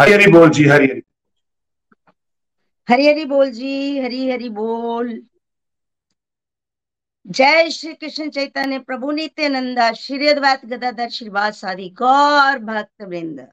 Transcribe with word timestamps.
हरी 0.00 0.12
हरी 0.12 0.26
बोल 0.32 0.50
जी 0.50 0.64
हरी 0.64 0.86
हरी 0.86 1.02
हरी 2.88 3.06
हरी 3.06 3.24
बोल 3.24 3.50
जी 3.50 3.98
हरी 3.98 4.30
हरी 4.30 4.48
बोल। 4.48 5.10
जय 7.26 7.70
श्री 7.70 7.92
कृष्ण 7.94 8.28
चैतन्य, 8.30 8.78
प्रभु 8.78 9.10
नित्यानंदा, 9.10 9.92
श्री 9.92 10.28
अद्वैत 10.28 10.64
गदाधर 10.66 11.10
श्रीवास 11.10 11.60
सादी 11.60 11.88
गौर 11.98 12.58
भक्त 12.64 13.02
वृंद 13.02 13.46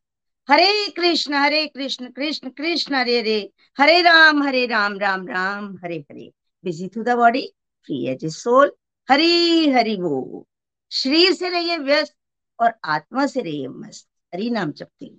Hare 0.50 0.72
Krishna 0.92 1.34
Hare 1.34 1.66
Krishna 1.68 2.10
Krishna 2.12 2.50
Krishna, 2.50 2.96
Hare 2.96 3.20
Hare. 3.20 3.40
Hare 3.78 4.02
Rama 4.02 4.44
Hare 4.44 4.66
Rama 4.66 4.98
Rama 5.00 5.28
Rama, 5.28 5.76
Hare 5.84 5.98
Hare. 6.02 6.32
Busy 6.64 6.88
through 6.88 7.04
the 7.04 7.18
body 7.18 7.48
free 7.88 8.06
as 8.08 8.26
a 8.26 8.30
soul 8.30 8.72
Hari 9.10 9.70
Hari 9.70 9.98
बोल। 9.98 10.44
शरीर 10.92 11.34
से 11.34 11.50
रहिए 11.50 11.78
व्यस्त 11.78 12.16
और 12.60 12.74
आत्मा 12.84 13.26
से 13.28 13.42
रहिए 13.42 13.68
मस्त। 13.68 14.10
हरी 14.34 14.50
नाम 14.50 14.72
जपते 14.72 15.12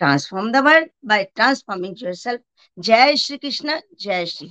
transform 0.00 0.50
the 0.52 0.56
world 0.64 0.88
by 1.04 1.24
transforming 1.34 2.02
yourself 2.02 2.40
जय 2.78 3.16
श्री 3.16 3.36
कृष्ण 3.36 3.78
जय 4.00 4.26
श्री 4.26 4.50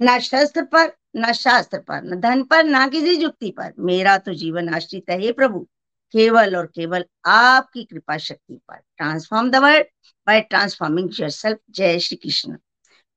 ना 0.00 0.18
शस्त्र 0.18 0.62
पर 0.64 0.92
न 1.16 1.32
शास्त्र 1.32 1.78
पर 1.78 2.02
न 2.04 2.20
धन 2.20 2.42
पर 2.42 2.64
ना 2.64 2.86
किसी 2.88 3.16
जुक्ति 3.16 3.50
पर 3.56 3.72
मेरा 3.80 4.16
तो 4.18 4.34
जीवन 4.34 4.74
आश्रित 4.74 5.10
है 5.10 5.32
प्रभु 5.32 5.66
केवल 6.14 6.56
और 6.56 6.66
केवल 6.66 7.04
आपकी 7.28 7.84
कृपा 7.84 8.16
शक्ति 8.18 8.60
पर 8.68 8.76
transform 8.76 9.50
the 9.50 9.56
world 9.56 9.86
by 10.26 10.40
transforming 10.40 11.10
yourself 11.20 11.58
जय 11.70 11.98
श्री 11.98 12.16
कृष्ण 12.16 12.56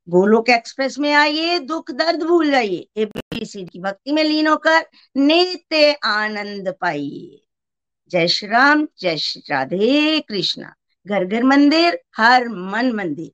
गोलोक 0.07 0.49
एक्सप्रेस 0.49 0.97
में 0.99 1.11
आइए 1.13 1.59
दुख 1.59 1.91
दर्द 1.91 2.23
भूल 2.23 2.51
जाइए 2.51 2.87
एबीसी 2.97 3.65
की 3.65 3.79
भक्ति 3.79 4.11
में 4.11 4.23
लीन 4.23 4.47
होकर 4.47 4.85
नित्य 5.15 5.91
आनंद 6.05 6.73
पाइए 6.81 7.42
जय 8.09 8.27
श्री 8.27 8.47
राम 8.49 8.87
जय 8.99 9.17
श्री 9.17 9.43
राधे 9.49 10.19
कृष्णा। 10.19 10.73
घर 11.07 11.25
घर 11.25 11.43
मंदिर, 11.43 11.99
हर 12.17 12.47
मन 12.49 12.91
मंदिर। 12.91 13.31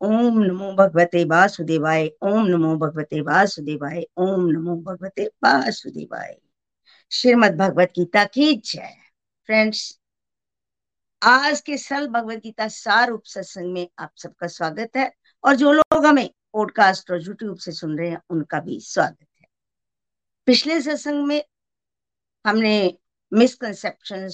ओम 0.00 0.38
नमो 0.38 0.72
भगवते 0.72 1.24
वासुदेवाय, 1.24 2.06
ओम 2.22 2.46
नमो 2.46 2.76
भगवते 2.76 3.20
वासुदेवाय, 3.20 4.02
ओम 4.16 4.46
नमो 4.46 4.76
भगवते 4.76 5.26
वासुदेवाय। 5.26 6.38
श्रीमद 7.10 7.56
भगवत 7.56 7.92
गीता 7.98 8.24
की 8.24 8.54
जय। 8.54 8.94
फ्रेंड्स, 9.46 9.98
आज 11.22 11.60
के 11.60 11.76
सल 11.76 12.08
भगवत 12.08 12.38
गीता 12.38 12.68
सार 12.68 13.10
उप 13.10 13.22
सत्संग 13.24 13.72
में 13.72 13.88
आप 13.98 14.10
सबका 14.16 14.46
स्वागत 14.46 14.96
है, 14.96 15.12
और 15.44 15.56
जो 15.56 15.72
लोग 15.72 16.06
हमें 16.06 16.30
पॉडकास्ट 16.52 17.10
और 17.10 17.22
यूट्यूब 17.22 17.56
से 17.56 17.72
सुन 17.72 17.98
रहे 17.98 18.10
हैं, 18.10 18.20
उनका 18.30 18.60
भी 18.60 18.80
स्वागत 18.80 19.26
है। 19.40 19.46
पिछले 20.46 20.80
सत्संग 20.80 21.26
में 21.26 21.44
हमने 22.46 22.98
मिसकंसेप्शन 23.32 24.28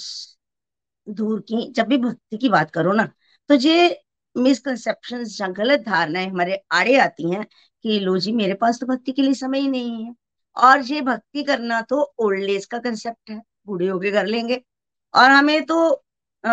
दूर 1.06 1.40
की 1.40 1.70
जब 1.72 1.86
भी 1.88 1.96
भक्ति 1.98 2.36
की 2.36 2.48
बात 2.48 2.70
करो 2.70 2.92
ना 2.92 3.08
तो 3.50 3.54
ये 3.56 4.00
मिसकंसेप्शन 4.36 5.24
या 5.40 5.48
गलत 5.54 5.80
धारणाएँ 5.80 6.26
हमारे 6.28 6.60
आड़े 6.72 6.96
आती 7.00 7.30
हैं 7.30 7.44
कि 7.84 7.98
लो 8.00 8.16
जी 8.18 8.32
मेरे 8.32 8.54
पास 8.54 8.80
तो 8.80 8.86
भक्ति 8.86 9.12
के 9.12 9.22
लिए 9.22 9.34
समय 9.34 9.60
ही 9.60 9.68
नहीं 9.68 10.04
है। 10.04 10.14
और 10.56 10.80
ये 10.82 11.00
भक्ति 11.02 11.42
करना 11.44 11.80
तो 11.82 12.00
ओल्ड 12.18 12.50
एज 12.50 12.64
का 12.66 12.78
कंसेप्ट 12.78 13.30
है 13.30 13.40
बूढ़े 13.66 13.88
होके 13.88 14.10
कर 14.12 14.26
लेंगे। 14.26 14.62
और 15.14 15.30
हमें 15.30 15.64
तो 15.66 15.90
आ, 16.44 16.50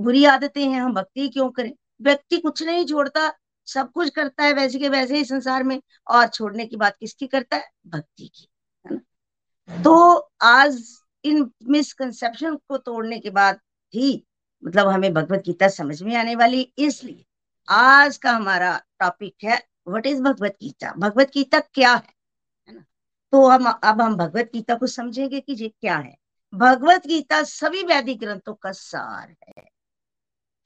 बुरी 0.00 0.24
आदतें 0.24 0.62
हैं 0.62 0.80
हम 0.80 0.94
भक्ति 0.94 1.28
क्यों 1.28 1.48
करें? 1.50 1.72
व्यक्ति 2.02 2.38
कुछ 2.38 2.62
नहीं 2.62 2.84
छोड़ता 2.86 3.32
सब 3.68 3.90
कुछ 3.92 4.10
करता 4.10 4.44
है 4.44 4.52
वैसे 4.54 4.78
के 4.78 4.88
वैसे 4.88 5.16
ही 5.16 5.24
संसार 5.24 5.62
में 5.64 5.80
और 6.10 6.26
छोड़ने 6.28 6.66
की 6.66 6.76
बात 6.76 6.96
किसकी 7.00 7.26
करता 7.26 7.56
है? 7.56 7.70
भक्ति 7.86 8.28
की 8.28 8.48
है 8.86 8.94
ना? 8.94 9.82
तो 9.84 10.30
आज 10.42 10.82
इन 11.24 11.50
मिसकंसेप्शन 11.68 12.56
को 12.56 12.78
तोड़ने 12.78 13.18
के 13.18 13.30
बाद 13.30 13.60
ही 13.94 14.26
मतलब 14.64 14.88
हमें 14.88 15.14
भगवत 15.14 15.42
गीता 15.46 15.68
समझ 15.68 16.02
में 16.02 16.16
आने 16.16 16.36
वाली 16.36 16.72
इसलिए 16.78 17.24
आज 17.68 18.16
का 18.16 18.30
हमारा 18.30 18.82
टॉपिक 19.00 19.34
है 19.44 19.68
व्हाट 19.88 20.06
इज़ 20.06 20.22
भगवत 20.22 20.56
गीता? 20.62 20.92
भगवत 20.92 21.30
गीता 21.34 21.60
क्या 21.60 21.94
है? 21.94 22.74
ना? 22.74 22.84
तो 23.32 23.48
हम, 23.48 23.66
अब 23.84 24.00
हम 24.00 24.16
भगवत 24.16 24.50
गीता 24.54 24.74
को 24.74 24.86
समझेंगे 24.86 25.40
कि 25.40 25.52
ये 25.52 25.68
क्या 25.68 25.96
है? 25.96 26.16
भगवत 26.54 27.06
गीता 27.06 27.42
सभी 27.42 27.82
वैदिक 27.82 28.20
ग्रंथों 28.20 28.54
का 28.54 28.72
सार 28.72 29.30
है। 29.30 29.64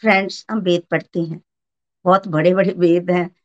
फ्रेंड्स 0.01 0.47
हम 0.51 0.59
वेद 0.59 0.83
पढ़ते 0.91 1.21
हैं। 1.21 1.43
बहुत 2.05 2.29
बड़े 2.29 2.55
बड़े 2.55 2.73
वेद 2.73 3.11
हैं। 3.11 3.37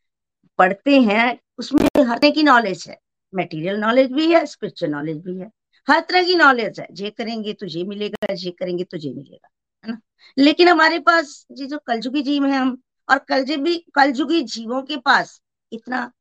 पढ़ते 0.58 1.02
हैं, 1.02 1.40
उसमें 1.58 2.06
हर 2.06 2.20
की 2.24 2.44
नॉलेज 2.44 2.86
है। 2.90 3.00
मेटीरियल 3.36 3.76
नॉलेज 3.76 4.12
भी 4.12 4.34
है 4.34 4.46
स्पिरिचुअल 4.46 4.92
नॉलेज 4.92 5.18
भी 5.18 5.40
है। 5.40 5.52
हर 5.91 6.00
तरह 6.02 6.24
की 6.24 6.35
नॉलेज 6.35 6.79
है। 6.79 6.88
ये 6.94 7.09
करेंगे 7.12 7.53
तो 7.53 7.66
ये 7.68 7.84
मिलेगा 7.85 8.34
ये 8.35 8.52
करेंगे 8.52 8.84
तो 8.84 8.97
ये 8.97 9.13
मिलेगा, 9.13 9.50
है 9.85 9.91
ना? 9.91 10.00
लेकिन 10.38 10.68
हमारे 10.68 11.00
पास 11.02 11.46
ये 11.52 11.66
जो 11.68 11.78
कलजुगी 11.88 12.22
जीव 12.24 12.46
है 12.46 12.57
हम, 12.57 12.78
और 13.09 13.18
कलजुगी 13.19 13.75
कलजुगी 13.96 14.41
जीवों 14.46 14.81
के 14.84 14.97
पास 15.00 15.40
इतना 15.72 16.12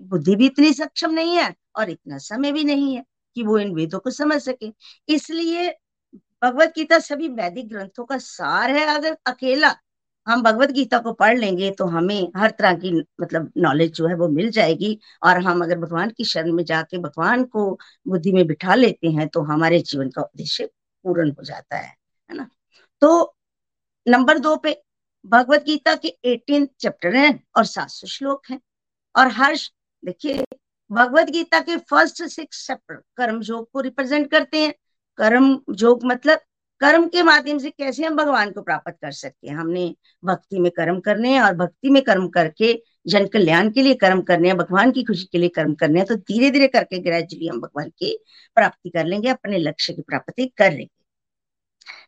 बुद्धि 0.00 0.36
भी 0.36 0.46
इतनी 0.46 0.72
सक्षम 0.74 1.10
नहीं 1.12 1.36
है, 1.36 1.54
और 1.76 1.90
इतना 1.90 2.18
समय 2.20 2.52
भी 2.52 2.64
नहीं 2.64 2.94
है 2.96 3.04
कि 3.36 3.42
वो 3.42 3.58
इन 3.58 3.74
वेदों 3.74 3.98
को 3.98 4.10
समझ 4.12 4.40
सके। 4.42 4.72
इसलिए 5.08 5.68
भगवत 6.42 6.72
गीता 6.76 6.98
सभी 7.00 7.28
वैदिक 7.30 7.68
ग्रंथों 7.68 8.04
का 8.04 8.18
सार 8.18 8.70
है। 8.70 8.86
अगर 8.88 9.16
अकेला 9.26 9.74
हम 10.28 10.42
भगवत 10.42 10.70
गीता 10.70 10.98
को 10.98 11.12
पढ़ 11.12 11.38
लेंगे 11.38 11.70
तो 11.70 11.84
हमें 11.86 12.32
हर 12.36 12.50
तरह 12.50 12.74
की 12.74 12.92
मतलब 13.20 13.50
नॉलेज 13.58 13.92
जो 13.92 14.06
है 14.08 14.14
वो 14.14 14.28
मिल 14.28 14.50
जाएगी। 14.50 14.98
और 15.22 15.38
हम 15.42 15.62
अगर 15.64 15.78
भगवान 15.78 16.10
की 16.10 16.24
शरण 16.24 16.52
में 16.52 16.64
जाके 16.64 16.98
भगवान 16.98 17.44
को 17.46 17.70
बुद्धि 18.08 18.32
में 18.32 18.46
बिठा 18.46 18.74
लेते 18.74 19.10
हैं 19.10 19.28
तो 19.28 19.42
हमारे 19.44 19.80
जीवन 19.80 20.08
का 20.10 20.22
उद्देश्य 20.22 20.66
पूर्ण 21.04 21.30
हो 21.30 21.44
जाता 21.44 21.76
है 21.76 21.88
है 22.30 22.36
ना? 22.36 22.48
तो 23.02 23.34
नंबर 24.06 24.38
दो 24.38 24.56
पे, 24.56 24.76
भगवत 25.24 25.64
गीता 25.64 25.94
के 25.94 26.08
एटीन 26.24 26.68
चैप्टर 26.80 27.16
हैं 27.16 27.32
और 27.56 27.64
सात 27.66 27.88
सौ 27.90 28.06
श्लोक 28.06 28.42
हैं। 28.50 28.60
और 29.14 29.28
हर 29.32 29.56
देखिए, 30.02 30.44
भगवत 30.90 31.30
गीता 31.30 31.60
के 31.60 31.76
फ़र्स्ट 31.80 32.22
सिक्स 32.24 32.66
चैप्टर 32.66 32.94
कर्म 33.16 33.40
योग 33.44 33.68
को 33.72 33.80
रिप्रेजेंट 33.80 34.30
करते 34.30 34.58
हैं। 34.58 34.72
कर्म 35.18 35.50
योग 35.78 36.04
मतलब 36.04 36.40
कर्म 36.80 37.06
के 37.08 37.22
माध्यम 37.22 37.58
से 37.58 37.70
कैसे 37.70 38.04
हम 38.04 38.16
भगवान 38.16 38.50
को 38.52 38.62
प्राप्त 38.62 38.90
कर 38.92 39.12
सकते 39.12 39.48
हैं? 39.48 39.54
हमने 39.56 39.94
भक्ति 40.22 40.58
में 40.58 40.70
कर्म 40.72 41.00
करने 41.00 41.32
हैं 41.32 41.40
और 41.42 41.54
भक्ति 41.56 41.90
में 41.90 42.02
कर्म 42.02 42.28
करके, 42.28 42.72
जन 43.06 43.26
कल्याण 43.26 43.70
के 43.70 43.82
लिए 43.82 43.94
कर्म 43.96 44.20
करने 44.22 44.48
हैं, 44.48 44.56
भगवान 44.56 44.90
की 44.92 45.02
खुशी 45.04 45.24
के 45.32 45.38
लिए 45.38 45.48
कर्म 45.50 45.74
करने 45.74 45.98
हैं 45.98 46.06
तो 46.08 46.16
धीरे 46.16 46.50
धीरे 46.50 46.68
करके 46.68 46.98
ग्रेजुअली 47.00 47.48
हम 47.48 47.60
भगवान 47.60 47.88
की 47.90 48.16
प्राप्ति 48.56 48.90
कर 48.90 49.04
लेंगे, 49.06 49.28
अपने 49.28 49.58
लक्ष्य 49.58 49.92
की 49.92 50.02
प्राप्ति 50.02 50.46
कर 50.56 50.72
लेंगे। 50.72 50.88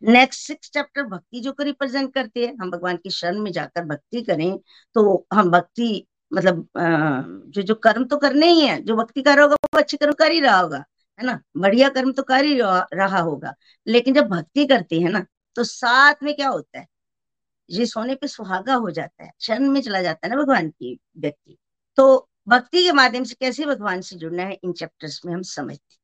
नेक्स्ट 0.04 0.40
सिक्स 0.40 0.70
चैप्टर 0.70 1.02
भक्ति 1.04 1.40
जो 1.40 1.52
को 1.52 1.62
रिप्रेजेंट 1.62 2.12
करते 2.14 2.46
हैं, 2.46 2.54
हम 2.56 2.70
भगवान 2.70 2.96
की 2.96 3.10
शरण 3.10 3.38
में 3.40 3.50
जाकर 3.52 3.84
भक्ति 3.86 4.22
करें 4.22 4.58
तो 4.96 5.26
हम 5.32 5.50
भक्ति 5.50 6.06
मतलब 6.32 6.68
जो 7.48 7.62
जो 7.62 7.74
कर्म 7.76 8.04
तो 8.04 8.16
करने 8.18 8.46
ही 8.48 8.60
है, 8.60 8.80
जो 8.82 8.96
भक्ति 8.96 9.22
कर 9.22 9.36
रहा 9.36 9.42
होगा, 9.42 9.56
वो 9.74 9.78
अच्छे 9.78 9.96
कर्म 9.96 10.12
कर 10.14 10.32
ही 10.32 10.40
रहा 10.40 10.58
होगा। 10.58 10.84
है 11.20 11.26
ना? 11.26 11.40
बढ़िया 11.56 11.88
कर्म 11.88 12.12
तो 12.12 12.22
कर 12.22 12.44
ही 12.44 12.58
रहा 12.94 13.18
होगा। 13.20 13.54
लेकिन 13.86 14.14
जब 14.14 14.28
भक्ति 14.28 14.66
करते 14.66 15.00
हैं 15.00 15.10
ना 15.10 15.24
तो 15.56 15.64
साथ 15.64 16.22
में 16.22 16.34
क्या 16.34 16.48
होता 16.48 16.78
है? 16.78 16.86
ये 17.70 17.86
सोने 17.86 18.14
पे 18.14 18.28
सुहागा 18.28 18.74
हो 18.76 18.90
जाता 18.90 19.24
है 19.24 19.32
शरण 19.40 19.68
में 19.70 19.80
चला 19.82 20.02
जाता 20.02 20.26
है 20.26 20.34
ना 20.36 20.42
भगवान 20.42 20.68
की 20.70 20.98
व्यक्ति। 21.18 21.56
तो 21.98 22.28
भक्ति 22.48 22.82
के 22.84 22.92
माध्यम 22.92 23.24
से 23.24 23.34
कैसे 23.40 23.66
भगवान 23.66 24.00
से 24.00 24.16
जुड़ना 24.16 24.42
है? 24.42 24.58
इन 24.64 24.72
चैप्टर्स 24.72 25.20
में 25.26 25.34
हम 25.34 25.42
समझते 25.44 25.96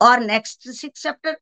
और 0.00 0.20
नेक्स्ट 0.20 0.68
सिक्स 0.70 1.02
चैप्टर 1.02 1.36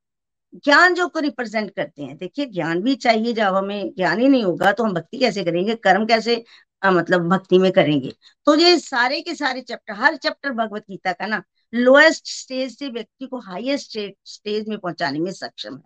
ज्ञान 0.65 0.95
जो 0.95 1.07
को 1.09 1.21
रिप्रेजेंट 1.21 1.71
करते 1.71 2.03
हैं। 2.03 2.17
देखिए 2.17 2.47
ज्ञान 2.47 2.81
भी 2.83 2.95
चाहिए 2.97 3.33
जब 3.33 3.55
हमें 3.55 3.91
ज्ञान 3.97 4.21
ही 4.21 4.29
नहीं 4.29 4.45
होगा 4.45 4.73
तो 4.73 4.85
हम 4.85 4.95
भक्ति 4.95 5.19
कैसे 5.19 5.45
करेंगे? 5.45 5.75
कर्म 5.77 6.07
कैसे 6.07 6.45
आ, 6.83 6.91
मतलब 6.91 7.29
भक्ति 7.29 7.59
में 7.59 7.71
करेंगे? 7.73 8.13
तो 8.47 8.55
ये 8.55 8.79
सारे 8.79 9.21
के 9.21 9.35
सारे 9.35 9.61
चैप्टर 9.61 9.95
हर 9.95 10.17
चैप्टर 10.17 10.53
भगवत 10.53 10.85
गीता 10.91 11.13
का 11.13 11.27
ना 11.27 11.43
लोएस्ट 11.73 12.29
स्टेज 12.29 12.79
से 12.79 12.89
व्यक्ति 12.89 13.27
को 13.27 13.39
हाईएस्ट 13.41 13.99
स्टेज 14.27 14.69
में 14.69 14.79
पहुँचाने 14.79 15.19
में 15.19 15.33
सक्षम 15.33 15.75
है। 15.75 15.83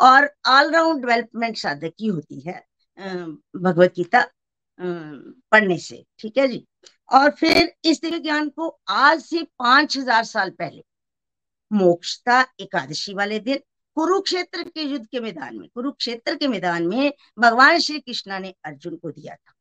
और 0.00 0.28
ऑलराउंड 0.48 1.04
डेवलपमेंट 1.06 1.56
साधक 1.56 1.92
की 1.98 2.06
होती 2.06 2.40
है 2.40 2.54
भगवत 2.98 3.92
गीता 3.96 4.24
पढ़ने 4.80 5.78
से, 5.78 6.04
ठीक 6.18 6.38
है 6.38 6.46
जी? 6.48 6.66
और 7.10 7.30
फिर 7.30 7.72
इस 7.84 8.00
दिव्य 8.02 8.18
ज्ञान 8.18 8.48
को 8.48 8.68
आज 8.88 9.20
से 9.22 9.42
पाँच 9.58 9.96
हज़ार 9.96 10.24
साल 10.24 10.50
पहले 10.50 10.82
मोक्षता 11.70 12.40
एकादशी 12.60 13.14
वाले 13.14 13.38
दिन, 13.38 13.58
कुरुक्षेत्र 13.96 14.62
के 14.64 14.82
युद्ध 14.82 15.06
के 15.06 15.20
मैदान 15.20 15.56
में, 15.56 15.68
कुरुक्षेत्र 15.68 16.34
के 16.36 16.48
मैदान 16.48 16.86
में 16.86 17.12
भगवान 17.38 17.78
श्री 17.78 17.98
कृष्णा 17.98 18.38
ने 18.38 18.54
अर्जुन 18.64 18.96
को 18.96 19.10
दिया 19.10 19.34
था। 19.34 19.52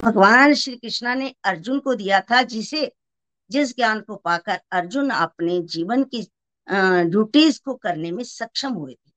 भगवान 0.00 0.54
श्री 0.54 0.76
कृष्णा 0.76 1.14
ने 1.14 1.34
अर्जुन 1.44 1.78
को 1.80 1.94
दिया 1.94 2.20
था, 2.20 2.42
जिसे 2.42 2.90
जिस 3.50 3.74
ज्ञान 3.76 4.00
को 4.00 4.16
पाकर 4.16 4.60
अर्जुन 4.72 5.10
अपने 5.10 5.60
जीवन 5.68 6.04
की 6.14 6.22
ड्यूटीज़ 6.68 7.60
को 7.64 7.74
करने 7.76 8.10
में 8.12 8.22
सक्षम 8.24 8.72
हुए 8.74 8.92
थे। 8.94 9.10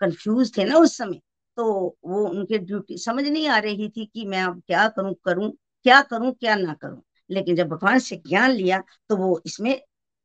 कंफ्यूज 0.00 0.56
थे 0.56 0.64
ना 0.64 0.78
उस 0.78 0.96
समय 0.98 1.20
तो 1.56 1.64
वो 2.06 2.26
उनके 2.28 2.58
ड्यूटी 2.58 2.98
समझ 2.98 3.24
नहीं 3.24 3.48
आ 3.48 3.58
रही 3.58 3.88
थी 3.88 4.04
कि 4.06 4.24
मैं 4.26 4.42
अब 4.42 4.62
क्या 4.66 4.86
करूँ 4.88 5.14
करूँ, 5.24 5.50
क्या 5.86 6.00
करूँ, 6.02 6.32
क्या 6.32 6.56
ना 6.56 6.74
करूँ। 6.74 7.02
लेकिन 7.30 7.56
जब 7.56 7.68
भगवान 7.68 7.98
से 7.98 8.16
ज्ञान 8.28 8.50
लिया 8.50 8.82
तो 9.08 9.16
वो 9.16 9.40
इसमें 9.46 9.72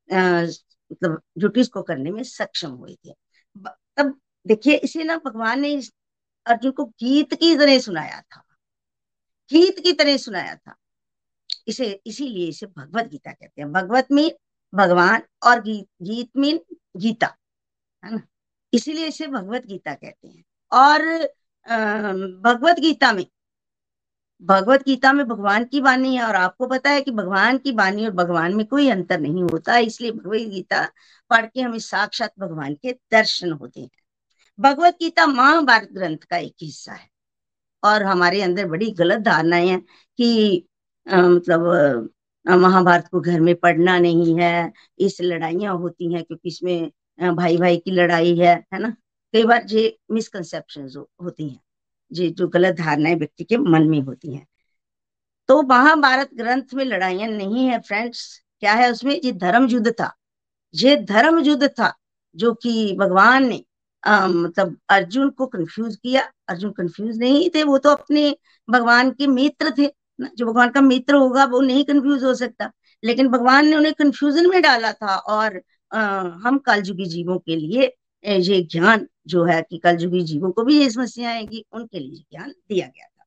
मतलब 0.09 1.21
ड्यूटीज़ 1.37 1.69
को 1.69 1.81
करने 1.81 2.11
में 2.11 2.23
सक्षम 2.23 2.71
हुए 2.71 2.95
थे। 3.05 3.13
तब 3.97 4.19
देखिए, 4.45 4.75
इसे 4.75 5.03
ना 5.03 5.17
भगवान 5.25 5.59
ने 5.61 5.75
अर्जुन 6.45 6.71
को 6.71 6.85
गीत 6.85 7.33
की 7.33 7.55
तरह 7.57 7.79
सुनाया 7.79 8.21
था। 8.21 8.43
गीत 9.51 9.79
की 9.79 9.91
तरह 9.93 10.17
सुनाया 10.17 10.55
था। 10.55 10.75
इसे, 11.67 11.85
इसीलिए 12.05 12.47
इसे 12.49 12.65
भगवत 12.67 13.07
गीता 13.07 13.31
कहते 13.31 13.61
हैं। 13.61 13.71
भगवत 13.71 14.07
मीन 14.11 14.31
भगवान 14.73 15.21
और 15.43 15.61
गीत 15.61 15.87
गीत 16.03 16.29
मीन 16.37 16.59
गीता, 16.97 17.35
है 18.03 18.13
ना? 18.13 18.21
इसीलिए 18.73 19.07
इसे 19.07 19.27
भगवत 19.27 19.65
गीता 19.67 19.93
कहते 19.93 20.27
हैं। 20.27 20.43
और 20.71 21.01
भगवत 22.43 22.79
गीता 22.79 23.11
में, 23.13 23.25
भगवत 24.41 24.83
गीता 24.83 25.11
में 25.13 25.25
भगवान 25.27 25.63
की 25.65 25.79
वाणी 25.81 26.15
है 26.15 26.23
और 26.23 26.35
आपको 26.35 26.67
पता 26.67 26.89
है 26.89 27.01
कि 27.01 27.11
भगवान 27.11 27.57
की 27.57 27.71
वाणी 27.71 28.05
और 28.05 28.11
भगवान 28.13 28.55
में 28.55 28.65
कोई 28.67 28.89
अंतर 28.89 29.19
नहीं 29.19 29.43
होता, 29.43 29.77
इसलिए 29.79 30.11
भगवत 30.11 30.47
गीता 30.49 30.83
पढ़ 31.31 31.45
के 31.45 31.61
हमें 31.61 31.79
साक्षात 31.79 32.33
भगवान 32.39 32.73
के 32.75 32.91
दर्शन 33.11 33.51
होते 33.51 33.81
हैं। 33.81 33.89
भगवत 34.59 34.97
गीता 35.01 35.25
महाभारत 35.27 35.89
ग्रंथ 35.93 36.23
का 36.29 36.37
एक 36.37 36.55
हिस्सा 36.61 36.93
है 36.93 37.09
और 37.83 38.03
हमारे 38.03 38.41
अंदर 38.41 38.67
बड़ी 38.67 38.89
गलत 38.93 39.19
धारणाएँ 39.21 39.67
हैं 39.67 39.81
कि 40.19 40.67
मतलब 41.07 42.09
महाभारत 42.45 43.07
को 43.11 43.19
घर 43.21 43.39
में 43.41 43.55
पढ़ना 43.55 43.97
नहीं 43.99 44.35
है 44.39 44.71
इस 44.99 45.17
लड़ाइयाँ 45.21 45.75
होती 45.77 46.13
हैं 46.13 46.23
क्योंकि 46.23 46.49
इसमें 46.49 47.35
भाई 47.35 47.57
भाई 47.57 47.77
की 47.77 47.91
लड़ाई 47.91 48.35
है 48.37 48.53
है 48.73 48.79
ना? 48.79 48.89
कई 49.33 49.43
बार 49.45 49.65
ये 49.71 49.97
मिसकंसेप्शन 50.11 50.87
होती 51.23 51.49
हैं 51.49 51.59
ये 52.11 52.29
जो 52.29 52.47
गलत 52.47 52.75
धारणाएँ 52.77 53.15
व्यक्ति 53.15 53.43
के 53.43 53.57
मन 53.57 53.87
में 53.89 53.99
होती 54.01 54.33
हैं। 54.35 54.45
तो 55.49 55.61
महाभारत 55.63 56.29
ग्रंथ 56.35 56.73
में 56.75 56.83
लड़ाइयाँ 56.85 57.27
नहीं 57.29 57.65
है 57.67 57.79
फ्रेंड्स 57.81 58.23
क्या 58.61 58.73
है 58.73 58.91
उसमें? 58.91 59.13
ये 59.25 59.31
धर्म 59.33 59.67
युद्ध 59.67 59.91
था। 59.91 60.13
ये 60.73 60.95
धर्म 61.05 61.39
युद्ध 61.39 61.67
था 61.69 61.93
जो 62.35 62.53
कि 62.63 62.95
भगवान 62.99 63.47
ने 63.47 63.63
आ, 64.03 64.27
मतलब 64.27 64.77
अर्जुन 64.89 65.29
को 65.29 65.45
कंफ्यूज 65.47 65.95
किया। 65.95 66.21
अर्जुन 66.49 66.71
कंफ्यूज 66.71 67.17
नहीं 67.19 67.49
थे 67.55 67.63
वो 67.63 67.77
तो 67.77 67.89
अपने 67.91 68.35
भगवान 68.67 69.11
के 69.11 69.27
मित्र 69.27 69.73
थे। 69.77 69.87
जो 70.37 70.45
भगवान 70.45 70.69
का 70.69 70.81
मित्र 70.81 71.15
होगा 71.15 71.45
वो 71.45 71.61
नहीं 71.61 71.83
कंफ्यूज 71.85 72.23
हो 72.23 72.33
सकता। 72.35 72.71
लेकिन 73.03 73.27
भगवान 73.27 73.67
ने 73.67 73.75
उन्हें 73.75 73.93
कंफ्यूजन 73.93 74.49
में 74.49 74.61
डाला 74.61 74.91
था 74.93 75.15
और 75.17 75.61
आ, 75.91 75.99
हम 76.43 76.57
कलयुगी 76.59 77.05
जीवों 77.05 77.37
के 77.39 77.55
लिए 77.55 77.91
ये 78.23 78.61
ज्ञान 78.71 79.07
जो 79.27 79.43
है 79.45 79.61
कि 79.61 79.77
कलजुगी 79.77 80.21
जीवों 80.23 80.51
को 80.51 80.63
भी 80.63 80.79
ये 80.79 80.89
समस्या 80.89 81.29
आएगी 81.29 81.65
उनके 81.73 81.99
लिए 81.99 82.23
ज्ञान 82.31 82.51
दिया 82.69 82.87
गया 82.87 83.05
था। 83.07 83.25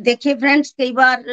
देखिए 0.00 0.34
फ्रेंड्स 0.34 0.72
कई 0.78 0.92
बार 0.92 1.24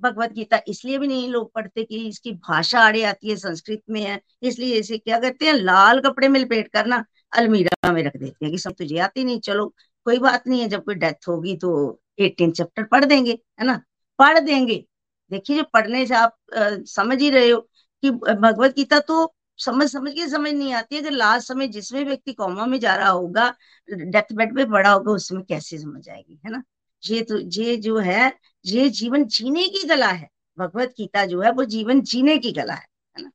भगवत 0.00 0.32
गीता 0.32 0.60
इसलिए 0.68 0.98
भी 0.98 1.06
नहीं 1.08 1.28
लोग 1.28 1.52
पढ़ते 1.52 1.84
कि 1.84 2.06
इसकी 2.08 2.32
भाषा 2.48 2.80
आड़े 2.80 3.02
आती 3.04 3.30
है 3.30 3.36
संस्कृत 3.36 3.82
में 3.90 4.00
है 4.02 4.20
इसलिए 4.42 4.78
इसे 4.78 4.98
क्या 4.98 5.18
करते 5.18 5.46
हैं 5.46 5.52
लाल 5.54 6.00
कपड़े 6.00 6.28
में 6.28 6.40
लपेट 6.40 6.68
कर 6.68 6.86
ना 6.86 7.04
अलमीरा 7.32 7.92
में 7.92 8.02
रख 8.02 8.16
देते 8.16 8.44
हैं 8.44 8.52
कि 8.52 8.58
सब 8.58 8.72
तुझे 8.72 8.98
आती 8.98 9.24
नहीं 9.24 9.40
चलो 9.40 9.66
कोई 10.06 10.18
बात 10.18 10.46
नहीं 10.46 10.60
है 10.60 10.68
जब 10.68 10.84
कोई 10.84 10.94
डेथ 10.94 11.28
होगी 11.28 11.56
तो 11.56 12.00
एटीन 12.18 12.50
चैप्टर 12.52 12.84
पढ़ 12.84 13.04
देंगे 13.04 13.32
है 13.60 13.66
ना? 13.66 13.80
पढ़ 14.18 14.38
देंगे। 14.38 14.84
देखिए 15.30 15.56
जो 15.56 15.64
पढ़ने 15.74 16.06
से 16.06 16.14
आप 16.14 16.36
आ, 16.56 16.68
समझ 16.86 17.20
ही 17.22 17.30
रहे 17.30 17.50
हो 17.50 17.60
कि 18.02 18.10
भगवत 18.10 18.74
गीता 18.76 18.98
तो 19.00 19.34
समझ 19.58 19.88
समझ 19.90 20.12
के 20.14 20.28
समझ 20.28 20.52
नहीं 20.52 20.72
आती। 20.74 20.98
अगर 20.98 21.10
लास्ट 21.10 21.48
समय 21.48 21.68
जिसमें 21.68 22.04
व्यक्ति 22.04 22.32
कौमा 22.32 22.66
में 22.66 22.78
जा 22.80 22.94
रहा 22.96 23.08
होगा 23.08 23.48
डेथ 23.88 24.32
बेड 24.34 24.54
पे 24.56 24.64
पड़ा 24.64 24.90
होगा 24.92 25.12
उसमें 25.12 25.42
कैसे 25.44 25.78
समझ 25.78 26.08
आएगी 26.08 26.40
है 26.46 26.50
ना? 26.52 26.62
ये 27.02 27.22
तो 27.22 27.38
ये 27.38 27.76
जो 27.76 27.98
है 27.98 28.32
ये 28.64 28.88
जीवन 28.90 29.24
जीने 29.26 29.66
की 29.68 29.86
कला 29.88 30.08
है। 30.08 30.28
भगवत 30.58 30.94
गीता 30.98 31.24
जो 31.26 31.40
है 31.42 31.50
वो 31.52 31.64
जीवन 31.66 32.00
जीने 32.02 32.36
की 32.38 32.52
कला 32.52 32.74
है 32.74 32.86
है 33.16 33.22
ना? 33.22 33.30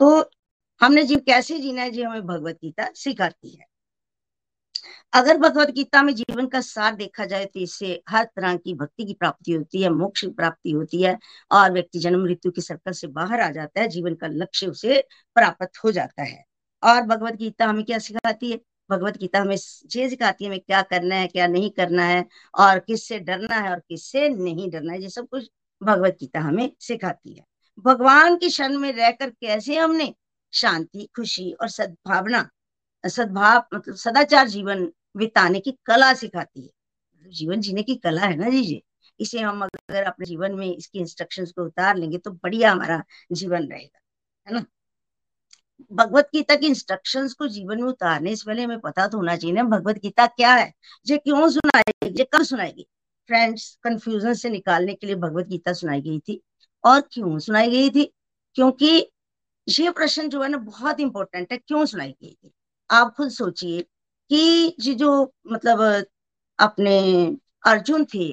तो 0.00 0.30
हमने 0.80 1.02
जीव 1.04 1.18
कैसे 1.20 1.58
जीना 1.58 1.82
है 1.82 1.90
जी 1.90 2.02
हमें 2.02 2.22
भगवत 2.26 2.58
गीता 2.62 2.88
सिखाती 2.96 3.50
है। 3.50 3.64
अगर 5.12 5.38
भगवत 5.38 5.70
गीता 5.70 6.02
में 6.02 6.14
जीवन 6.14 6.46
का 6.46 6.60
सार 6.60 6.94
देखा 6.96 7.24
जाए 7.24 7.44
तो 7.44 7.60
इससे 7.60 8.02
हर 8.08 8.24
तरह 8.26 8.56
की 8.56 8.74
भक्ति 8.74 9.04
की 9.04 9.14
प्राप्ति 9.14 9.52
होती 9.52 9.82
है, 9.82 9.88
मोक्ष 9.90 10.20
की 10.20 10.30
प्राप्ति 10.30 10.70
होती 10.70 11.02
है 11.02 11.16
और 11.50 11.72
व्यक्ति 11.72 11.98
जन्म 11.98 12.22
मृत्यु 12.24 12.52
की 12.52 12.60
सर्कल 12.60 12.92
से 12.92 13.06
बाहर 13.08 13.40
आ 13.40 13.48
जाता 13.50 13.80
है, 13.80 13.88
जीवन 13.88 14.14
का 14.14 14.26
लक्ष्य 14.26 14.66
उसे 14.66 15.00
प्राप्त 15.36 15.78
हो 15.84 15.92
जाता 15.92 16.22
है। 16.22 16.44
और 16.82 17.02
भगवत 17.02 17.34
गीता 17.34 17.66
हमें 17.66 17.84
क्या 17.84 17.98
सिखाती 17.98 18.50
है? 18.50 18.60
भगवत 18.90 19.16
गीता 19.18 19.40
हमें 19.40 19.54
ये 19.54 20.08
सिखाती 20.10 20.44
है 20.44 20.50
हमें 20.50 20.60
क्या 20.60 20.82
करना 20.82 21.14
है, 21.14 21.26
क्या 21.26 21.46
नहीं 21.46 21.70
करना 21.70 22.04
है 22.04 22.24
और 22.54 22.78
किससे 22.78 23.18
डरना 23.20 23.56
है 23.56 23.70
और 23.70 23.78
किससे 23.88 24.28
नहीं 24.28 24.70
डरना 24.70 24.92
है, 24.92 25.02
ये 25.02 25.08
सब 25.08 25.28
कुछ 25.28 25.50
भगवत 25.80 26.16
गीता 26.20 26.40
हमें 26.40 26.70
सिखाती 26.80 27.34
है। 27.34 27.44
भगवान 27.84 28.36
की 28.36 28.48
क्षण 28.48 28.76
में 28.78 28.92
रहकर 28.92 29.30
कैसे 29.30 29.76
हमने 29.76 30.12
शांति, 30.52 31.08
खुशी 31.16 31.50
और 31.52 31.68
सद्भावना, 31.68 32.48
सद्भाव 33.04 33.62
मतलब 33.74 33.94
सदाचार 33.96 34.48
जीवन 34.48 34.90
बिताने 35.14 35.60
की 35.60 35.72
कला 35.86 36.12
सिखाती 36.14 36.62
है। 36.62 37.30
जीवन 37.32 37.60
जीने 37.60 37.82
की 37.82 37.94
कला 37.96 38.22
है 38.22 38.36
ना 38.36 38.48
जी 38.50 38.62
जी। 38.64 38.82
इसे 39.20 39.40
हम 39.40 39.62
अगर 39.64 40.02
अपने 40.04 40.26
जीवन 40.26 40.54
में 40.54 40.66
इसकी 40.68 40.98
इंस्ट्रक्शंस 40.98 41.52
को 41.52 41.64
उतार 41.66 41.96
लेंगे 41.96 42.18
तो 42.18 42.30
बढ़िया 42.32 42.72
हमारा 42.72 43.02
जीवन 43.32 43.66
रहेगा, 43.66 43.98
है 44.46 44.54
ना? 44.54 44.64
भगवत 45.92 46.28
गीता 46.34 46.54
की 46.56 46.66
इंस्ट्रक्शंस 46.66 47.32
को 47.34 47.46
जीवन 47.48 47.80
में 47.82 47.88
उतारने 47.88 48.34
से 48.36 48.44
पहले 48.46 48.62
हमें 48.62 48.80
पता 48.80 49.06
तो 49.08 49.18
होना 49.18 49.36
चाहिए 49.36 49.54
ना, 49.56 49.62
भगवत 49.64 49.98
गीता 49.98 50.26
क्या 50.26 50.54
है? 50.54 50.72
ये 51.06 51.18
क्यों 51.18 51.48
सुनाएगी 51.50 52.08
ये 52.18 52.28
कब 52.34 52.42
सुनाएगी 52.44 52.86
फ्रेंड्स 53.28 53.74
कंफ्यूजन 53.84 54.34
से 54.34 54.50
निकालने 54.50 54.94
के 54.94 55.06
लिए 55.06 55.16
भगवत 55.16 55.46
गीता 55.48 55.72
सुनाई 55.72 56.00
गई 56.02 56.18
थी। 56.20 56.40
और 56.84 57.00
क्यों 57.12 57.38
सुनाई 57.38 57.70
गई 57.70 57.90
थी? 57.90 58.04
क्योंकि 58.56 58.86
ये 59.66 59.90
प्रश्न 59.90 60.28
जो 60.28 60.42
है 60.42 60.48
ना, 60.48 60.58
बहुत 60.58 61.00
इंपॉर्टेंट 61.00 61.52
है। 61.52 61.58
क्यों 61.58 61.84
सुनाई 61.86 62.10
गई 62.12 62.32
थी? 62.34 62.52
आप 62.90 63.14
खुद 63.16 63.30
सोचिए। 63.30 63.84
कि 64.30 64.76
ये 64.80 64.94
जो 64.96 65.10
मतलब 65.48 66.04
अपने 66.58 66.98
अर्जुन 67.64 68.04
थे, 68.14 68.28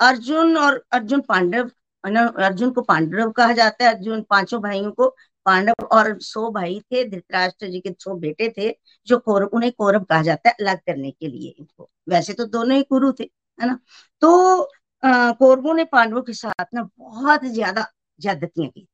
अर्जुन 0.00 0.56
और 0.58 0.84
अर्जुन 0.92 1.20
पांडव 1.28 1.70
अर्जुन 2.04 2.70
को 2.72 2.82
पांडव 2.82 3.30
कहा 3.32 3.52
जाता 3.52 3.84
है, 3.84 3.94
अर्जुन 3.94 4.22
पाँचों 4.30 4.60
भाइयों 4.62 4.90
को 4.92 5.08
पांडव 5.46 5.84
और 5.88 6.18
सौ 6.22 6.50
भाई 6.52 6.78
थे, 6.82 7.04
धृतराष्ट्र 7.04 7.66
जी 7.68 7.80
के 7.80 7.92
सौ 8.00 8.14
बेटे 8.16 8.48
थे, 8.58 8.70
जो 9.08 9.18
कौरव 9.20 9.50
उन्हें 9.54 9.72
कौरव 9.72 10.04
कहा 10.04 10.22
जाता 10.22 10.48
है 10.48 10.54
अलग 10.60 10.78
करने 10.86 11.10
के 11.12 11.28
लिए 11.28 11.54
इनको। 11.58 11.88
वैसे 12.08 12.32
तो 12.34 12.44
दोनों 12.46 12.76
ही 12.76 12.82
कुरु 12.84 13.12
थे, 13.12 13.24
है 13.58 13.66
ना? 13.66 13.78
तो 14.22 14.70
कौरवों 15.02 15.74
ने 15.74 15.84
पांडवों 15.86 16.22
के 16.22 16.32
साथ 16.34 16.64
ना 16.74 16.82
बहुत 16.98 17.44
ज़्यादा, 17.46 17.86
ज्यादतियाँ 18.18 18.68
की 18.70 18.80
थी, 18.82 18.88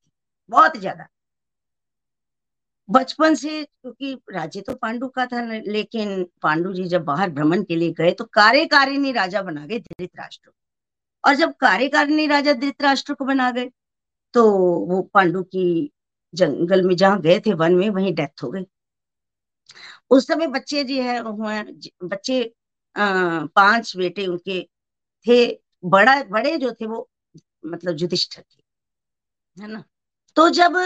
बहुत 0.51 0.77
ज़्यादा। 0.79 1.07
बचपन 2.89 3.35
से, 3.35 3.63
क्योंकि 3.65 4.13
राज्य 4.31 4.61
तो 4.61 4.75
पांडु 4.75 5.09
का 5.09 5.25
था, 5.27 5.43
लेकिन 5.67 6.25
पांडु 6.43 6.73
जी 6.73 6.85
जब 6.85 7.05
बाहर 7.05 7.31
भ्रमण 7.31 7.63
के 7.65 7.77
लिए 7.77 7.93
गए 7.93 8.11
तो 8.13 8.25
कार्यकारिणी 8.33 9.13
राजा 9.13 9.43
बना 9.43 9.67
गए 9.67 9.79
धृतराष्ट्र 9.81 10.51
और 11.25 11.35
जब 11.35 11.53
कार्यकारिणी 11.61 12.27
राजा 12.27 12.53
धृतराष्ट्र 12.55 13.15
को 13.15 13.25
बना 13.25 13.51
गए 13.51 13.71
तो 14.35 14.45
वो 14.87 15.01
पांडु 15.15 15.43
की 15.45 15.91
जंगल 16.35 16.83
में 16.83 16.95
जहाँ 16.97 17.21
गए 17.21 17.39
थे, 17.41 17.53
वन 17.55 17.75
में, 17.75 17.89
वहीं 17.91 18.15
डेथ 18.15 18.43
हो 18.43 18.51
गई। 18.51 18.65
उस 20.11 20.27
समय 20.27 20.47
बच्चे 20.49 20.83
जी 20.85 20.99
है 20.99 21.21
बच्चे 21.23 22.43
पाँच 22.97 23.97
बेटे 23.97 24.27
उनके 24.27 24.61
थे, 25.27 25.47
बड़ा, 25.85 26.23
बड़े 26.25 26.57
जो 26.59 26.73
थे 26.73 26.87
वो 26.87 27.09
मतलब 27.65 27.97
युधिष्ठर 28.01 28.43
थे 28.43 28.63
है 29.57 29.69
ना? 29.69 29.83
तो 30.37 30.49
जब 30.51 30.77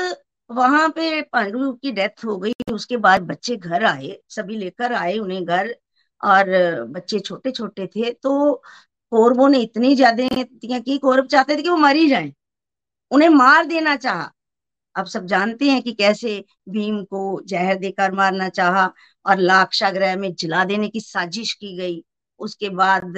वहाँ 0.51 0.89
पे 0.91 1.21
पांडु 1.25 1.73
की 1.75 1.91
डेथ 1.93 2.25
हो 2.25 2.37
गई, 2.39 2.53
उसके 2.73 2.97
बाद 2.99 3.23
बच्चे 3.23 3.57
घर 3.57 3.85
आए, 3.85 4.17
सभी 4.31 4.57
लेकर 4.57 4.93
आए 4.95 5.17
उन्हें 5.19 5.45
घर, 5.45 5.75
और 6.23 6.47
बच्चे 6.89 7.19
छोटे 7.21 7.51
छोटे 7.53 7.87
थे 7.89 8.11
तो 8.15 8.55
कौरवों 9.13 9.49
ने 9.49 9.59
इतनी 9.61 9.95
ज़्यादा 9.97 10.29
की, 10.79 10.99
कौरव 10.99 11.27
चाहते 11.27 11.57
थे 11.57 11.63
कि 11.63 11.69
वो 11.69 11.77
मर 11.79 11.97
ही 11.97 12.09
जाए, 12.09 12.33
उन्हें 13.11 13.29
मार 13.31 13.65
देना 13.67 13.97
चाहा। 13.99 14.31
अब 14.97 15.07
सब 15.07 15.27
जानते 15.27 15.65
हैं 15.67 15.83
कि 15.83 15.93
कैसे 15.95 16.39
भीम 16.71 17.03
को 17.05 17.41
जहर 17.47 17.77
देकर 17.79 18.13
मारना 18.15 18.49
चाहा, 18.51 18.93
और 19.27 19.39
लाक्षाग्रह 19.41 20.17
में 20.19 20.35
जला 20.35 20.65
देने 20.67 20.89
की 20.89 21.01
साजिश 21.03 21.53
की 21.55 21.77
गई। 21.79 22.03
उसके 22.41 22.69
बाद 22.73 23.13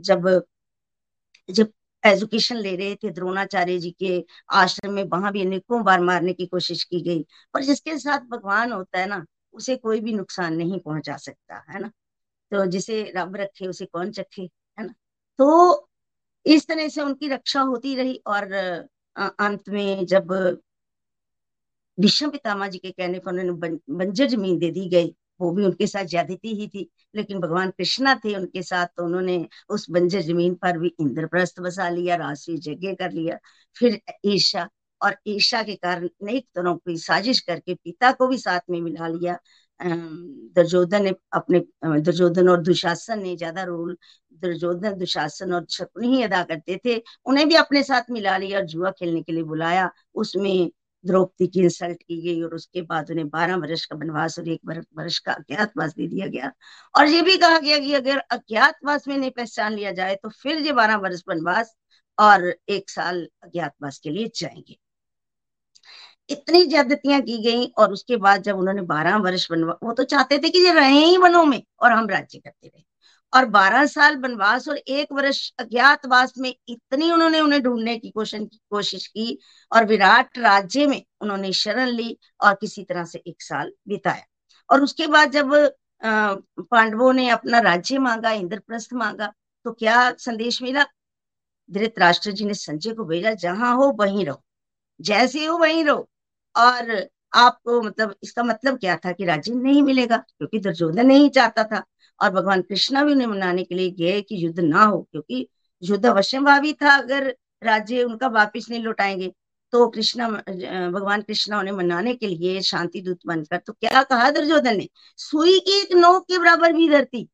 जब 0.00 0.28
जब 1.48 1.70
एजुकेशन 2.04 2.56
ले 2.56 2.74
रहे 2.76 2.94
थे 2.94 3.10
द्रोणाचार्य 3.10 3.78
जी 3.78 3.90
के 3.90 4.24
आश्रम 4.52 4.92
में, 4.92 5.04
वहाँ 5.04 5.32
भी 5.32 5.42
अनेकों 5.42 5.82
बार 5.84 6.00
मारने 6.00 6.32
की 6.32 6.46
कोशिश 6.46 6.84
की 6.84 7.00
गई। 7.00 7.24
पर 7.54 7.62
जिसके 7.62 7.98
साथ 7.98 8.20
भगवान 8.20 8.72
होता 8.72 8.98
है 8.98 9.06
ना, 9.06 9.24
उसे 9.52 9.76
कोई 9.76 10.00
भी 10.00 10.12
नुकसान 10.12 10.54
नहीं 10.54 10.80
पहुँचा 10.80 11.16
सकता, 11.16 11.64
है 11.70 11.80
ना? 11.80 11.88
तो 12.52 12.66
जिसे 12.66 13.02
रब 13.16 13.36
रखे, 13.36 13.66
उसे 13.66 13.86
कौन 13.86 14.10
चखे, 14.10 14.42
है 14.42 14.86
ना? 14.86 14.94
तो 15.38 15.88
इस 16.46 16.66
तरह 16.68 16.88
से 16.88 17.02
उनकी 17.02 17.28
रक्षा 17.28 17.60
होती 17.60 17.94
रही 17.96 18.22
और 18.26 18.52
अंत 19.16 19.68
में 19.68 20.06
जब 20.06 20.32
भीष्म 21.98 22.30
पितामा 22.30 22.68
जी 22.68 22.78
के 22.78 22.90
कहने 22.90 23.18
पर 23.18 23.32
उन्होंने 23.32 23.78
बंजर 23.94 24.26
ज़मीन 24.26 24.58
दे 24.58 24.70
दी 24.70 24.88
गई 24.88 25.14
वो 25.40 25.50
भी 25.52 25.64
उनके 25.64 25.86
साथ 25.86 26.04
ज्यादती 26.06 26.54
ही 26.56 26.68
थी। 26.68 26.88
लेकिन 27.14 27.40
भगवान 27.40 27.70
कृष्णा 27.70 28.14
थे 28.24 28.34
उनके 28.36 28.62
साथ 28.62 28.86
तो 28.96 29.04
उन्होंने 29.04 29.46
उस 29.70 29.86
बंजर 29.90 30.20
ज़मीन 30.22 30.54
पर 30.54 30.78
भी 30.78 30.92
इंद्रप्रस्थ 31.00 31.60
बसा 31.60 31.88
लिया, 31.88 32.16
राशि 32.16 32.56
जगह 32.58 32.94
कर 32.94 33.12
लिया। 33.12 33.38
फिर 33.76 34.00
ईर्षा 34.26 34.68
और 35.00 35.16
ईर्षा 35.28 35.62
के 35.62 35.74
कारण 35.76 36.06
अनेक 36.06 36.46
तरह 36.54 36.74
की 36.86 36.96
साजिश 36.98 37.40
करके 37.40 37.74
पिता 37.74 38.10
को 38.12 38.26
भी 38.28 38.38
साथ 38.38 38.60
में 38.70 38.80
मिला 38.80 39.08
लिया। 39.08 39.38
दुर्योधन 39.80 41.02
ने 41.04 41.12
अपने, 41.34 41.58
दुर्योधन 41.84 42.48
और 42.48 42.60
दुशासन 42.62 43.22
ने 43.22 43.36
ज़्यादा 43.36 43.62
रोल, 43.64 43.96
दुर्योधन, 44.42 44.94
दुशासन 44.98 45.52
और 45.52 45.66
शकुनी 45.70 46.08
ही 46.16 46.22
अदा 46.22 46.42
करते 46.44 46.80
थे। 46.86 46.96
उन्हें 47.26 47.48
भी 47.48 47.54
अपने 47.56 47.82
साथ 47.82 48.10
मिला 48.10 48.36
लिया 48.38 48.58
और 48.58 48.64
जुआ 48.66 48.90
खेलने 48.90 49.22
के 49.22 49.32
लिए 49.32 49.42
बुलाया। 49.44 49.90
उसमें 50.14 50.70
द्रौपदी 51.04 51.46
की 51.46 51.60
इंसल्ट 51.60 52.02
की 52.02 52.20
गई 52.22 52.42
और 52.42 52.54
उसके 52.54 52.82
बाद 52.82 53.10
उन्हें 53.10 53.28
बारह 53.28 53.56
वर्ष 53.56 53.84
का 53.86 53.96
वनवास 53.96 54.38
और 54.38 54.48
एक 54.48 54.60
वर्ष 54.96 55.18
का 55.18 55.32
अज्ञातवास 55.32 55.94
दे 55.94 56.06
दिया 56.08 56.26
गया। 56.26 56.52
और 56.94 57.06
ये 57.06 57.22
भी 57.22 57.36
कहा 57.36 57.58
गया 57.58 57.78
कि 57.78 57.92
अगर 57.94 58.18
अज्ञातवास 58.30 59.08
में 59.08 59.16
नहीं 59.18 59.30
पहचान 59.30 59.72
लिया 59.72 59.92
जाए 59.92 60.14
तो 60.14 60.28
फिर 60.32 60.58
ये 60.58 60.72
बारह 60.72 60.96
वर्ष 60.98 61.22
वनवास 61.28 61.74
और 62.18 62.54
एक 62.68 62.90
साल 62.90 63.26
अज्ञातवास 63.42 63.98
के 63.98 64.10
लिए 64.10 64.30
जाएँगे। 64.36 64.76
इतनी 66.28 66.64
ज्यादतियाँ 66.66 67.20
की 67.20 67.38
गई 67.42 67.66
और 67.78 67.92
उसके 67.92 68.16
बाद 68.16 68.42
जब 68.42 68.58
उन्होंने 68.58 68.82
बारह 68.82 69.16
वर्ष 69.16 69.46
बनवा 69.50 69.78
वो 69.82 69.92
तो 69.92 70.04
चाहते 70.04 70.38
थे 70.38 70.50
कि 70.50 70.58
ये 70.58 70.72
रहे 70.72 70.98
ही 70.98 71.16
वनों 71.16 71.44
में 71.44 71.62
और 71.82 71.92
हम 71.92 72.08
राज्य 72.08 72.38
करते 72.38 72.68
रहे। 72.68 72.82
और 73.32 73.44
बारह 73.46 73.84
साल 73.86 74.16
वनवास 74.16 74.68
और 74.68 74.76
एक 74.78 75.12
वर्ष 75.12 75.40
अज्ञातवास 75.58 76.32
में 76.38 76.54
इतनी 76.68 77.10
उन्होंने 77.12 77.40
उन्हें 77.40 77.62
ढूँढने 77.62 77.96
की 77.98 78.10
कोशिश 78.10 78.46
कोशिश 78.70 79.06
की 79.06 79.38
और 79.72 79.84
विराट 79.86 80.38
राज्य 80.38 80.86
में 80.86 81.02
उन्होंने 81.22 81.52
शरण 81.52 81.88
ली 81.88 82.16
और 82.40 82.54
किसी 82.54 82.84
तरह 82.84 83.04
से 83.04 83.22
एक 83.26 83.42
साल 83.42 83.72
बिताया। 83.88 84.24
और 84.70 84.82
उसके 84.82 85.06
बाद 85.06 85.30
जब 85.32 85.54
पांडवों 86.02 87.12
ने 87.12 87.28
अपना 87.30 87.58
राज्य 87.60 87.98
मांगा, 87.98 88.30
इंद्रप्रस्थ 88.32 88.92
मांगा 88.94 89.32
तो 89.66 89.72
क्या 89.72 90.10
संदेश 90.18 90.62
मिला? 90.62 90.84
धृतराष्ट्र 91.70 92.30
जी 92.32 92.44
ने 92.44 92.54
संजय 92.54 92.92
को 92.94 93.04
भेजा, 93.04 93.32
जहाँ 93.34 93.74
हो 93.76 93.90
वहीं 93.98 94.24
रहो, 94.26 94.42
जैसे 95.00 95.44
हो 95.46 95.56
वहीं 95.58 95.84
रहो। 95.84 96.08
और 96.54 97.08
आपको 97.32 97.80
मतलब 97.82 98.14
इसका 98.22 98.42
मतलब 98.44 98.78
क्या 98.78 98.96
था 98.96 99.12
कि 99.12 99.24
राज्य 99.24 99.54
नहीं 99.54 99.82
मिलेगा, 99.82 100.16
क्योंकि 100.16 100.58
दुर्योधन 100.60 101.06
नहीं 101.06 101.28
चाहता 101.30 101.64
था। 101.64 101.82
और 102.20 102.30
भगवान 102.30 102.62
कृष्णा 102.62 103.02
भी 103.04 103.12
उन्हें 103.12 103.26
मनाने 103.26 103.62
के 103.64 103.74
लिए 103.74 103.90
गए 103.92 104.20
कि 104.22 104.44
युद्ध 104.44 104.60
ना 104.60 104.84
हो, 104.84 105.00
क्योंकि 105.02 105.46
युद्ध 105.82 106.04
अवश्य 106.06 106.40
भावी 106.40 106.72
था, 106.72 106.90
अगर 106.92 107.34
राज्य 107.62 108.02
उनका 108.04 108.28
वापिस 108.30 108.70
नहीं 108.70 108.82
लौटाएँगे। 108.82 109.32
तो 109.72 109.86
कृष्णा, 109.88 110.28
भगवान 110.28 111.22
कृष्णा 111.22 111.58
उन्हें 111.60 111.74
मनाने 111.74 112.14
के 112.14 112.26
लिए 112.26 112.60
शांति 112.62 113.00
दूत 113.00 113.18
बनकर 113.26 113.58
तो 113.58 113.72
क्या 113.72 114.02
कहा 114.04 114.30
दुर्योधन 114.30 114.76
ने? 114.76 114.88
सुई 115.18 115.58
की 115.60 115.80
एक 115.80 115.92
नोक 115.94 116.24
के 116.24 116.38
बराबर 116.38 116.72
भी 116.72 116.88
धरती, 116.88 117.28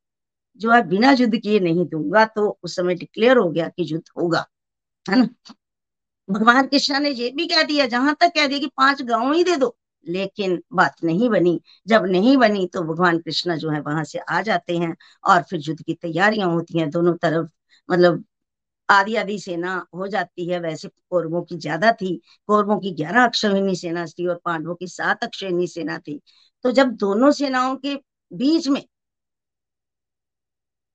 जो 0.61 0.71
है 0.73 0.83
बिना 0.89 1.11
युद्ध 1.13 1.37
किए 1.37 1.61
नहीं 1.61 1.87
दूँगा 1.87 2.25
तो 2.27 2.49
उस 2.63 2.77
समय 2.77 2.95
डिक्लेयर 2.95 3.37
हो 3.37 3.49
गया 3.51 3.69
कि 3.69 3.87
युद्ध 3.87 4.05
होगा, 4.19 4.45
है 5.07 5.19
ना? 5.19 5.29
भगवान 6.29 6.67
कृष्णा 6.67 6.99
ने 6.99 7.11
ये 7.11 7.31
भी 7.31 7.47
कह 7.47 7.63
दिया, 7.63 7.87
जहाँ 7.87 8.17
तक 8.21 8.33
कह 8.35 8.47
दिया 8.47 8.59
कि 8.59 8.71
पाँच 8.77 9.03
गाँव 9.03 9.33
ही 9.33 9.45
दे 9.45 9.57
दो 9.57 9.77
लेकिन 10.07 10.61
बात 10.73 10.97
नहीं 11.05 11.29
बनी। 11.31 11.61
जब 11.89 12.05
नहीं 12.07 12.37
बनी 12.37 12.67
तो 12.69 12.83
भगवान 12.85 13.19
कृष्ण 13.21 13.57
जो 13.59 13.71
है, 13.71 13.81
वहाँ 13.81 14.05
से 14.05 14.19
आ 14.21 14.41
जाते 14.43 14.77
हैं 14.79 14.95
और 15.25 15.43
फिर 15.43 15.61
युद्ध 15.63 15.83
की 15.83 15.95
तैयारियाँ 15.97 16.49
होती 16.51 16.79
हैं। 16.79 16.91
दोनों 16.91 17.15
तरफ़ 17.19 17.49
मतलब 17.89 18.25
आदि 18.89 19.17
आदि 19.17 19.39
सेना 19.41 19.75
हो 19.95 20.07
जाती 20.09 20.49
है। 20.49 20.61
वैसे 20.61 20.89
कौरवों 21.11 21.43
की 21.45 21.57
ज़्यादा 21.59 21.93
थी। 21.95 22.17
कौरवों 22.49 22.79
की 22.81 22.93
ग्यारह 22.95 23.25
अक्षयणी 23.25 23.77
सेना 23.77 24.07
थी 24.09 24.27
और 24.29 24.41
पांडवों 24.45 24.75
की 24.77 24.87
सात 24.89 25.25
अक्षयणी 25.25 25.67
सेना 25.69 25.99
थी। 26.01 26.21
तो 26.65 26.73
जब 26.73 26.93
दोनों 26.99 27.31
सेनाओं 27.33 27.77
के 27.79 27.95
बीच 28.31 28.69
में 28.69 28.83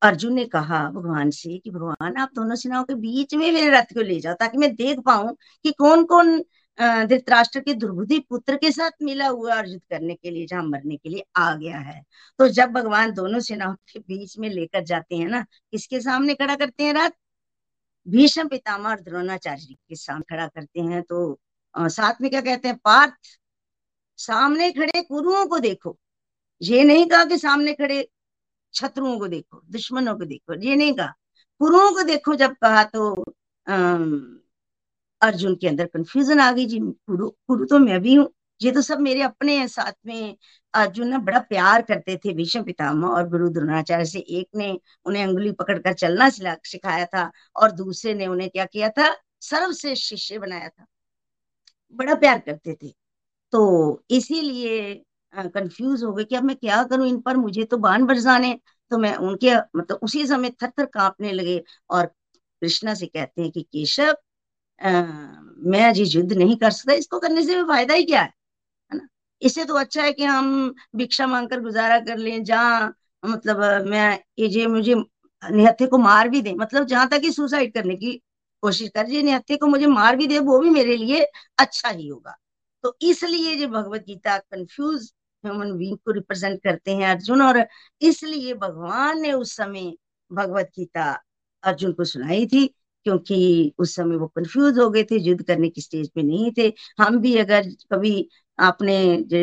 अर्जुन 0.01 0.34
ने 0.34 0.44
कहा 0.48 0.77
भगवान 0.91 1.30
से 1.32 1.58
कि, 1.58 1.70
भगवान, 1.72 2.15
आप 2.18 2.30
दोनों 2.36 2.56
सेनाओं 2.56 2.84
के 2.84 2.94
बीच 2.98 3.34
में 3.36 3.51
मेरे 3.51 3.70
रथ 3.72 3.94
को 3.94 4.01
ले 4.01 4.20
जाओ 4.20 4.34
ताकि 4.36 4.58
मैं 4.58 4.74
देख 4.75 5.00
पाऊँ 5.06 5.34
कि 5.65 5.72
कौन 5.74 6.03
कौन 6.06 6.38
धृतराष्ट्र 6.79 7.59
के 7.59 7.73
दुर्बुद्धि 7.73 8.19
पुत्र 8.19 8.55
के 8.57 8.71
साथ 8.71 8.91
मिला 9.03 9.27
हुआ 9.27 9.55
अर्जुन 9.55 9.79
करने 9.89 10.15
के 10.15 10.29
लिए 10.31 10.45
जहाँ 10.47 10.63
मरने 10.63 10.97
के 10.97 11.09
लिए 11.09 11.23
आ 11.35 11.53
गया 11.55 11.79
है। 11.79 12.01
तो 12.39 12.47
जब 12.47 12.71
भगवान 12.71 13.11
दोनों 13.13 13.39
सेनाओं 13.39 13.75
के 13.93 13.99
बीच 13.99 14.37
में 14.39 14.49
लेकर 14.49 14.83
जाते 14.83 15.15
हैं 15.17 15.27
ना 15.27 15.41
किसके 15.71 16.01
सामने 16.01 16.35
खड़ा 16.35 16.55
करते 16.55 16.83
हैं 16.83 16.93
रात? 16.93 17.13
भीष्म 18.07 18.47
पितामह 18.47 18.89
और 18.89 19.01
द्रोणाचार्य 19.01 19.73
के 19.89 19.95
सामने 19.95 20.35
खड़ा 20.35 20.47
करते 20.47 20.81
हैं। 20.81 21.01
तो 21.03 21.39
आ, 21.75 21.87
साथ 21.87 22.21
में 22.21 22.29
क्या 22.31 22.41
कहते 22.41 22.67
हैं? 22.67 22.77
पार्थ 22.77 23.13
सामने 24.17 24.71
खड़े 24.71 25.01
कुरुओं 25.01 25.45
को 25.47 25.59
देखो। 25.59 25.97
ये 26.61 26.83
नहीं 26.83 27.05
कहा 27.07 27.23
कि 27.25 27.37
सामने 27.37 27.73
खड़े 27.73 28.07
शत्रुओं 28.73 29.17
को 29.19 29.27
देखो 29.27 29.61
दुश्मनों 29.71 30.15
को 30.17 30.25
देखो 30.25 30.61
ये 30.61 30.75
नहीं 30.75 30.93
कहा। 30.93 31.13
कुरुओं 31.61 31.91
को 31.91 32.03
देखो 32.03 32.35
जब 32.35 32.55
कहा 32.63 32.83
तो 32.83 33.13
अर्जुन 35.21 35.55
के 35.55 35.67
अंदर 35.67 35.85
कंफ्यूजन 35.87 36.39
आ 36.39 36.51
गई, 36.51 36.65
जी, 36.65 36.79
गुरु 36.79 37.29
गुरु 37.49 37.65
तो 37.65 37.79
मैं 37.79 37.99
भी 38.01 38.13
हूँ। 38.15 38.29
ये 38.61 38.71
तो 38.71 38.81
सब 38.81 38.99
मेरे 38.99 39.21
अपने 39.21 39.57
हैं, 39.57 39.67
साथ 39.67 39.93
में 40.05 40.35
अर्जुन 40.73 41.07
ना 41.07 41.17
बड़ा 41.19 41.39
प्यार 41.41 41.81
करते 41.81 42.15
थे 42.25 42.33
भीष्म 42.33 42.63
पितामह 42.63 43.07
और 43.09 43.27
गुरु 43.29 43.49
द्रोणाचार्य 43.49 44.05
से। 44.05 44.19
एक 44.19 44.47
ने 44.55 44.71
उन्हें 45.05 45.23
अंगुली 45.23 45.51
पकड़कर 45.53 45.93
चलना 45.95 46.29
सिखाया 46.29 47.05
था 47.07 47.29
और 47.55 47.71
दूसरे 47.73 48.13
ने 48.13 48.27
उन्हें 48.27 48.49
क्या 48.49 48.65
किया 48.65 48.89
था? 48.89 49.13
सर्वश्रेष्ठ 49.41 50.03
शिष्य 50.05 50.39
बनाया 50.39 50.69
था। 50.69 50.85
बड़ा 51.95 52.15
प्यार 52.15 52.39
करते 52.39 52.73
थे। 52.83 52.89
तो 53.53 54.03
इसीलिए 54.11 54.93
कंफ्यूज 55.33 56.03
हो 56.03 56.13
गए 56.13 56.23
कि 56.25 56.35
अब 56.35 56.43
मैं 56.43 56.55
क्या 56.57 56.83
करूँ? 56.85 57.07
इन 57.07 57.19
पर 57.21 57.37
मुझे 57.37 57.63
तो 57.65 57.77
बाण 57.79 58.05
बरसाने 58.05 58.53
तो 58.91 58.97
मैं 58.97 59.15
उनके 59.17 59.55
मतलब 59.77 59.99
उसी 60.03 60.25
समय 60.27 60.49
थर 60.63 60.69
थर 60.79 60.85
कांपने 60.87 61.31
लगे 61.33 61.61
और 61.89 62.05
कृष्णा 62.61 62.93
से 62.95 63.05
कहते 63.07 63.41
हैं 63.41 63.51
कि, 63.51 63.61
केशव 63.63 64.13
मैं 64.81 65.93
जी 65.93 66.03
युद्ध 66.05 66.33
नहीं 66.33 66.55
कर 66.57 66.71
सकता, 66.71 66.93
इसको 66.93 67.19
करने 67.19 67.43
से 67.43 67.63
फ़ायदा 67.63 67.93
ही 67.93 68.03
क्या 68.05 68.21
है? 68.21 68.33
ना? 68.91 69.07
इससे 69.41 69.65
तो 69.65 69.75
अच्छा 69.75 70.03
है 70.03 70.11
कि 70.13 70.23
हम 70.25 70.73
भिक्षा 70.95 71.27
मांगकर 71.27 71.59
गुजारा 71.61 72.00
कर 72.01 72.17
लें, 72.17 72.43
जहाँ 72.43 72.93
मतलब 73.23 73.88
मैं 73.88 74.19
ये 74.39 74.47
जे, 74.50 74.65
मुझे 74.67 74.95
निहत्थे 75.43 75.85
को 75.88 75.97
मार 75.97 76.29
भी 76.29 76.41
दे 76.41 76.53
मतलब 76.55 76.85
जहाँ 76.88 77.07
तक 77.09 77.21
ही 77.23 77.31
सुसाइड 77.31 77.73
करने 77.73 77.95
की 77.95 78.13
कोशिश 78.63 78.89
कर 78.95 79.07
जे 79.07 79.21
निहत्थे 79.23 79.55
को 79.57 79.67
मुझे 79.67 79.88
मार 79.88 80.15
भी 80.15 80.27
दे, 80.27 80.39
वो 80.39 80.59
भी 80.59 80.69
मेरे 80.69 80.97
लिए 80.97 81.23
अच्छा 81.59 81.89
ही 81.89 82.07
होगा। 82.07 82.35
तो 82.83 82.95
इसलिए 83.03 83.55
जो 83.57 83.67
Bhagavad 83.69 84.03
Gita 84.07 84.38
confuse 84.39 85.11
human 85.43 85.71
being 85.77 85.97
को 85.97 86.11
रिप्रेजेंट 86.11 86.59
करते 86.63 86.95
हैं 86.95 87.07
अर्जुन, 87.07 87.41
और 87.41 87.65
इसलिए 88.01 88.53
भगवान 88.55 89.21
ने 89.21 89.31
उस 89.33 89.55
समय 89.57 89.93
भगवत 90.31 90.69
गीता 90.77 91.11
अर्जुन 91.63 91.93
को 91.93 92.03
सुनाई 92.05 92.45
थी। 92.47 92.65
क्योंकि 93.05 93.74
उस 93.79 93.96
समय 93.96 94.15
वो 94.17 94.27
कंफ्यूज 94.29 94.79
हो 94.79 94.89
गए 94.89 95.03
थे, 95.03 95.17
युद्ध 95.20 95.43
करने 95.43 95.70
की 95.70 95.81
स्टेज 95.81 96.10
पे 96.12 96.24
नहीं 96.24 96.51
थे। 96.58 96.72
हम 97.00 97.20
भी 97.22 97.36
अगर 97.38 97.70
कभी 97.93 98.27
आपने 98.60 98.98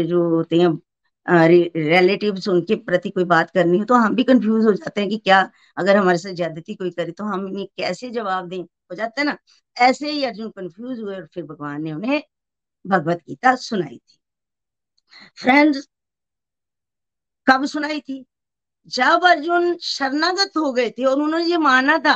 जो 0.05 0.29
होते 0.31 0.57
हैं 0.57 0.79
रिलेटिव्स 1.27 2.49
उनके 2.49 2.75
प्रति 2.77 3.11
कोई 3.11 3.25
बात 3.27 3.51
करनी 3.51 3.79
हो 3.79 3.85
तो 3.85 3.95
हम 3.97 4.15
भी 4.17 4.25
कंफ्यूज 4.25 4.65
हो 4.65 4.73
जाते 4.75 5.01
हैं 5.01 5.09
कि 5.11 5.17
क्या 5.19 5.41
अगर 5.77 5.97
हमारे 5.97 6.19
साथ 6.19 6.35
ज्यादती 6.35 6.75
कोई 6.75 6.91
करे 6.91 7.13
तो 7.13 7.25
हम 7.25 7.47
इन्हें 7.49 7.67
कैसे 7.79 8.11
जवाब 8.11 8.49
दें? 8.49 8.59
हो 8.61 8.95
जाता 8.95 9.21
है 9.21 9.27
ना? 9.27 9.37
ऐसे 9.77 10.11
ही 10.11 10.25
अर्जुन 10.25 10.51
कंफ्यूज 10.51 11.01
हुए 11.01 11.15
और 11.17 11.27
फिर 11.35 11.45
भगवान 11.45 11.83
ने 11.83 11.93
उन्हें 11.93 12.23
भगवत 12.85 13.23
गीता 13.29 13.55
सुनाई 13.59 13.97
थी। 13.99 14.19
फ्रेंड्स 15.39 15.89
कब 17.47 17.65
सुनाई 17.67 18.01
थी? 18.01 18.25
जब 18.89 19.25
अर्जुन 19.27 19.77
शरणागत 19.83 20.53
हो 20.57 20.73
गए 20.73 20.91
थे 20.91 21.05
और 21.05 21.21
उन्होंने 21.23 21.45
ये 21.47 21.57
माना 21.59 21.99
था 21.99 22.15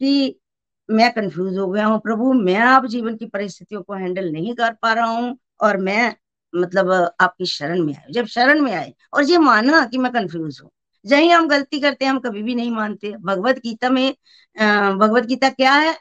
कि 0.00 0.40
मैं 0.88 1.10
कंफ्यूज 1.12 1.56
हो 1.58 1.66
गया 1.68 1.86
हूँ, 1.86 1.98
प्रभु, 2.00 2.32
मैं 2.34 2.56
आप 2.56 2.86
जीवन 2.86 3.16
की 3.16 3.26
परिस्थितियों 3.26 3.82
को 3.82 3.94
हैंडल 3.94 4.30
नहीं 4.32 4.54
कर 4.54 4.72
पा 4.82 4.92
रहा 4.92 5.06
हूँ 5.06 5.36
और 5.60 5.76
मैं 5.78 6.14
मतलब 6.52 6.90
आपकी 7.20 7.46
शरण 7.46 7.82
में 7.84 7.94
आए 7.94 8.12
जब 8.12 8.26
शरण 8.26 8.60
में 8.62 8.72
आए 8.74 8.92
और 9.14 9.24
ये 9.24 9.38
माना 9.38 9.84
कि 9.86 9.98
मैं 9.98 10.12
कंफ्यूज 10.12 10.60
हूँ, 10.62 10.70
जही 11.04 11.28
हम 11.28 11.48
गलती 11.48 11.80
करते 11.80 12.04
हैं, 12.04 12.12
हम 12.12 12.18
कभी 12.20 12.42
भी 12.42 12.54
नहीं 12.54 12.70
मानते। 12.70 13.12
भगवत 13.18 13.58
गीता 13.58 13.90
में 13.90 14.10
भगवत 14.56 15.24
गीता 15.26 15.48
क्या 15.50 15.72
है? 15.74 15.92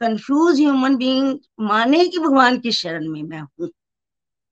कंफ्यूज 0.00 0.60
ह्यूमन 0.60 0.96
बीइंग 0.96 1.38
माने 1.62 2.06
कि 2.08 2.18
भगवान 2.18 2.58
की 2.60 2.72
शरण 2.72 3.08
में 3.08 3.22
मैं 3.22 3.40
हूँ, 3.40 3.66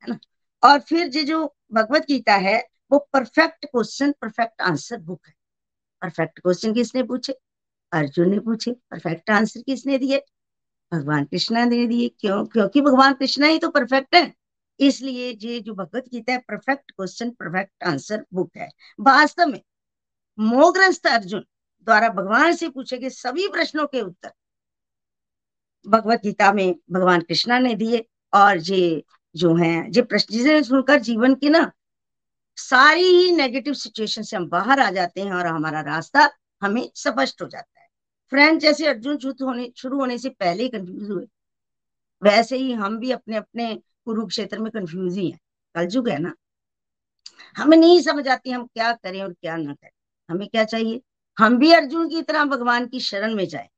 है 0.04 0.10
ना? 0.10 0.18
और 0.62 0.78
फिर 0.80 1.16
ये 1.16 1.24
जो 1.24 1.44
भगवत 1.72 2.06
गीता 2.08 2.34
है, 2.36 2.58
वो 2.90 2.98
perfect 3.12 3.66
question 3.66 4.12
perfect 4.22 4.62
answer 4.62 4.98
book 4.98 5.26
है। 5.26 5.34
परफेक्ट 6.02 6.38
क्वेश्चन 6.40 6.74
किसने 6.74 7.02
पूछे? 7.04 7.34
अर्जुन 7.92 8.30
ने 8.30 8.38
पूछे 8.38 8.72
परफेक्ट 8.90 9.30
आंसर 9.30 9.62
किसने 9.62 9.98
दिए? 9.98 10.22
भगवान 10.92 11.24
कृष्णा 11.24 11.64
ने 11.64 11.86
दिए। 11.86 12.08
क्यों? 12.20 12.44
क्योंकि 12.46 12.80
भगवान 12.80 13.12
कृष्णा 13.14 13.46
ही 13.46 13.58
तो 13.58 13.70
परफेक्ट 13.70 14.14
है। 14.14 14.32
इसलिए 14.80 15.30
ये 15.42 15.60
जो 15.60 15.74
भगवत 15.74 16.04
गीता 16.08 16.32
है 16.32 16.38
perfect 16.38 16.90
question 16.90 17.30
perfect 17.30 17.84
answer 17.84 18.24
book 18.34 18.56
है। 18.56 18.68
वास्तव 19.00 19.46
में 19.46 19.60
मोग्रस्त 20.38 21.06
अर्जुन 21.06 21.40
द्वारा 21.86 22.08
भगवान 22.08 22.54
से 22.56 22.68
पूछे 22.68 22.98
गए 22.98 23.10
सभी 23.10 23.48
प्रश्नों 23.48 23.86
के 23.86 24.00
उत्तर 24.00 24.32
भगवत 25.86 26.20
गीता 26.22 26.52
में 26.52 26.74
भगवान 26.92 27.20
कृष्णा 27.20 27.58
ने 27.58 27.74
दिए। 27.74 28.04
और 28.32 28.58
ये 28.58 29.04
जो 29.34 29.54
है, 29.54 29.72
ये 29.90 30.02
प्रश्न 30.02 30.34
जिसे 30.34 30.62
सुनकर 30.62 31.00
जीवन 31.00 31.34
की 31.34 31.48
ना 31.48 31.70
सारी 32.58 33.02
ही 33.02 33.30
नेगेटिव 33.32 33.74
सिचुएशन 33.74 34.22
से 34.22 34.36
हम 34.36 34.48
बाहर 34.48 34.80
आ 34.80 34.90
जाते 34.90 35.20
हैं 35.20 35.32
और 35.32 35.46
हमारा 35.46 35.80
रास्ता 35.80 36.28
हमें 36.62 36.90
स्पष्ट 36.94 37.42
हो 37.42 37.46
जाता 37.48 37.77
है। 37.77 37.77
फ्रेंड 38.32 38.60
जैसे 38.60 38.86
अर्जुन 38.86 39.18
युद्ध 39.24 39.42
होने, 39.42 39.70
शुरू 39.76 39.98
होने 40.00 40.18
से 40.18 40.28
पहले 40.30 40.62
ही 40.62 40.68
कंफ्यूज 40.68 41.10
हुए। 41.10 41.26
वैसे 42.22 42.56
ही 42.56 42.72
हम 42.72 42.98
भी 42.98 43.10
अपने 43.10 43.36
अपने 43.36 43.74
कुरुक्षेत्र 44.04 44.58
में 44.58 44.70
कंफ्यूज 44.72 45.16
ही 45.18 45.30
है। 45.30 45.38
कलयुग 45.74 46.08
है 46.08 46.18
ना। 46.18 46.32
हमें 47.56 47.76
नहीं 47.76 48.00
समझ 48.02 48.26
आती 48.28 48.50
हम 48.50 48.64
क्या 48.66 48.92
करें 48.92 49.22
और 49.22 49.32
क्या 49.32 49.56
ना 49.56 49.72
करें। 49.74 49.90
हमें 50.28 50.48
क्या 50.48 50.64
चाहिए? 50.64 51.00
हम 51.36 51.58
भी 51.58 51.72
अर्जुन 51.72 52.08
की 52.08 52.22
तरह 52.22 52.44
भगवान 52.44 52.86
की 52.86 53.00
शरण 53.00 53.34
में 53.34 53.46
जाए। 53.46 53.68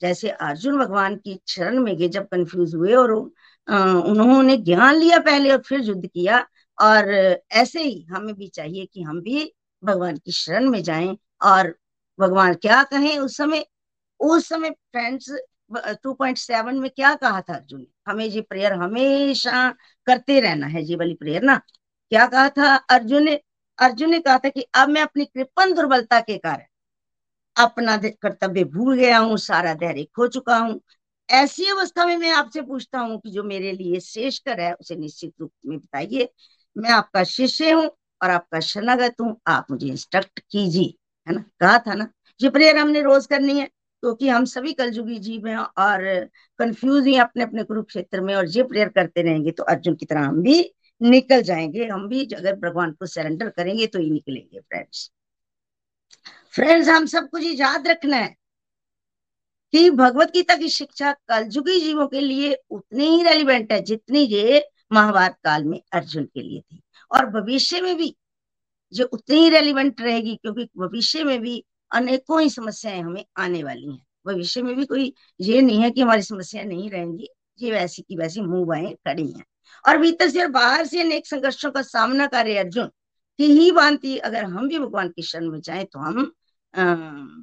जैसे 0.00 0.30
अर्जुन 0.30 0.78
भगवान 0.78 1.16
की 1.16 1.38
शरण 1.48 1.78
में 1.80 1.96
गए 1.96 2.08
जब 2.08 2.26
कंफ्यूज 2.28 2.74
हुए 2.74 2.92
और 2.94 3.12
उन्होंने 3.12 4.56
ज्ञान 4.56 4.94
लिया 4.96 5.18
पहले 5.18 5.50
और 5.52 5.62
फिर 5.62 5.80
युद्ध 5.80 6.06
किया। 6.06 6.46
और 6.78 7.10
ऐसे 7.52 7.82
ही 7.82 8.02
हमें 8.10 8.34
भी 8.34 8.48
चाहिए 8.48 8.84
कि 8.86 9.02
हम 9.02 9.20
भी 9.20 9.52
भगवान 9.82 10.16
की 10.16 10.32
शरण 10.32 10.68
में 10.70 10.82
जाएँ 10.82 11.16
और 11.42 11.74
भगवान 12.18 12.54
क्या 12.54 12.82
कहें 12.82 13.18
उस 13.18 13.36
समय? 13.36 13.64
उस 14.20 14.48
समय 14.48 14.70
फ्रेंड्स 14.70 15.30
2.7 16.02 16.74
में 16.74 16.90
क्या 16.90 17.14
कहा 17.14 17.40
था 17.40 17.54
अर्जुन? 17.54 17.86
हमें 18.08 18.24
ये 18.26 18.40
प्रेयर 18.40 18.72
हमेशा 18.74 19.70
करते 20.06 20.40
रहना 20.40 20.66
है, 20.66 20.82
ये 20.84 20.96
वाली 20.96 21.14
प्रेयर 21.14 21.42
ना। 21.42 21.56
क्या 22.12 22.26
कहा 22.26 22.48
था 22.48 22.74
अर्जुन 22.90 23.24
ने? 23.24 23.40
अर्जुन 23.78 24.10
ने 24.10 24.20
कहा 24.20 24.38
था 24.38 24.48
कि 24.48 24.66
अब 24.74 24.88
मैं 24.88 25.02
अपनी 25.02 25.24
कृपन 25.24 25.72
दुर्बलता 25.74 26.20
के 26.20 26.38
कारण 26.38 26.64
अपना 27.56 27.96
कर्तव्य 27.96 28.64
भूल 28.64 28.96
गया 28.96 29.18
हूँ, 29.18 29.36
सारा 29.38 29.74
धैर्य 29.74 30.04
खो 30.16 30.26
चुका 30.28 30.56
हूँ। 30.58 30.80
ऐसी 31.28 31.66
अवस्था 31.70 32.06
में 32.06 32.16
मैं 32.16 32.30
आपसे 32.32 32.60
पूछता 32.62 32.98
हूँ 33.00 33.18
कि 33.20 33.30
जो 33.30 33.42
मेरे 33.42 33.72
लिए 33.72 34.00
कर 34.40 34.60
है, 34.60 34.72
उसे 34.74 34.96
निश्चित 34.96 35.32
रूप 35.40 35.52
में 35.66 35.78
बताइए। 35.78 36.28
मैं 36.76 36.90
आपका 36.90 37.24
शिष्य 37.24 37.70
हूँ 37.72 37.84
और 38.22 38.30
आपका 38.30 38.60
शरणागत 38.60 39.14
हूँ, 39.20 39.36
आप 39.46 39.66
मुझे 39.70 39.86
इंस्ट्रक्ट 39.86 40.40
कीजिए, 40.40 40.94
है 41.26 41.34
ना? 41.34 41.44
कहा 41.60 41.78
था 41.78 41.94
ना? 41.94 42.08
ये 42.40 42.50
प्रेयर 42.50 42.76
हमने 42.78 43.02
रोज 43.02 43.26
करनी 43.26 43.58
है। 43.60 43.68
क्योंकि 44.02 44.28
हम 44.28 44.44
सभी 44.44 44.72
कलजुगी 44.72 45.18
जीव 45.18 45.46
हैं 45.46 45.56
और 45.56 46.02
कंफ्यूज 46.58 47.06
ही 47.06 47.16
अपने 47.16 47.42
अपने 47.42 47.62
कुरुक्षेत्र 47.62 48.20
में 48.20 48.34
और 48.34 48.48
ये 48.48 48.62
प्रेयर 48.62 48.88
करते 48.88 49.22
रहेंगे 49.22 49.50
तो 49.50 49.64
अर्जुन 49.64 49.94
की 49.94 50.06
तरह 50.06 50.20
हम 50.20 50.42
भी 50.42 50.60
निकल 51.00 51.42
जाएँगे। 51.42 51.86
हम 51.86 52.08
भी 52.08 52.24
अगर 52.26 52.56
भगवान 52.56 52.92
को 52.92 53.06
सरेंडर 53.06 53.48
करेंगे 53.48 53.86
तो 53.86 53.98
ही 53.98 54.10
निकलेंगे 54.10 54.60
फ्रेंड्स 54.60 55.10
फ्रेंड्स 56.54 56.88
हम 56.88 57.06
सब 57.06 57.28
कुछ 57.30 57.42
याद 57.44 57.88
रखना 57.88 58.16
है 58.16 58.34
कि 59.72 59.90
भगवत 59.90 60.32
गीता 60.32 60.54
की 60.56 60.68
शिक्षा 60.68 61.12
कलजुगी 61.28 61.80
जीवों 61.80 62.06
के 62.08 62.20
लिए 62.20 62.54
उतनी 62.70 63.06
ही 63.06 63.22
रेलिवेंट 63.22 63.72
है 63.72 63.80
जितनी 63.82 64.20
ये 64.20 64.62
महाभारत 64.92 65.36
काल 65.44 65.64
में 65.64 65.80
अर्जुन 65.92 66.24
के 66.24 66.42
लिए 66.42 66.60
थी। 66.60 66.80
और 67.10 67.26
भविष्य 67.30 67.80
में 67.80 67.96
भी 67.96 68.14
ये 68.92 69.04
उतनी 69.04 69.36
ही 69.36 69.48
रेलिवेंट 69.50 70.00
रहेगी 70.00 70.34
क्योंकि 70.36 70.68
भविष्य 70.78 71.24
में 71.24 71.40
भी 71.40 71.64
अनेकों 71.92 72.40
ही 72.42 72.50
समस्याएँ 72.50 73.00
हमें 73.00 73.24
आने 73.36 73.62
वाली 73.62 73.86
हैं। 73.86 74.02
भविष्य 74.26 74.62
में 74.62 74.74
भी 74.76 74.84
कोई 74.84 75.12
ये 75.40 75.60
नहीं 75.62 75.82
है 75.82 75.90
कि 75.90 76.00
हमारी 76.00 76.22
समस्या 76.22 76.62
नहीं 76.64 76.90
रहेंगी, 76.90 77.28
ये 77.58 77.70
वैसी 77.72 78.02
की 78.02 78.16
वैसी 78.16 78.40
मुँह 78.40 78.64
बाएँ 78.66 78.92
खड़ी 79.06 79.26
हैं। 79.28 79.44
और 79.84 79.98
भीतर 79.98 80.28
से 80.28 80.40
और 80.42 80.48
बाहर 80.48 80.86
से 80.86 81.00
अनेक 81.00 81.26
संघर्षों 81.26 81.70
का 81.70 81.82
सामना 81.82 82.26
कर 82.26 82.44
रहे 82.44 82.56
अर्जुन, 82.58 82.86
की 83.38 83.46
ही 83.48 83.70
बांति 83.72 84.16
अगर 84.18 84.44
हम 84.44 84.68
भी 84.68 84.78
भगवान 84.78 85.08
की 85.08 85.22
शरण 85.22 85.50
में 85.50 85.60
जाए 85.60 85.84
तो 85.84 85.98
हम 85.98 86.32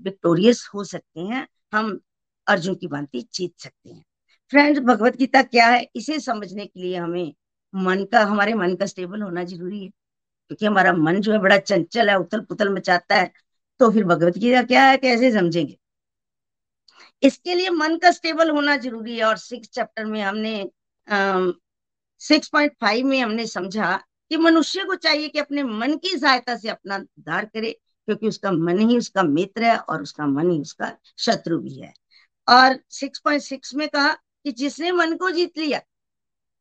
विक्टोरियस 0.04 0.68
हो 0.74 0.84
सकते 0.84 1.22
हैं, 1.22 1.48
हम 1.74 2.00
अर्जुन 2.48 2.76
की 2.76 2.88
भांति 2.88 3.22
जीत 3.34 3.54
सकते 3.60 3.90
हैं। 3.90 4.04
फ्रेंड्स 4.52 4.80
भगवत 4.82 5.16
गीता 5.18 5.42
क्या 5.44 5.68
है? 5.68 5.88
इसे 5.96 6.20
समझने 6.20 6.66
के 6.66 6.82
लिए 6.82 6.98
हमें 6.98 7.34
मन 7.74 8.04
का, 8.04 8.22
हमारे 8.22 8.54
मन 8.54 8.76
का 8.76 8.86
स्टेबल 8.86 9.22
होना 9.22 9.44
ज़रूरी 9.44 9.84
है, 9.84 9.90
क्योंकि 9.90 10.66
हमारा 10.66 10.94
मन 10.94 11.20
जो 11.22 11.32
है 11.32 11.40
बड़ा 11.40 11.58
चंचल 11.60 12.10
है 12.10 12.18
उथल 12.20 12.42
पुथल 12.42 12.74
मचाता 12.74 13.16
है। 13.16 13.32
तो 13.80 13.90
फिर 13.92 14.04
भगवत 14.06 14.38
गीता 14.38 14.62
क्या 14.64 14.84
है? 14.86 14.98
कैसे 14.98 15.32
समझेंगे? 15.32 15.78
इसके 17.24 17.54
लिए 17.56 17.70
मन 17.70 17.98
का 17.98 18.12
स्टेबल 18.12 18.50
होना 18.50 18.76
ज़रूरी 18.78 19.18
है 19.18 19.24
और 19.26 19.38
सिक्स 19.38 19.70
चैप्टर 19.70 20.06
में 20.06 20.22
हमने 20.22 20.70
सिक्स 22.22 22.48
पॉइंट 22.50 22.74
फाइव 22.82 23.06
में 23.06 23.20
हमने 23.20 23.46
समझा 23.48 23.96
कि 24.32 24.38
मनुष्य 24.38 24.84
को 24.84 24.96
चाहिए 24.96 25.28
कि 25.30 25.40
अपने 25.40 25.64
मन 25.64 25.96
की 25.98 26.18
सहायता 26.18 26.56
से 26.58 26.70
अपना 26.70 26.96
उद्धार 26.98 27.46
करे, 27.46 27.72
क्योंकि 28.08 28.28
उसका 28.28 28.52
मन 28.52 28.80
ही 28.90 28.98
उसका 28.98 29.24
मित्र 29.24 29.64
है 29.64 29.78
और 29.78 30.02
उसका 30.02 30.26
मन 30.28 30.52
ही 30.52 30.60
उसका 30.60 30.92
शत्रु 31.20 31.58
भी 31.60 31.80
है। 31.80 31.94
और 32.48 32.78
सिक्स 32.92 33.20
पॉइंट 33.20 33.42
सिक्स 33.42 33.74
में 33.76 33.88
कहा 33.90 34.12
कि 34.14 34.52
जिसने 34.54 34.92
मन 34.92 35.16
को 35.18 35.30
जीत 35.32 35.58
लिया, 35.58 35.82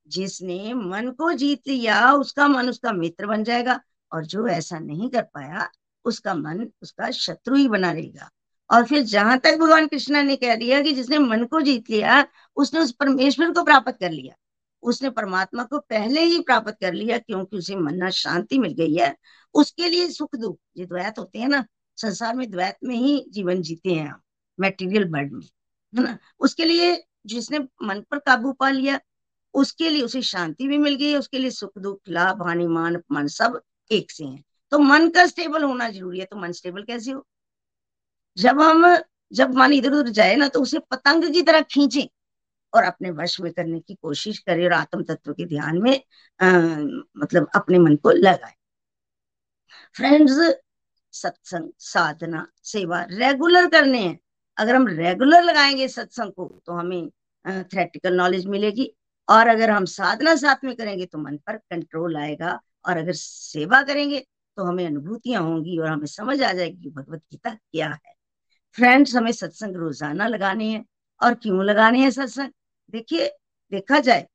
जिसने 0.07 0.75
मन 0.75 1.11
को 1.19 1.33
जीत 1.35 1.69
लिया, 1.69 2.13
उसका 2.13 2.49
मन 2.49 2.69
उसका 2.69 2.93
मित्र 2.93 3.27
बन 3.27 3.45
जाएगा 3.45 3.81
और 4.13 4.25
जो 4.27 4.47
ऐसा 4.49 4.79
नहीं 4.79 5.11
कर 5.11 5.23
पाया 5.25 5.69
उसका 6.05 6.35
मन, 6.35 6.71
उसका 6.83 7.11
शत्रु 7.11 7.57
ही 7.57 7.69
बना 7.69 7.93
रहेगा। 7.93 8.31
और 8.71 8.85
फिर 8.85 9.03
जहाँ 9.03 9.39
तक 9.39 9.57
भगवान 9.57 9.87
कृष्णा 9.87 10.23
ने 10.23 10.37
कह 10.37 10.57
दिया 10.57 10.81
कि 10.83 10.93
जिसने 10.93 11.19
मन 11.19 11.45
को 11.45 11.61
जीत 11.61 11.91
लिया, 11.91 12.27
उसने 12.57 12.81
उस 12.81 12.93
परमेश्वर 12.93 13.51
को 13.51 13.65
प्राप्त 13.65 13.97
कर 14.01 14.11
लिया। 14.11 14.35
उसने 14.83 15.11
परमात्मा 15.11 15.65
को 15.65 15.79
पहले 15.79 16.21
ही 16.21 16.41
प्राप्त 16.41 16.77
कर 16.81 16.93
लिया 16.93 17.19
क्योंकि 17.19 17.57
उसे 17.57 17.77
मन 17.77 18.11
शांति 18.11 18.59
मिल 18.59 18.73
गई 18.73 18.95
है। 18.95 19.17
उसके 19.55 19.89
लिए 19.89 20.09
सुख 20.09 20.37
दुख, 20.37 20.59
ये 20.77 20.87
द्वैत 20.87 21.19
होते 21.19 21.39
हैं 21.39 21.49
ना, 21.49 21.67
संसार 21.97 22.35
में 22.35 22.51
द्वैत 22.51 22.79
में 22.85 22.97
ही 22.97 23.27
जीवन 23.29 23.63
जीते 23.63 23.95
हैं 23.95 24.09
हम 24.09 24.21
मेटीरियल 24.61 25.05
वर्ल्ड 25.05 25.33
में, 25.33 25.47
है 25.97 26.03
ना। 26.03 26.19
उसके 26.41 26.65
लिए 26.65 27.05
जिसने 27.27 27.59
मन 27.59 28.01
पर 28.11 28.19
काबू 28.19 28.53
पा 28.53 28.71
लिया, 28.71 29.01
उसके 29.55 29.91
लिए 29.91 30.03
उसे 30.03 30.23
शांति 30.23 30.69
भी 30.69 30.79
मिल 30.79 30.95
गई, 30.95 31.15
उसके 31.15 31.39
लिए 31.39 31.51
सुख 31.51 31.79
दुख, 31.79 32.01
लाभ, 32.09 32.43
हानि, 32.43 32.67
मान, 32.67 32.95
अपमान 32.95 33.27
सब 33.27 33.61
एक 33.91 34.11
से 34.11 34.25
हैं। 34.25 34.45
तो 34.73 34.79
मन 34.79 35.09
का 35.09 35.27
स्टेबल 35.27 35.63
होना 35.65 35.89
ज़रूरी 35.91 36.19
है 36.21 36.25
तो 36.25 36.37
मन 36.37 36.53
स्टेबल 36.53 36.83
कैसे 36.83 37.11
हो? 37.11 37.27
जब 38.37 38.61
हम 38.61 38.97
जब 39.33 39.55
मन 39.55 39.73
इधर 39.73 39.93
उधर 39.93 40.11
जाए 40.11 40.35
ना 40.37 40.49
तो 40.49 40.61
उसे 40.63 40.79
पतंग 40.91 41.33
की 41.33 41.43
तरह 41.43 41.61
खींचे 41.73 42.09
और 42.73 42.85
अपने 42.85 43.11
वश 43.11 43.41
में 43.41 43.53
करने 43.53 43.81
की 43.81 43.95
कोशिश 43.95 44.39
करे 44.39 44.65
और 44.65 44.73
आत्म 44.73 45.03
तत्व 45.05 45.33
के 45.33 45.47
ध्यान 45.47 45.79
में 45.83 45.93
आ, 46.41 46.49
मतलब 47.17 47.49
अपने 47.55 47.79
मन 47.79 47.97
को 47.97 48.11
लगाए। 48.11 48.55
फ्रेंड्स 49.97 50.39
सत्संग 51.15 51.71
साधना 51.79 52.47
सेवा 52.65 53.01
रेगुलर 53.11 53.69
करने 53.71 53.99
हैं। 53.99 54.19
अगर 54.59 54.75
हम 54.77 54.87
रेगुलर 54.89 55.43
लगाएँगे 55.43 55.89
सत्संग 55.89 56.33
को 56.33 56.47
तो 56.67 56.73
हमें 56.73 57.09
थ्रेटिकल 57.45 58.15
नॉलेज 58.17 58.47
मिलेगी 58.47 58.93
और 59.29 59.49
अगर 59.49 59.71
हम 59.71 59.85
साधना 59.85 60.35
साथ 60.37 60.65
में 60.65 60.75
करेंगे 60.77 61.07
तो 61.07 61.19
मन 61.19 61.37
पर 61.47 61.57
कंट्रोल 61.57 62.17
आएगा 62.17 62.61
और 62.89 62.97
अगर 62.97 63.13
सेवा 63.15 63.83
करेंगे 63.83 64.27
तो 64.59 64.65
हमें 64.65 64.87
अनुभूतियाँ 64.87 65.43
होंगी 65.43 65.79
और 65.79 65.89
हमें 65.89 66.07
समझ 66.07 66.41
आ 66.43 66.53
जाएगी 66.53 66.91
भगवत 66.91 67.23
गीता 67.23 67.51
क्या 67.51 67.89
है। 67.89 68.15
फ्रेंड्स 68.77 69.15
हमें 69.17 69.33
सत्संग 69.33 69.77
रोज़ाना 69.77 70.27
लगाने 70.29 70.71
हैं 70.71 70.85
और 71.21 71.35
क्यों 71.35 71.65
लगाने 71.65 72.01
हैं 72.01 72.11
सत्संग? 72.11 72.51
देखिए, 72.93 73.27
देखा 73.73 74.01
जाए 74.01 74.27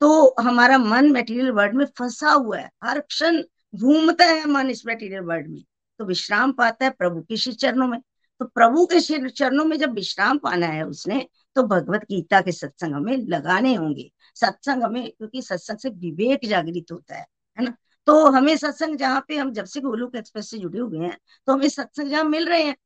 तो 0.00 0.34
हमारा 0.40 0.78
मन 0.78 1.10
मेटीरियल 1.12 1.50
वर्ल्ड 1.50 1.74
में 1.74 1.84
फंसा 1.98 2.30
हुआ 2.30 2.58
है। 2.58 2.70
हर 2.84 3.00
क्षण 3.00 3.42
घूमता 3.74 4.24
है 4.24 4.46
मन 4.46 4.70
इस 4.70 4.84
मेटीरियल 4.86 5.22
वर्ल्ड 5.22 5.46
में। 5.48 5.62
तो 6.00 6.04
विश्राम 6.04 6.52
पाता 6.52 6.84
है 6.84 6.90
प्रभु 6.92 7.20
के 7.22 7.36
श्री 7.36 7.52
चरणों 7.54 7.86
में। 7.88 8.00
तो 8.40 8.44
प्रभु 8.46 8.84
के 8.86 9.00
श्री 9.00 9.28
चरणों 9.30 9.64
में 9.64 9.76
जब 9.78 9.92
विश्राम 9.94 10.38
पाना 10.38 10.66
है 10.66 10.82
उसने 10.86 11.26
तो 11.56 11.62
भगवत 11.64 12.04
गीता 12.10 12.40
के 12.40 12.52
सत्संग 12.52 12.94
हमें 12.94 13.16
लगाने 13.18 13.74
होंगे। 13.74 14.10
सत्संग 14.36 14.82
हमें, 14.82 15.10
क्योंकि 15.10 15.42
सत्संग 15.42 15.78
से 15.78 15.88
विवेक 15.90 16.46
जागृत 16.48 16.92
होता 16.92 17.16
है 17.16 17.26
है 17.56 17.64
ना? 17.64 17.74
तो 18.06 18.24
हमें 18.30 18.56
सत्संग 18.56 18.96
जहाँ 18.98 19.24
पे 19.28 19.36
हम 19.36 19.52
जब 19.52 19.64
से 19.66 19.80
गोलुक 19.80 20.16
एक्सप्रेस 20.16 20.50
से 20.50 20.58
जुड़े 20.58 20.78
हुए 20.80 20.98
हैं 21.00 21.16
तो 21.48 21.52
हमें 21.52 21.68
सत्संग 21.68 22.10
जहाँ 22.10 22.24
मिल 22.24 22.48
रहे 22.48 22.62
हैं। 22.62 22.76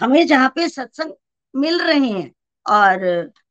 हमें 0.00 0.26
जहाँ 0.26 0.48
पे 0.56 0.68
सत्संग 0.68 1.12
मिल 1.54 1.80
रहे 1.82 2.08
हैं 2.08 2.30
और 2.66 3.04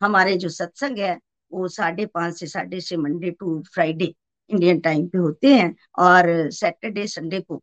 हमारे 0.03 0.35
जो 0.37 0.49
सत्संग 0.49 0.97
है, 0.99 1.17
वो 1.51 1.67
साढ़े 1.69 2.05
पाँच 2.07 2.39
से 2.39 2.47
साढ़े 2.47 2.81
छह 2.81 2.97
Monday 2.97 3.31
to 3.31 3.61
Friday 3.73 4.13
Indian 4.49 4.79
time 4.79 5.07
पे 5.07 5.17
होते 5.17 5.53
हैं 5.55 5.75
और 5.99 6.27
सैटरडे 6.53 7.07
संडे 7.07 7.39
को 7.41 7.61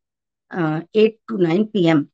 एट 0.97 1.19
टू 1.29 1.37
नाइन 1.39 1.65
पीएम 1.67 2.05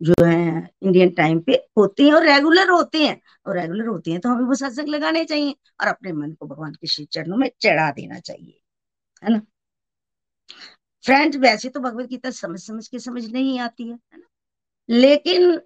जो 0.00 0.14
है 0.24 0.68
इंडियन 0.84 1.10
टाइम 1.14 1.40
पे 1.42 1.52
होते 1.78 2.04
हैं 2.04 2.12
और 2.14 2.24
रेगुलर 2.26 2.70
होते 2.70 3.04
हैं। 3.04 3.20
और 3.46 3.58
रेगुलर 3.58 3.86
होते 3.88 4.10
हैं 4.12 4.20
तो 4.20 4.28
हमें 4.28 4.46
वो 4.46 4.54
सत्संग 4.56 4.88
लगाने 4.88 5.24
चाहिए 5.24 5.54
और 5.80 5.88
अपने 5.88 6.12
मन 6.12 6.32
को 6.32 6.46
भगवान 6.46 6.74
के 6.74 6.86
श्री 6.88 7.04
चरणों 7.12 7.36
में 7.36 7.50
चढ़ा 7.62 7.90
देना 7.92 8.18
चाहिए, 8.20 8.60
है 9.22 9.32
ना? 9.32 9.40
फ्रेंड्स 11.04 11.36
वैसे 11.36 11.68
तो 11.68 11.80
भगवत 11.80 12.06
गीता 12.08 12.30
समझ 12.30 12.60
समझ 12.60 12.86
के 12.88 12.98
समझ 12.98 13.24
नहीं 13.26 13.58
आती 13.60 13.88
है 13.88 13.94
है 13.94 14.18
ना? 14.18 14.26
लेकिन 14.88 15.56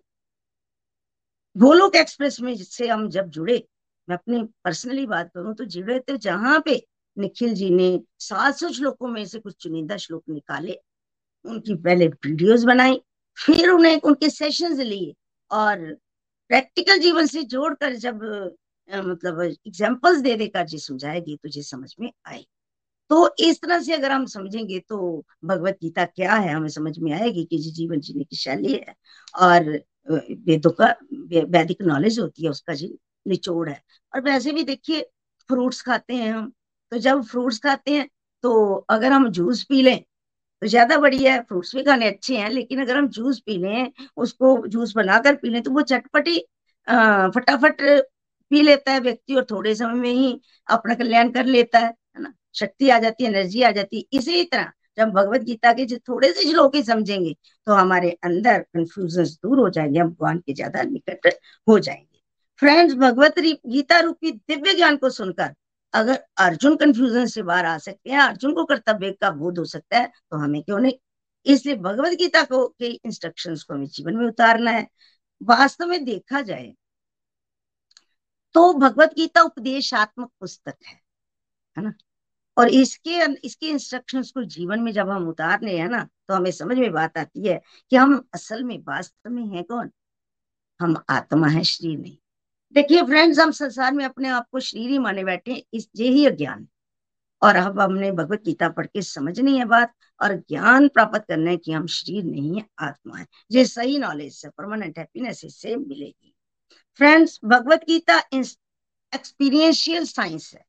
गोलोक 1.57 1.97
एक्सप्रेस 1.97 2.41
में 2.41 2.55
जिससे 2.57 2.89
हम 2.89 3.09
जब 3.11 3.29
जुड़े, 3.29 3.63
मैं 4.09 4.17
अपनी 4.17 4.43
पर्सनली 4.65 5.07
बात 5.07 5.31
करूँ 5.35 5.55
तो 5.55 5.65
जुड़े 5.65 5.99
तो 5.99 6.17
जहाँ 6.17 6.61
पे 6.65 6.83
निखिल 7.17 7.55
जी 7.55 7.71
ने 7.71 8.01
सात 8.19 8.57
सौ 8.57 8.69
श्लोकों 8.73 9.09
में 9.09 9.25
से 9.27 9.39
कुछ 9.41 9.55
चुनिंदा 9.63 9.97
श्लोक 9.97 10.23
निकाले, 10.29 10.79
उनकी 11.45 11.75
पहले 11.75 12.09
वीडियोस 12.09 12.65
बनाई, 12.65 13.01
फिर 13.39 13.71
उन्हें 13.71 14.01
उनके 14.01 14.31
सेशंस 14.31 14.79
लिए 14.79 15.15
और 15.51 15.93
प्रैक्टिकल 16.51 16.99
जीवन 16.99 17.27
से 17.27 17.43
जोड़कर 17.43 17.95
जब 17.97 18.23
मतलब 18.89 19.41
एग्जांपल्स 19.43 20.21
दे 20.21 20.35
देकर 20.37 20.67
जी 20.67 20.79
समझाएगी 20.79 21.37
तो 21.37 21.49
तुझे 21.49 21.63
समझ 21.63 21.95
में 22.01 22.11
आएगी 22.27 22.47
तो 23.11 23.35
इस 23.41 23.61
तरह 23.63 23.81
से 23.83 23.93
अगर 23.95 24.13
हम 24.13 24.25
समझेंगे 24.27 24.79
तो 24.81 24.99
भगवत 25.45 25.79
गीता 25.83 26.05
क्या 26.07 26.35
है? 26.35 26.53
हमें 26.55 26.69
समझ 26.71 26.99
में 26.99 27.13
आएगी 27.15 27.45
कि 27.47 27.59
जीवन 27.73 28.01
जीने 28.01 28.25
की 28.25 28.37
शैली 28.37 28.73
है 28.75 28.95
और 29.35 29.71
वेदों 30.47 30.71
का 30.73 30.87
वैदिक 31.49 31.83
नॉलेज 31.83 32.19
होती 32.21 32.45
है, 32.45 32.51
उसका 32.51 32.75
जी, 32.75 32.95
निचोड़ 33.27 33.69
है। 33.69 33.81
और 34.13 34.21
वैसे 34.23 34.53
भी 34.53 34.63
देखिए 34.65 35.01
फ्रूट्स 35.51 35.83
खाते 35.83 36.15
हैं 36.15 36.33
हम 36.33 36.53
तो 36.93 36.99
जब 37.01 37.23
फ्रूट्स 37.25 37.59
खाते 37.61 37.91
हैं 37.93 38.09
तो 38.45 38.75
अगर 38.91 39.13
हम 39.13 39.29
जूस 39.31 39.63
पी 39.65 39.83
लें 39.83 39.99
तो 40.63 40.67
ज़्यादा 40.69 40.97
बढ़िया 40.99 41.33
है। 41.35 41.43
फ्रूट्स 41.43 41.75
भी 41.77 41.83
खाने 41.85 42.09
अच्छे 42.09 42.37
हैं, 42.39 42.51
लेकिन 42.51 42.81
अगर 42.83 42.97
हम 42.97 43.09
जूस 43.11 43.41
पी 43.47 43.57
लें, 43.59 43.93
उसको 44.19 44.57
जूस 44.69 44.95
बनाकर 44.97 45.35
पी 45.37 45.51
लें 45.51 45.63
तो 45.63 45.71
वो 45.73 45.83
चटपटी 45.85 46.39
फटाफट 47.37 47.83
पी 48.51 48.63
लेता 48.63 48.93
है 48.93 49.01
व्यक्ति 49.01 49.35
और 49.35 49.47
थोड़े 49.51 49.75
समय 49.75 49.95
में 49.97 50.11
ही 50.13 50.41
अपना 50.69 50.95
कल्याण 50.95 51.31
कर 51.33 51.45
लेता 51.47 51.79
है। 51.79 51.93
है 52.17 52.23
ना? 52.23 52.33
शक्ति 52.55 52.89
आ 52.91 52.99
जाती 52.99 53.25
है, 53.25 53.31
एनर्जी 53.31 53.63
आ 53.63 53.71
जाती 53.73 53.97
है। 53.99 54.19
इसी 54.19 54.43
तरह 54.45 54.73
जब 54.99 55.11
भगवत 55.11 55.43
गीता 55.43 55.73
के 55.73 55.85
जो 55.87 55.97
थोड़े 56.09 56.33
से 56.33 56.43
श्लोक 56.43 56.75
ही 56.77 56.83
समझेंगे 56.85 57.33
तो 57.67 57.75
हमारे 57.75 58.11
अंदर 58.25 58.59
कंफ्यूजन 58.75 59.25
दूर 59.25 59.59
हो 59.61 59.69
जाएँगे, 59.71 59.99
हम 60.01 60.09
भगवान 60.11 60.39
के 60.39 60.53
ज़्यादा 60.55 60.83
निकट 60.85 61.27
हो 61.69 61.79
जाएँगे। 61.79 62.21
फ्रेंड्स 62.63 62.95
भगवत 62.97 63.39
गीता 63.39 63.99
रूपी 64.01 64.33
दिव्य 64.33 64.75
ज्ञान 64.75 64.97
को 64.97 65.11
सुनकर 65.11 65.55
अगर 65.95 66.19
अर्जुन 66.39 66.77
कंफ्यूजन 66.77 67.27
से 67.27 67.43
बाहर 67.43 67.67
आ 67.67 67.77
सकते 67.79 68.11
हैं, 68.11 68.19
अर्जुन 68.21 68.55
को 68.55 68.65
कर्तव्य 68.65 69.11
का 69.13 69.31
बोध 69.33 69.59
हो 69.59 69.65
सकता 69.67 69.99
है 69.99 70.07
तो 70.07 70.37
हमें 70.37 70.63
क्यों 70.63 70.79
नहीं? 70.79 70.93
इसलिए 71.47 71.75
भगवत 71.77 72.13
गीता 72.19 72.43
को 72.45 72.67
के 72.71 72.87
इंस्ट्रक्शंस 72.87 73.63
को 73.63 73.75
हमें 73.75 73.87
जीवन 73.89 74.17
में 74.17 74.27
उतारना 74.27 74.71
है। 74.71 74.87
वास्तव 75.41 75.87
में 75.87 76.05
देखा 76.05 76.41
जाए 76.43 76.73
तो 78.55 78.73
भगवत 78.75 79.15
गीता 79.17 79.43
उपदेशात्मक 79.43 80.31
पुस्तक 80.41 80.75
है। 80.87 80.99
है 81.77 81.85
ना? 81.85 81.93
और 82.57 82.69
इसके 82.71 83.21
इसके 83.47 83.69
इंस्ट्रक्शंस 83.69 84.31
को 84.31 84.43
जीवन 84.47 84.81
में 84.81 84.93
जब 84.93 85.09
हम 85.11 85.29
उतार 85.29 85.61
रहे 85.61 85.77
हैं 85.77 85.89
ना 85.89 86.03
तो 86.29 86.35
हमें 86.35 86.51
समझ 86.53 86.77
में 86.79 86.93
बात 86.93 87.19
आती 87.19 87.49
है 87.49 87.61
कि 87.93 87.97
हम 87.97 88.23
असल 88.35 88.63
में 88.65 88.79
वास्तव 88.81 89.31
में 89.31 89.47
है 89.47 89.63
कौन? 89.63 89.91
हम 90.81 90.97
आत्मा 91.11 91.49
है, 91.49 91.63
शरीर 91.65 91.99
नहीं। 91.99 92.17
देखिए 92.75 93.03
फ्रेंड्स 93.03 93.39
हम 93.39 93.51
संसार 93.53 93.93
में 93.95 94.05
अपने 94.05 94.29
आप 94.29 94.47
को 94.53 94.61
शरीर 94.61 94.91
ही 94.91 94.99
माने 94.99 95.25
बैठे 95.25 95.55
इस 95.75 95.89
ये 95.97 96.09
ही 96.11 96.25
अज्ञान 96.27 96.67
और 97.43 97.57
अब 97.57 97.81
हमने 97.81 98.11
भगवत 98.13 98.43
गीता 98.45 98.69
पढ़ 98.69 98.87
के 98.87 99.03
समझनी 99.03 99.57
है 99.59 99.65
बात 99.65 99.93
और 100.21 100.35
ज्ञान 100.39 100.89
प्राप्त 100.89 101.25
करना 101.29 101.51
है 101.51 101.57
कि 101.57 101.73
हम 101.73 101.87
शरीर 101.87 102.25
नहीं 102.25 102.57
है, 102.57 102.67
आत्मा 102.79 103.19
है। 103.19 103.27
ये 103.53 103.65
सही 103.65 103.99
नॉलेज 103.99 104.35
से 104.35 104.49
परमानेंट 104.49 104.99
हैप्पीनेस 104.99 105.45
इससे 105.45 105.77
मिलेगी। 105.77 106.35
Friends 107.01 107.39
Bhagavad 107.45 107.85
Gita 107.89 108.19
experiential 108.35 110.05
science 110.07 110.51
है। 110.55 110.65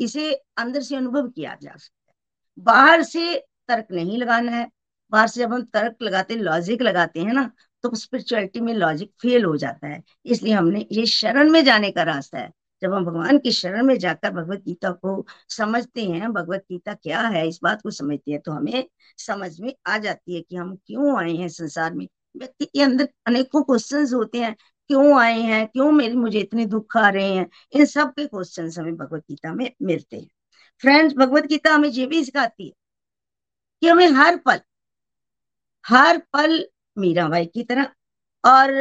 इसे 0.00 0.32
अंदर 0.56 0.82
से 0.82 0.96
अनुभव 0.96 1.28
किया 1.28 1.56
जा 1.62 1.70
सकता 1.70 2.10
है। 2.10 2.64
बाहर 2.64 3.02
से 3.02 3.36
तर्क 3.68 3.86
नहीं 3.92 4.18
लगाना 4.18 4.52
है। 4.52 4.68
बाहर 5.12 5.28
से 5.28 5.40
जब 5.40 5.52
हम 5.52 5.62
तर्क 5.64 6.02
लगाते 6.02 6.36
लॉजिक 6.36 6.82
लगाते 6.82 7.20
हैं 7.20 7.32
ना 7.32 7.50
तो 7.84 7.94
स्पिरिचुअलिटी 7.96 8.60
में 8.60 8.72
लॉजिक 8.74 9.12
फेल 9.22 9.44
हो 9.44 9.56
जाता 9.56 9.86
है। 9.86 10.02
इसलिए 10.26 10.52
हमने 10.54 10.86
ये 10.92 11.06
शरण 11.06 11.50
में 11.50 11.62
जाने 11.64 11.90
का 11.90 12.02
रास्ता 12.02 12.38
है। 12.38 12.50
जब 12.82 12.92
हम 12.94 13.04
भगवान 13.04 13.38
की 13.38 13.50
शरण 13.52 13.84
में 13.86 13.96
जाकर 13.98 14.30
भगवत 14.32 14.62
गीता 14.64 14.90
को 14.92 15.24
समझते 15.48 16.04
हैं, 16.04 16.32
भगवत 16.32 16.64
गीता 16.70 16.94
क्या 16.94 17.20
है, 17.20 17.46
इस 17.48 17.58
बात 17.62 17.82
को 17.82 17.90
समझते 17.90 18.32
हैं 18.32 18.40
तो 18.40 18.52
हमें 18.52 18.84
समझ 19.18 19.60
में 19.60 19.72
आ 19.86 19.98
जाती 19.98 20.34
है 20.34 20.40
कि 20.40 20.56
हम 20.56 20.74
क्यों 20.76 21.18
आए 21.18 21.32
हैं 21.32 21.48
संसार 21.48 21.94
में। 21.94 22.06
व्यक्ति 22.36 22.64
के 22.64 22.82
अंदर 22.82 23.08
अनेकों 23.26 23.62
क्वेश्चंस 23.62 24.12
होते 24.14 24.40
हैं 24.40 24.56
क्यों 24.90 25.20
आए 25.20 25.40
हैं? 25.40 25.66
क्यों 25.66 25.90
मेरे 25.92 26.14
मुझे 26.14 26.38
इतने 26.40 26.66
दुख 26.66 26.96
आ 26.96 27.08
रहे 27.08 27.34
हैं? 27.34 27.48
इन 27.72 27.84
सब 27.84 28.10
के 28.10 28.26
क्वेश्चन 28.26 28.70
हमें 28.78 28.96
भगवत 28.96 29.24
गीता 29.30 29.52
में 29.54 29.70
मिलते 29.82 30.16
हैं। 30.16 30.28
फ्रेंड्स 30.82 31.14
भगवत 31.16 31.46
गीता 31.46 31.74
हमें 31.74 31.88
ये 31.88 32.06
भी 32.06 32.24
सिखाती 32.24 32.66
है 32.66 32.72
कि 33.82 33.88
हमें 33.88 34.08
हर 34.08 34.36
पल 34.36 34.60
हर 35.84 36.18
पल 36.32 36.64
मीराबाई 36.98 37.46
की 37.46 37.62
तरह 37.62 37.82
और 38.44 38.72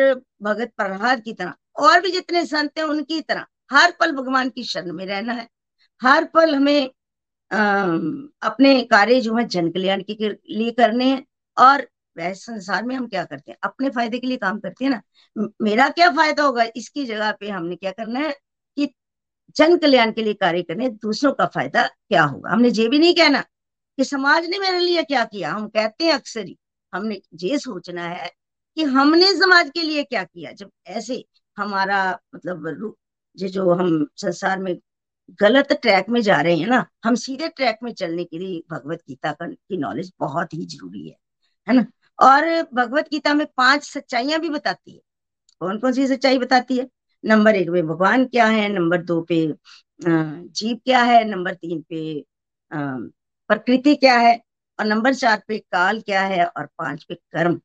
भगत 0.42 0.72
प्रहलाद 0.78 1.22
की 1.22 1.34
तरह 1.34 1.54
और 1.76 2.02
भी 2.02 2.12
जितने 2.12 2.46
संत 2.46 2.78
हैं 2.78 2.86
उनकी 2.86 3.22
तरह 3.22 3.46
हर 3.72 3.92
पल 4.00 4.12
भगवान 4.12 4.50
की 4.50 4.64
शरण 4.64 4.94
में 4.94 5.06
रहना 5.06 5.34
है। 5.34 5.48
हर 6.02 6.26
पल 6.26 6.56
हमें 6.56 6.90
आ, 7.52 7.84
अपने 8.42 8.82
कार्य 8.84 9.20
जो 9.22 9.36
है 9.36 9.48
जन 9.48 9.72
कल्याण 9.72 10.04
के 10.10 10.30
लिए 10.30 10.72
करने 10.72 11.06
हैं 11.06 11.26
और 11.58 11.88
संसार 12.18 12.84
में 12.86 12.96
हम 12.96 13.08
क्या 13.08 13.24
करते 13.26 13.52
हैं? 13.52 13.58
अपने 13.64 13.90
फ़ायदे 13.90 14.20
के 14.20 14.28
लिए 14.28 14.38
काम 14.38 14.60
करते 14.60 14.86
हैं 14.86 14.92
ना। 14.92 15.02
मेरा 15.62 15.88
क्या 15.90 16.10
फ़ायदा 16.12 16.44
होगा? 16.44 16.66
इसकी 16.76 17.06
जगह 17.06 17.32
पे 17.40 17.50
हमने 17.50 17.76
क्या 17.76 17.92
करना 17.92 18.20
है 18.20 18.32
कि 18.78 18.94
जन 19.56 19.78
कल्याण 19.78 20.12
के 20.12 20.24
लिए 20.24 20.34
कार्य 20.36 20.62
करने 20.64 20.90
दूसरों 20.90 21.32
का 21.34 21.46
फ़ायदा 21.48 21.88
क्या 21.88 22.24
होगा? 22.24 22.52
हमने 22.52 22.70
ये 22.72 22.88
भी 22.90 23.00
नहीं 23.00 23.14
कहना 23.16 23.42
कि 23.98 24.04
समाज 24.06 24.46
ने 24.50 24.60
मेरे 24.60 24.80
लिए 24.80 25.04
क्या 25.04 25.24
किया। 25.26 25.52
हम 25.54 25.68
कहते 25.70 26.06
हैं 26.06 26.14
अक्सर 26.14 26.46
ही, 26.46 26.58
हमने 26.94 27.22
ये 27.42 27.58
सोचना 27.60 28.08
है 28.10 28.30
कि 28.78 28.84
हमने 28.86 29.34
समाज 29.36 29.70
के 29.70 29.82
लिए 29.82 30.04
क्या 30.04 30.24
किया। 30.24 30.52
जब 30.54 30.72
ऐसे 30.90 31.24
हमारा 31.58 32.20
मतलब 32.36 32.94
ये 33.38 33.48
जो 33.50 33.72
हम 33.74 34.06
संसार 34.18 34.60
में 34.60 34.76
गलत 35.40 35.72
ट्रैक 35.74 36.10
में 36.10 36.22
जा 36.22 36.40
रहे 36.42 36.56
हैं 36.58 36.68
ना, 36.68 36.86
हम 37.06 37.16
सीधे 37.16 37.48
ट्रैक 37.50 37.78
में 37.84 37.92
चलने 37.94 38.24
के 38.24 38.40
लिए 38.40 38.62
भगवत 38.72 39.02
गीता 39.10 39.32
की 39.42 39.78
नॉलेज 39.78 40.12
बहुत 40.20 40.54
ही 40.54 40.66
ज़रूरी 40.66 41.08
है। 41.10 41.16
है 41.68 41.76
ना? 41.76 41.86
और 42.22 42.46
भगवत 42.74 43.10
गीता 43.12 43.34
में 43.34 43.46
पाँच 43.58 43.84
सच्चाइयाँ 43.86 44.40
भी 44.40 44.50
बताती 44.50 44.94
है। 44.94 45.00
कौन 45.62 45.80
कौन 45.80 45.94
सी 45.94 46.08
सच्चाई 46.08 46.38
बताती 46.40 46.78
है? 46.78 46.88
नंबर 47.24 47.56
एक 47.56 47.70
पे 47.72 47.82
भगवान 47.84 48.26
क्या 48.28 48.46
है, 48.48 48.68
नंबर 48.70 49.02
दो 49.04 49.22
पे 49.22 49.46
जीव 50.02 50.78
क्या 50.86 51.02
है, 51.04 51.24
नंबर 51.26 51.54
तीन 51.54 51.82
पे 51.90 52.24
प्रकृति 52.72 53.96
क्या 53.96 54.18
है, 54.20 54.40
और 54.80 54.86
नंबर 54.86 55.14
चार 55.16 55.44
पे 55.48 55.58
काल 55.60 56.00
क्या 56.02 56.22
है, 56.24 56.46
और 56.46 56.66
पाँच 56.78 57.04
पे 57.04 57.16
कर्म 57.16 57.56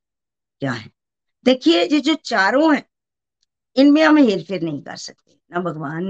क्या 0.63 0.73
है। 0.73 0.91
देखिए, 1.47 1.83
ये 1.85 2.01
जो 2.01 2.15
चारों 2.17 2.75
हैं, 2.75 2.85
इनमें 3.77 4.03
हम 4.05 4.17
हेर 4.19 4.43
फेर 4.45 4.63
नहीं 4.63 4.83
कर 4.83 4.97
सकते। 4.97 5.39
ना 5.51 5.61
भगवान 5.63 6.07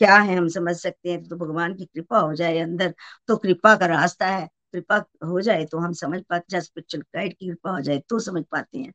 क्या 0.00 0.16
है, 0.16 0.36
हम 0.36 0.48
समझ 0.48 0.76
सकते 0.76 1.10
हैं 1.10 1.22
तो 1.28 1.36
भगवान 1.36 1.74
की 1.74 1.84
कृपा 1.86 2.18
हो 2.18 2.34
जाए 2.34 2.58
अंदर 2.58 2.94
तो 3.28 3.36
कृपा 3.36 3.74
का 3.76 3.86
रास्ता 3.86 4.26
है। 4.26 4.48
कृपा 4.74 5.04
हो 5.26 5.40
जाए 5.40 5.64
तो 5.66 5.78
हम 5.78 5.92
समझ 5.94 6.22
पाते 6.28 6.56
हैं 6.56 6.62
स्पिरिचुअल 6.62 7.02
गाइड 7.14 7.36
की 7.36 7.48
कृपा 7.48 7.70
हो 7.70 7.80
जाए 7.82 8.02
तो 8.08 8.18
समझ 8.20 8.44
पाते 8.52 8.78
हैं 8.78 8.92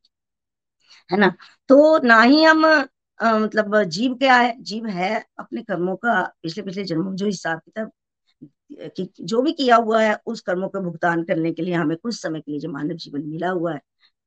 है 1.09 1.17
ना? 1.17 1.27
तो 1.69 1.97
ना 2.03 2.21
ही 2.21 2.43
हम 2.43 2.65
आ, 2.65 3.37
मतलब 3.39 3.81
जीव 3.85 4.13
क्या 4.15 4.35
है? 4.37 4.55
जीव 4.63 4.85
है 4.87 5.13
अपने 5.39 5.61
कर्मों 5.63 5.95
का 5.97 6.21
पिछले 6.43 6.63
पिछले 6.63 6.83
जन्मों 6.83 7.15
जो 7.15 7.25
हिसाब 7.25 7.59
किताब 7.59 7.91
कि 8.97 9.09
जो 9.21 9.41
भी 9.41 9.51
किया 9.53 9.75
हुआ 9.77 10.01
है 10.03 10.15
उस 10.25 10.41
कर्मों 10.41 10.69
का 10.69 10.79
भुगतान 10.79 11.23
करने 11.23 11.51
के 11.53 11.61
लिए 11.61 11.73
हमें 11.75 11.97
कुछ 11.97 12.21
समय 12.21 12.41
के 12.41 12.51
लिए 12.51 12.59
जो 12.59 12.69
मानव 12.69 12.95
जीवन 12.97 13.25
मिला 13.27 13.49
हुआ 13.49 13.73
है 13.73 13.77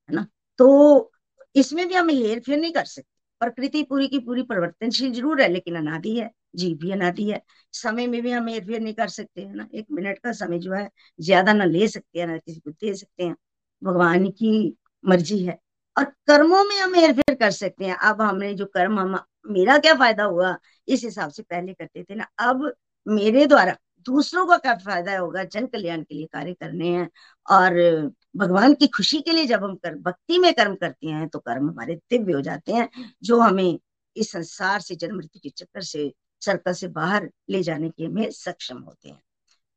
है 0.09 0.15
ना? 0.17 0.27
तो 0.59 1.13
इसमें 1.57 1.89
भी 1.89 1.95
हम 1.95 2.11
हेर 2.11 2.41
फेर 2.41 2.59
नहीं 2.59 2.73
कर 2.73 2.85
सकते। 2.87 3.16
प्रकृति 3.41 3.83
पूरी 3.83 4.09
की 4.09 4.19
पूरी 4.19 4.43
परिवर्तनशील 4.43 5.13
ज़रूर 5.13 5.41
है, 5.43 5.49
लेकिन 5.49 5.77
अनादि 5.77 6.17
है, 6.19 6.31
जीव 6.57 6.77
भी 6.79 6.91
अनादि 6.93 7.31
है। 7.31 7.43
समय 7.75 8.07
में 8.07 8.23
भी 8.23 8.31
हम 8.31 8.49
हेर 8.49 8.65
फेर 8.65 8.81
नहीं 8.81 8.95
कर 8.95 9.09
सकते, 9.09 9.43
है 9.43 9.55
ना? 9.55 9.69
एक 9.75 9.87
मिनट 9.93 10.19
का 10.19 10.33
समय 10.33 10.59
जो 10.59 10.73
है, 10.73 10.89
ज़्यादा 11.21 11.53
ना 11.53 11.65
ले 11.65 11.89
सकते 11.89 12.21
हैं, 12.21 12.27
ना 12.27 12.37
किसी 12.39 12.61
को 12.61 12.71
दे 12.71 12.95
सकते 12.95 13.25
हैं। 13.25 13.37
भगवान 13.83 14.29
की 14.31 14.77
मर्ज़ी 15.05 15.45
है। 15.45 15.59
और 15.97 16.05
कर्मों 16.05 16.65
में 16.65 16.77
हम 16.81 16.95
हेर 16.95 17.13
फेर 17.13 17.35
कर 17.35 17.51
सकते 17.51 17.85
हैं। 17.85 17.95
अब 17.95 18.23
हमने 18.23 18.55
जो 18.55 18.67
कर्म, 18.67 18.99
हम, 19.01 19.19
मेरा 19.47 19.79
क्या 19.79 19.95
फ़ायदा 19.95 20.25
हुआ? 20.25 20.57
इस 20.89 21.05
हिसाब 21.05 21.31
से 21.31 21.43
पहले 21.43 21.75
करते 21.75 22.05
थे 22.05 22.15
ना। 22.15 22.27
अब 22.39 22.73
मेरे 23.07 23.47
द्वारा 23.47 23.77
दूसरों 24.07 24.47
का 24.47 24.57
क्या 24.57 24.75
फ़ायदा 24.77 25.19
होगा? 25.19 25.45
जन 25.45 25.67
कल्याण 25.67 26.03
के 26.03 26.15
लिए 26.15 26.27
कार्य 26.27 26.53
करने 26.55 26.89
हैं 26.89 27.09
और 27.49 28.13
भगवान 28.37 28.75
की 28.75 28.87
खुशी 28.87 29.21
के 29.21 29.33
लिए 29.33 29.47
जब 29.47 29.65
हम 29.65 29.77
कर, 29.77 29.95
भक्ति 29.95 30.39
में 30.39 30.55
कर्म 30.55 30.75
करते 30.75 31.07
हैं 31.07 31.29
तो 31.29 31.39
कर्म 31.39 31.71
हमारे 31.71 31.95
दिव्य 31.95 32.33
हो 32.33 32.41
जाते 32.41 32.73
हैं, 32.73 32.89
जो 33.23 33.41
हमें 33.41 33.79
इस 34.17 34.33
संसार 34.33 34.81
से 34.81 34.95
जन्म 34.95 35.17
मृत्यु 35.17 35.41
के 35.43 35.49
चक्कर 35.49 35.83
से, 35.83 36.15
सर्कल 36.41 36.73
से 36.73 36.89
बाहर 36.89 37.31
ले 37.51 37.63
जाने 37.63 37.91
के 37.91 38.09
में 38.09 38.31
सक्षम 38.31 38.79
होते 38.79 39.09
हैं। 39.09 39.23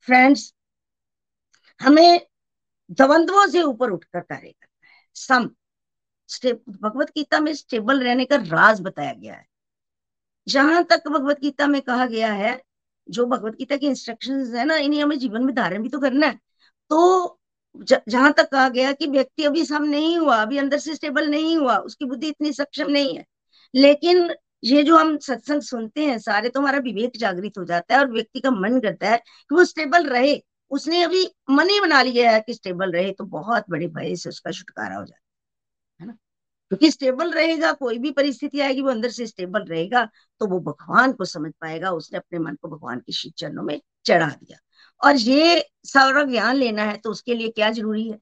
फ्रेंड्स 0.01 0.53
हमें 1.81 2.21
द्वंद्वों 2.91 3.47
से 3.47 3.61
ऊपर 3.61 3.89
उठकर 3.89 4.19
कार्य 4.19 4.49
करना 4.49 4.87
है। 4.87 5.09
सम 5.15 5.49
भगवत 6.81 7.09
गीता 7.09 7.39
में 7.39 7.53
स्टेबल 7.53 8.03
रहने 8.03 8.25
का 8.25 8.35
राज 8.35 8.81
बताया 8.81 9.13
गया 9.13 9.33
है। 9.33 9.45
जहाँ 10.47 10.83
तक 10.83 11.07
भगवत 11.07 11.39
गीता 11.39 11.67
में 11.67 11.81
कहा 11.81 12.05
गया 12.05 12.33
है, 12.33 12.61
जो 13.09 13.25
भगवत 13.25 13.53
गीता 13.53 13.77
के 13.77 13.85
इंस्ट्रक्शंस 13.85 14.53
है 14.53 14.65
ना, 14.65 14.75
इन्हें 14.75 15.03
हमें 15.03 15.19
जीवन 15.19 15.43
में 15.43 15.55
धारण 15.55 15.83
भी 15.83 15.89
तो 15.89 15.99
करना 15.99 16.27
है। 16.27 16.39
तो 16.89 17.38
जहाँ 18.09 18.31
तक 18.33 18.49
कहा 18.51 18.69
गया 18.69 18.91
कि 18.91 19.07
व्यक्ति 19.07 19.43
अभी 19.43 19.65
सम 19.65 19.83
नहीं 19.83 20.17
हुआ, 20.17 20.35
अभी 20.35 20.57
अंदर 20.57 20.77
से 20.77 20.95
स्टेबल 20.95 21.29
नहीं 21.29 21.57
हुआ, 21.57 21.77
उसकी 21.77 22.05
बुद्धि 22.05 22.27
इतनी 22.27 22.53
सक्षम 22.53 22.89
नहीं 22.89 23.17
है। 23.17 23.25
लेकिन 23.73 24.29
ये 24.63 24.83
जो 24.83 24.97
हम 24.97 25.17
सत्संग 25.17 25.61
सुनते 25.61 26.05
हैं, 26.05 26.17
सारे 26.19 26.49
तो 26.49 26.59
हमारा 26.59 26.79
विवेक 26.79 27.17
जागृत 27.17 27.57
हो 27.57 27.65
जाता 27.65 27.95
है 27.95 27.99
और 27.99 28.11
व्यक्ति 28.11 28.39
का 28.39 28.51
मन 28.51 28.79
करता 28.79 29.09
है 29.09 29.17
कि 29.17 29.55
वो 29.55 29.63
स्टेबल 29.65 30.07
रहे। 30.07 30.41
उसने 30.71 31.03
अभी 31.03 31.25
मन 31.49 31.69
ही 31.69 31.79
बना 31.79 32.01
लिया 32.01 32.31
है 32.31 32.39
कि 32.41 32.53
स्टेबल 32.53 32.91
रहे 32.91 33.11
तो 33.11 33.23
बहुत 33.25 33.65
बड़े 33.69 33.87
भय 33.87 34.15
से 34.15 34.29
उसका 34.29 34.51
छुटकारा 34.51 34.95
हो 34.95 35.05
जाता 35.05 36.03
है 36.03 36.07
ना? 36.07 36.13
क्योंकि 36.71 36.91
स्टेबल 36.91 37.31
रहेगा, 37.31 37.71
कोई 37.73 37.97
भी 37.97 38.11
परिस्थिति 38.11 38.59
आएगी, 38.59 38.81
वो 38.81 38.89
अंदर 38.89 39.09
से 39.09 39.27
स्टेबल 39.27 39.63
रहेगा 39.63 40.03
तो 40.41 40.47
वो 40.47 40.59
भगवान 40.59 41.13
को 41.13 41.25
समझ 41.25 41.51
पाएगा, 41.61 41.91
उसने 41.91 42.17
अपने 42.17 42.39
मन 42.39 42.55
को 42.61 42.67
भगवान 42.69 42.99
के 42.99 43.13
श्री 43.13 43.31
चरणों 43.37 43.63
में 43.63 43.79
चढ़ा 44.05 44.27
दिया। 44.27 44.57
और 45.01 45.15
ये 45.17 45.59
सारा 45.85 46.23
ज्ञान 46.25 46.55
लेना 46.55 46.83
है 46.83 46.97
तो 46.97 47.11
उसके 47.11 47.35
लिए 47.35 47.49
क्या 47.49 47.69
ज़रूरी 47.71 48.09
है? 48.09 48.17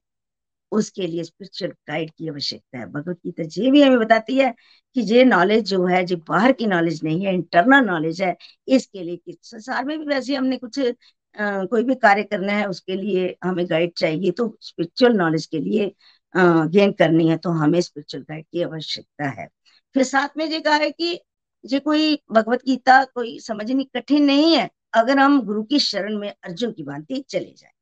उसके 0.72 1.06
लिए 1.06 1.24
स्पिरिचुअल 1.24 1.70
गाइड 1.88 2.10
की 2.10 2.28
आवश्यकता 2.28 2.78
है। 2.78 2.86
भगवत 2.86 3.18
गीता 3.26 3.42
ये 3.58 3.70
भी 3.70 3.82
हमें 3.82 3.98
बताती 3.98 4.36
है 4.38 4.50
कि 4.96 5.00
ये 5.14 5.24
नॉलेज 5.24 5.64
जो 5.66 5.84
है 5.86 6.04
जो 6.06 6.16
बाहर 6.28 6.52
की 6.52 6.66
नॉलेज 6.66 7.00
नहीं 7.04 7.24
है 7.26 7.34
इंटरनल 7.34 7.84
नॉलेज 7.86 8.22
है 8.22 8.36
इसके 8.68 9.02
लिए 9.02 9.36
संसार 9.42 9.84
में 9.84 9.98
भी 9.98 10.04
वैसे 10.06 10.34
हमने 10.34 10.56
कुछ 10.58 10.78
आ, 10.78 11.64
कोई 11.64 11.84
भी 11.84 11.94
कार्य 11.96 12.22
करना 12.24 12.52
है 12.52 12.66
उसके 12.68 12.94
लिए 12.96 13.36
हमें 13.44 13.64
गाइड 13.70 13.92
चाहिए 13.98 14.30
तो 14.32 14.56
स्पिरिचुअल 14.62 15.12
नॉलेज 15.14 15.46
के 15.46 15.58
लिए 15.60 15.92
गेन 16.34 16.92
करनी 16.92 17.28
है 17.28 17.36
तो 17.38 17.50
हमें 17.52 17.80
स्पिरिचुअल 17.80 18.22
गाइड 18.24 18.44
की 18.52 18.62
आवश्यकता 18.62 19.28
है। 19.40 19.46
फिर 19.94 20.02
साथ 20.04 20.36
में 20.36 20.44
ये 20.46 20.60
कहा 20.60 20.74
है 20.76 20.90
कि 20.90 21.18
ये 21.64 21.78
कोई 21.80 22.18
भगवत 22.32 22.62
गीता 22.66 23.02
कोई 23.04 23.38
समझनी 23.40 23.84
कठिन 23.96 24.24
नहीं 24.24 24.54
है 24.56 24.68
अगर 24.94 25.18
हम 25.18 25.40
गुरु 25.42 25.62
की 25.62 25.78
शरण 25.80 26.18
में 26.18 26.28
अर्जुन 26.30 26.72
की 26.72 26.82
भांति 26.84 27.24
चले 27.28 27.54
जाए 27.56 27.72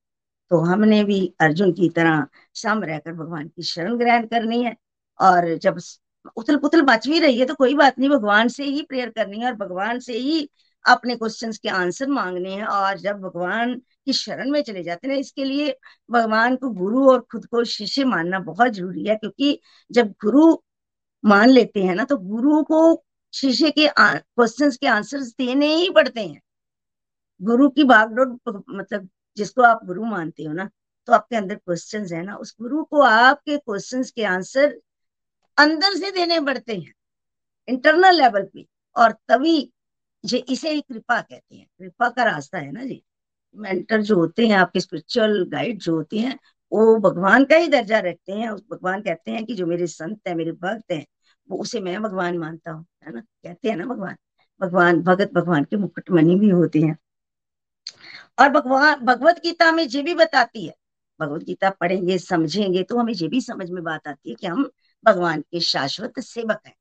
तो 0.50 0.58
हमने 0.62 1.02
भी 1.04 1.20
अर्जुन 1.40 1.72
की 1.72 1.88
तरह 1.90 2.26
सम 2.54 2.82
रहकर 2.84 3.12
भगवान 3.14 3.48
की 3.48 3.62
शरण 3.64 3.96
ग्रहण 3.98 4.26
करनी 4.26 4.62
है। 4.64 4.74
और 5.20 5.56
जब 5.58 5.78
उथल 6.36 6.56
पुथल 6.56 6.82
बच 6.82 7.06
भी 7.08 7.18
रही 7.20 7.38
है 7.38 7.44
तो 7.46 7.54
कोई 7.54 7.74
बात 7.74 7.98
नहीं, 7.98 8.10
भगवान 8.10 8.48
से 8.48 8.64
ही 8.64 8.82
प्रेयर 8.82 9.08
करनी 9.10 9.40
है 9.40 9.46
और 9.46 9.54
भगवान 9.56 9.98
से 10.00 10.12
ही 10.14 10.48
अपने 10.84 11.14
क्वेश्चंस 11.16 11.58
के 11.58 11.68
आंसर 11.70 12.08
मांगने 12.10 12.52
हैं। 12.52 12.64
और 12.64 12.98
जब 12.98 13.20
भगवान 13.20 13.74
की 14.06 14.12
शरण 14.12 14.50
में 14.50 14.60
चले 14.62 14.82
जाते 14.82 15.08
हैं 15.08 15.16
इसके 15.16 15.44
लिए 15.44 15.76
भगवान 16.10 16.56
को 16.56 16.70
गुरु 16.72 17.08
और 17.10 17.20
खुद 17.32 17.46
को 17.46 17.64
शिष्य 17.66 18.04
मानना 18.06 18.38
बहुत 18.40 18.72
ज़रूरी 18.72 19.04
है, 19.06 19.16
क्योंकि 19.16 19.58
जब 19.90 20.10
गुरु 20.24 20.56
मान 21.24 21.50
लेते 21.50 21.82
हैं 21.84 21.94
ना 21.94 22.04
तो 22.04 22.16
गुरु 22.18 22.62
को 22.64 23.04
शिष्य 23.34 23.70
के 23.70 23.88
क्वेश्चंस 23.98 24.76
के 24.76 24.86
आंसर्स 24.88 25.34
देने 25.38 25.74
ही 25.74 25.90
पड़ते 25.90 26.20
हैं। 26.20 26.40
गुरु 27.40 27.68
की 27.70 27.84
भागदौड़ 27.84 28.28
मतलब 28.70 29.08
जिसको 29.36 29.62
आप 29.62 29.84
गुरु 29.84 30.04
मानते 30.04 30.44
हो 30.44 30.52
ना 30.52 30.70
तो 31.08 31.12
आपके 31.12 31.36
अंदर 31.36 31.54
क्वेश्चन 31.54 32.06
है 32.12 32.22
ना, 32.22 32.36
उस 32.36 32.56
गुरु 32.60 32.84
को 32.84 33.00
आपके 33.00 33.56
क्वेश्चन 33.56 34.02
के 34.02 34.24
आंसर 34.24 34.80
अंदर 35.58 35.96
से 35.96 36.10
देने 36.10 36.40
पड़ते 36.40 36.76
हैं 36.76 36.92
इंटरनल 37.68 38.14
लेवल 38.14 38.44
पे। 38.54 38.66
और 38.96 39.12
तभी 39.12 39.72
ये 40.24 40.38
इसे 40.38 40.70
ही 40.70 40.80
कृपा 40.80 41.20
कहते 41.20 41.56
हैं। 41.56 41.66
कृपा 41.78 42.08
का 42.08 42.24
रास्ता 42.24 42.58
है 42.58 42.72
ना 42.72 42.84
जी। 42.84 43.02
मेंटर 43.56 44.02
जो 44.02 44.16
होते 44.16 44.46
हैं, 44.46 44.56
आपके 44.56 44.80
स्पिरिचुअल 44.80 45.44
गाइड 45.44 45.78
जो 45.78 45.96
होते 45.96 46.18
हैं, 46.18 46.38
वो 46.72 46.96
भगवान 46.96 47.44
का 47.44 47.56
ही 47.56 47.68
दर्जा 47.68 47.98
रखते 47.98 48.32
हैं। 48.32 48.48
उस 48.50 48.62
भगवान 48.72 49.02
कहते 49.02 49.30
हैं 49.30 49.44
कि 49.44 49.54
जो 49.54 49.66
मेरे 49.66 49.86
संत 49.86 50.20
है, 50.28 50.34
मेरे 50.34 50.52
भक्त 50.52 50.92
हैं, 50.92 51.06
वो 51.50 51.58
उसे 51.58 51.80
मैं 51.80 52.02
भगवान 52.02 52.38
मानता 52.38 52.70
हूँ, 52.70 52.86
है 53.06 53.12
ना? 53.12 53.20
कहते 53.20 53.70
हैं 53.70 53.76
ना 53.76 53.86
भगवान। 53.86 54.16
भगवान, 54.60 55.02
भगत 55.02 55.32
भगवान 55.32 55.64
के 55.64 55.76
मुकुटमणि 55.76 56.34
भी 56.34 56.50
होते 56.50 56.80
हैं। 56.80 56.96
और 58.38 58.48
भगवान, 58.50 58.94
भगवत 59.00 59.40
गीता 59.42 59.70
में 59.72 59.84
ये 59.84 60.02
भी 60.02 60.14
बताती 60.14 60.66
है। 60.66 60.74
भगवत 61.20 61.42
गीता 61.42 61.70
पढ़ेंगे, 61.70 62.18
समझेंगे 62.18 62.82
तो 62.82 62.98
हमें 62.98 63.12
ये 63.12 63.28
भी 63.28 63.40
समझ 63.40 63.70
में 63.70 63.82
बात 63.84 64.08
आती 64.08 64.30
है 64.30 64.36
कि 64.36 64.46
हम 64.46 64.70
भगवान 65.04 65.40
के 65.42 65.60
शाश्वत 65.60 66.20
सेवक 66.20 66.60
हैं। 66.66 66.74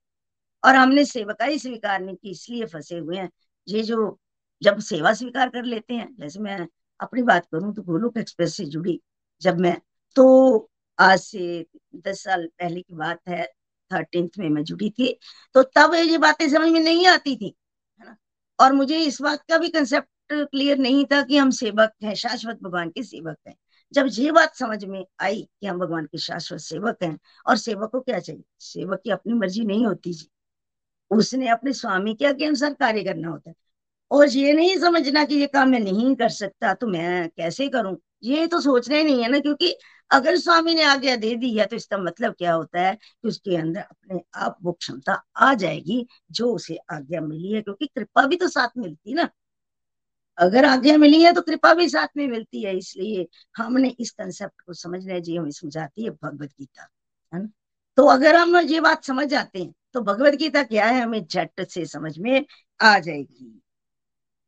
और 0.63 0.75
हमने 0.75 1.05
सेवकाई 1.05 1.57
नहीं 1.65 2.15
की 2.15 2.31
इसलिए 2.31 2.65
फंसे 2.65 2.97
हुए 2.97 3.17
हैं। 3.17 3.29
ये 3.67 3.81
जो, 3.83 4.19
जब 4.61 4.79
सेवा 4.79 5.13
स्वीकार 5.13 5.49
कर 5.49 5.63
लेते 5.63 5.93
हैं, 5.93 6.15
जैसे 6.19 6.39
मैं 6.39 6.67
अपनी 6.99 7.21
बात 7.23 7.45
करूँ 7.45 7.73
तो 7.75 7.81
गोलोक 7.81 8.17
एक्सप्रेस 8.17 8.55
से 8.57 8.65
जुड़ी 8.65 8.99
जब 9.41 9.59
मैं 9.59 9.75
तो 10.15 10.69
आज 10.99 11.19
से 11.19 11.65
दस 11.97 12.23
साल 12.23 12.45
पहले 12.59 12.81
की 12.81 12.95
बात 12.95 13.19
है 13.27 13.45
थर्टींथ 13.91 14.37
में 14.39 14.49
मैं 14.49 14.63
जुड़ी 14.63 14.89
थी 14.89 15.11
तो 15.55 15.63
तब 15.75 15.93
ये 15.95 16.17
बातें 16.17 16.49
समझ 16.49 16.69
में 16.69 16.79
नहीं 16.79 17.07
आती 17.07 17.35
थी, 17.35 17.55
है 18.01 18.05
ना? 18.05 18.15
और 18.59 18.73
मुझे 18.73 18.99
इस 18.99 19.21
बात 19.21 19.43
का 19.49 19.57
भी 19.57 19.69
कंसेप्ट 19.69 20.07
क्लियर 20.29 20.77
नहीं 20.77 21.05
था 21.05 21.21
कि 21.21 21.37
हम 21.37 21.49
सेवक 21.51 21.91
हैं, 22.03 22.13
शाश्वत 22.15 22.59
भगवान 22.63 22.89
के 22.89 23.03
सेवक 23.03 23.37
हैं। 23.47 23.55
जब 23.93 24.07
ये 24.11 24.31
बात 24.31 24.55
समझ 24.55 24.83
में 24.85 25.03
आई 25.21 25.41
कि 25.61 25.67
हम 25.67 25.79
भगवान 25.79 26.05
के 26.05 26.17
शाश्वत 26.17 26.59
सेवक 26.59 27.03
हैं, 27.03 27.17
और 27.47 27.57
सेवक 27.57 27.91
को 27.91 27.99
क्या 28.01 28.19
चाहिए? 28.19 28.43
सेवक 28.59 29.01
की 29.03 29.09
अपनी 29.09 29.33
मर्ज़ी 29.33 29.65
नहीं 29.65 29.85
होती 29.85 30.13
जी। 30.13 30.27
उसने 31.11 31.47
अपने 31.49 31.73
स्वामी 31.73 32.13
के 32.15 32.25
आगे 32.25 32.45
अनुसार 32.45 32.73
कार्य 32.73 33.03
करना 33.03 33.29
होता 33.29 33.49
है। 33.49 33.55
और 34.11 34.29
ये 34.29 34.53
नहीं 34.53 34.77
समझना 34.79 35.23
कि 35.25 35.35
ये 35.35 35.47
काम 35.47 35.69
मैं 35.69 35.79
नहीं 35.79 36.15
कर 36.15 36.29
सकता 36.29 36.73
तो 36.73 36.87
मैं 36.87 37.29
कैसे 37.29 37.67
करूँ? 37.69 37.97
ये 38.23 38.47
तो 38.47 38.59
सोचना 38.61 38.97
ही 38.97 39.03
नहीं 39.03 39.23
है 39.23 39.29
ना, 39.29 39.39
क्योंकि 39.39 39.75
अगर 40.11 40.37
स्वामी 40.37 40.73
ने 40.75 40.83
आज्ञा 40.83 41.15
दे 41.15 41.35
दी 41.35 41.57
है 41.57 41.65
तो 41.65 41.75
इसका 41.75 41.97
मतलब 41.97 42.33
क्या 42.33 42.53
होता 42.53 42.81
है 42.81 42.95
कि 42.95 43.27
उसके 43.27 43.55
अंदर 43.57 43.81
अपने 43.81 44.19
आप 44.35 44.57
वो 44.63 44.71
क्षमता 44.71 45.13
आ 45.37 45.53
जाएगी, 45.55 46.05
जो 46.31 46.53
उसे 46.53 46.77
आज्ञा 46.91 47.21
मिली 47.21 47.51
है, 47.53 47.61
क्योंकि 47.61 47.87
कृपा 47.87 48.25
भी 48.27 48.35
तो 48.35 48.47
साथ 48.47 48.77
मिलती 48.77 49.13
ना। 49.13 49.29
अगर 50.37 50.65
आज्ञा 50.65 50.97
मिली 50.97 51.21
है 51.23 51.31
तो 51.33 51.41
कृपा 51.41 51.73
भी 51.73 51.87
साथ 51.89 52.07
में 52.17 52.27
मिलती 52.27 52.63
है, 52.63 52.77
इसलिए 52.77 53.27
हमने 53.57 53.89
इस 53.99 54.11
कंसेप्ट 54.11 54.61
को 54.61 54.73
समझना 54.73 55.19
जी, 55.19 55.35
हमें 55.37 55.51
समझाती 55.51 56.03
है 56.03 56.09
भगवत 56.13 56.49
गीता, 56.51 56.87
है 57.33 57.41
ना? 57.41 57.49
तो 57.97 58.05
अगर 58.07 58.35
हम 58.35 58.57
ये 58.59 58.79
बात 58.81 59.03
समझ 59.03 59.27
जाते 59.27 59.59
हैं 59.59 59.73
तो 59.93 60.01
भगवत 60.01 60.33
गीता 60.35 60.63
क्या 60.63 60.85
है? 60.85 61.01
हमें 61.01 61.25
झट 61.25 61.61
से 61.63 61.85
समझ 61.87 62.17
में 62.19 62.45
आ 62.79 62.97
जाएगी। 62.99 63.61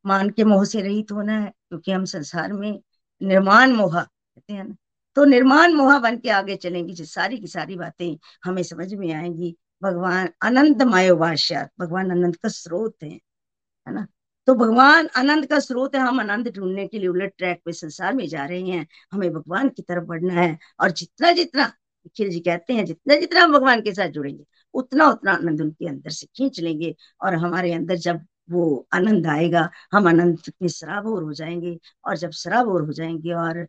मान 0.05 0.29
के 0.29 0.43
मोह 0.43 0.63
से 0.65 0.81
रहित 0.81 1.11
होना 1.11 1.39
है, 1.39 1.49
क्योंकि 1.69 1.91
हम 1.91 2.05
संसार 2.05 2.53
में 2.53 2.79
निर्माण 3.21 3.71
मोहा 3.73 4.01
कहते 4.03 4.53
हैं 4.53 4.63
ना। 4.63 4.75
तो 5.17 5.25
निर्माण 5.25 5.73
मोहा 5.73 5.97
बन 5.99 6.17
के 6.17 6.29
आगे 6.31 6.55
चलेंगे 6.57 6.93
जिस 6.93 7.13
सारी 7.13 7.37
की 7.37 7.47
सारी 7.47 7.75
बातें 7.77 8.17
हमें 8.45 8.61
समझ 8.63 8.93
में 8.93 9.11
आएँगी। 9.13 9.55
भगवान 9.83 10.29
अनंत 10.43 10.81
मायोभाष्या 10.83 11.67
भगवान 11.79 12.09
अनंत 12.11 12.35
का 12.35 12.49
स्रोत 12.51 12.95
है 13.03 13.09
है 13.09 13.93
ना? 13.93 14.07
तो 14.47 14.53
भगवान 14.55 15.07
आनंद 15.17 15.45
का 15.45 15.59
स्रोत 15.59 15.95
है, 15.95 16.01
हम 16.01 16.19
आनंद 16.19 16.47
ढूँढने 16.55 16.85
के 16.87 16.99
लिए 16.99 17.07
उलट 17.07 17.31
ट्रैक 17.37 17.61
पे 17.65 17.71
संसार 17.73 18.13
में 18.15 18.27
जा 18.27 18.45
रहे 18.45 18.61
हैं। 18.63 18.85
हमें 19.11 19.31
भगवान 19.33 19.69
की 19.69 19.81
तरफ़ 19.81 20.03
बढ़ना 20.05 20.33
है 20.33 20.57
और 20.81 20.91
जितना 20.91 21.31
जितना 21.31 21.65
निखिल 21.65 22.29
जी 22.29 22.39
कहते 22.39 22.73
हैं, 22.73 22.85
जितना 22.85 23.15
जितना 23.15 23.41
हम 23.43 23.53
भगवान 23.53 23.81
के 23.81 23.93
साथ 23.93 24.09
जुड़ेंगे, 24.09 24.43
उतना 24.75 25.07
उतना 25.09 25.31
आनंद 25.33 25.61
उनके 25.61 25.87
अंदर 25.89 26.09
से 26.11 26.27
खींच 26.35 26.59
लेंगे 26.59 26.95
और 27.21 27.35
हमारे 27.35 27.73
अंदर 27.73 27.95
जब 27.97 28.21
वो 28.51 28.87
आनंद 28.93 29.27
आएगा, 29.27 29.69
हम 29.93 30.07
आनंद 30.07 30.39
में 30.61 30.67
सराबोर 30.69 31.23
हो 31.23 31.33
जाएँगे 31.33 31.77
और 32.05 32.17
जब 32.17 32.31
सराबोर 32.33 32.81
हो 32.81 32.93
जाएँगे 32.93 33.33
और 33.35 33.67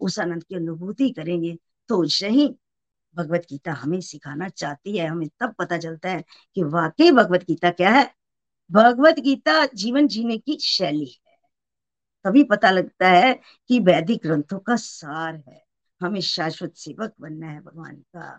उस 0.00 0.18
आनंद 0.20 0.44
की 0.44 0.54
अनुभूति 0.56 1.10
करेंगे 1.12 1.56
तो 1.90 2.02
यही 2.04 2.46
भगवत 3.16 3.46
गीता 3.50 3.72
हमें 3.74 4.00
सिखाना 4.02 4.48
चाहती 4.50 4.96
है। 4.98 5.06
हमें 5.08 5.28
तब 5.40 5.54
पता 5.58 5.78
चलता 5.78 6.10
है 6.10 6.24
कि 6.56 6.62
वाकई 6.64 7.10
भगवत 7.12 7.44
गीता 7.44 7.70
क्या 7.72 7.90
है 7.90 8.04
भगवत 8.70 9.18
गीता 9.20 9.64
जीवन 9.66 10.06
जीने 10.08 10.36
की 10.38 10.56
शैली 10.60 11.04
है। 11.06 11.36
तभी 12.24 12.42
पता 12.44 12.70
लगता 12.70 13.08
है 13.08 13.32
कि 13.68 13.78
वैदिक 13.80 14.20
ग्रंथों 14.22 14.58
का 14.58 14.76
सार 14.76 15.34
है। 15.48 15.62
हमें 16.00 16.20
शाश्वत 16.20 16.74
सेवक 16.76 17.12
बनना 17.20 17.50
है 17.50 17.60
भगवान 17.60 17.96
का। 17.96 18.38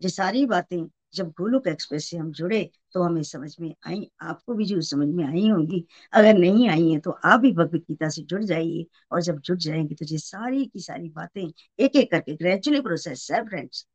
ये 0.00 0.08
सारी 0.08 0.44
बातें 0.46 0.84
जब 1.14 1.28
गोलोक 1.30 1.66
एक्सप्रेस 1.68 2.08
से 2.10 2.16
हम 2.16 2.30
जुड़े 2.32 2.70
तो 2.94 3.02
हमें 3.02 3.22
समझ 3.22 3.54
में 3.60 3.74
आई, 3.86 4.10
आपको 4.22 4.54
भी 4.54 4.64
जो 4.64 4.80
समझ 4.80 5.08
में 5.08 5.24
आई 5.24 5.48
होंगी। 5.48 5.84
अगर 6.12 6.34
नहीं 6.34 6.68
आई 6.68 6.90
है 6.90 6.98
तो 7.00 7.10
आप 7.24 7.40
भी 7.40 7.52
भगवत 7.52 7.82
गीता 7.88 8.08
से 8.08 8.22
जुड़ 8.22 8.42
जाइए 8.44 8.86
और 9.12 9.22
जब 9.22 9.40
जुड़ 9.40 9.58
जाएँगे 9.58 9.94
तो 9.94 10.06
ये 10.06 10.18
सारी 10.18 10.64
की 10.66 10.80
सारी 10.80 11.08
बातें 11.08 11.42
एक 11.78 11.96
एक 11.96 12.10
करके 12.10 12.36
ग्रेजुअली 12.36 12.80
प्रोसेस 12.80 13.28
है 13.32 13.42
फ्रेंड्स 13.48 13.86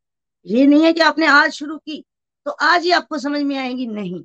ये 0.46 0.66
नहीं 0.68 0.84
है 0.84 0.94
कि 0.94 1.02
आपने 1.02 1.28
आज 1.28 1.52
शुरू 1.52 1.78
की 1.78 2.04
तो 2.46 2.52
आज 2.52 2.84
ही 2.84 2.92
आपको 2.92 3.18
समझ 3.18 3.42
में 3.42 3.58
आएँगी, 3.58 3.88
नहीं। 3.88 4.24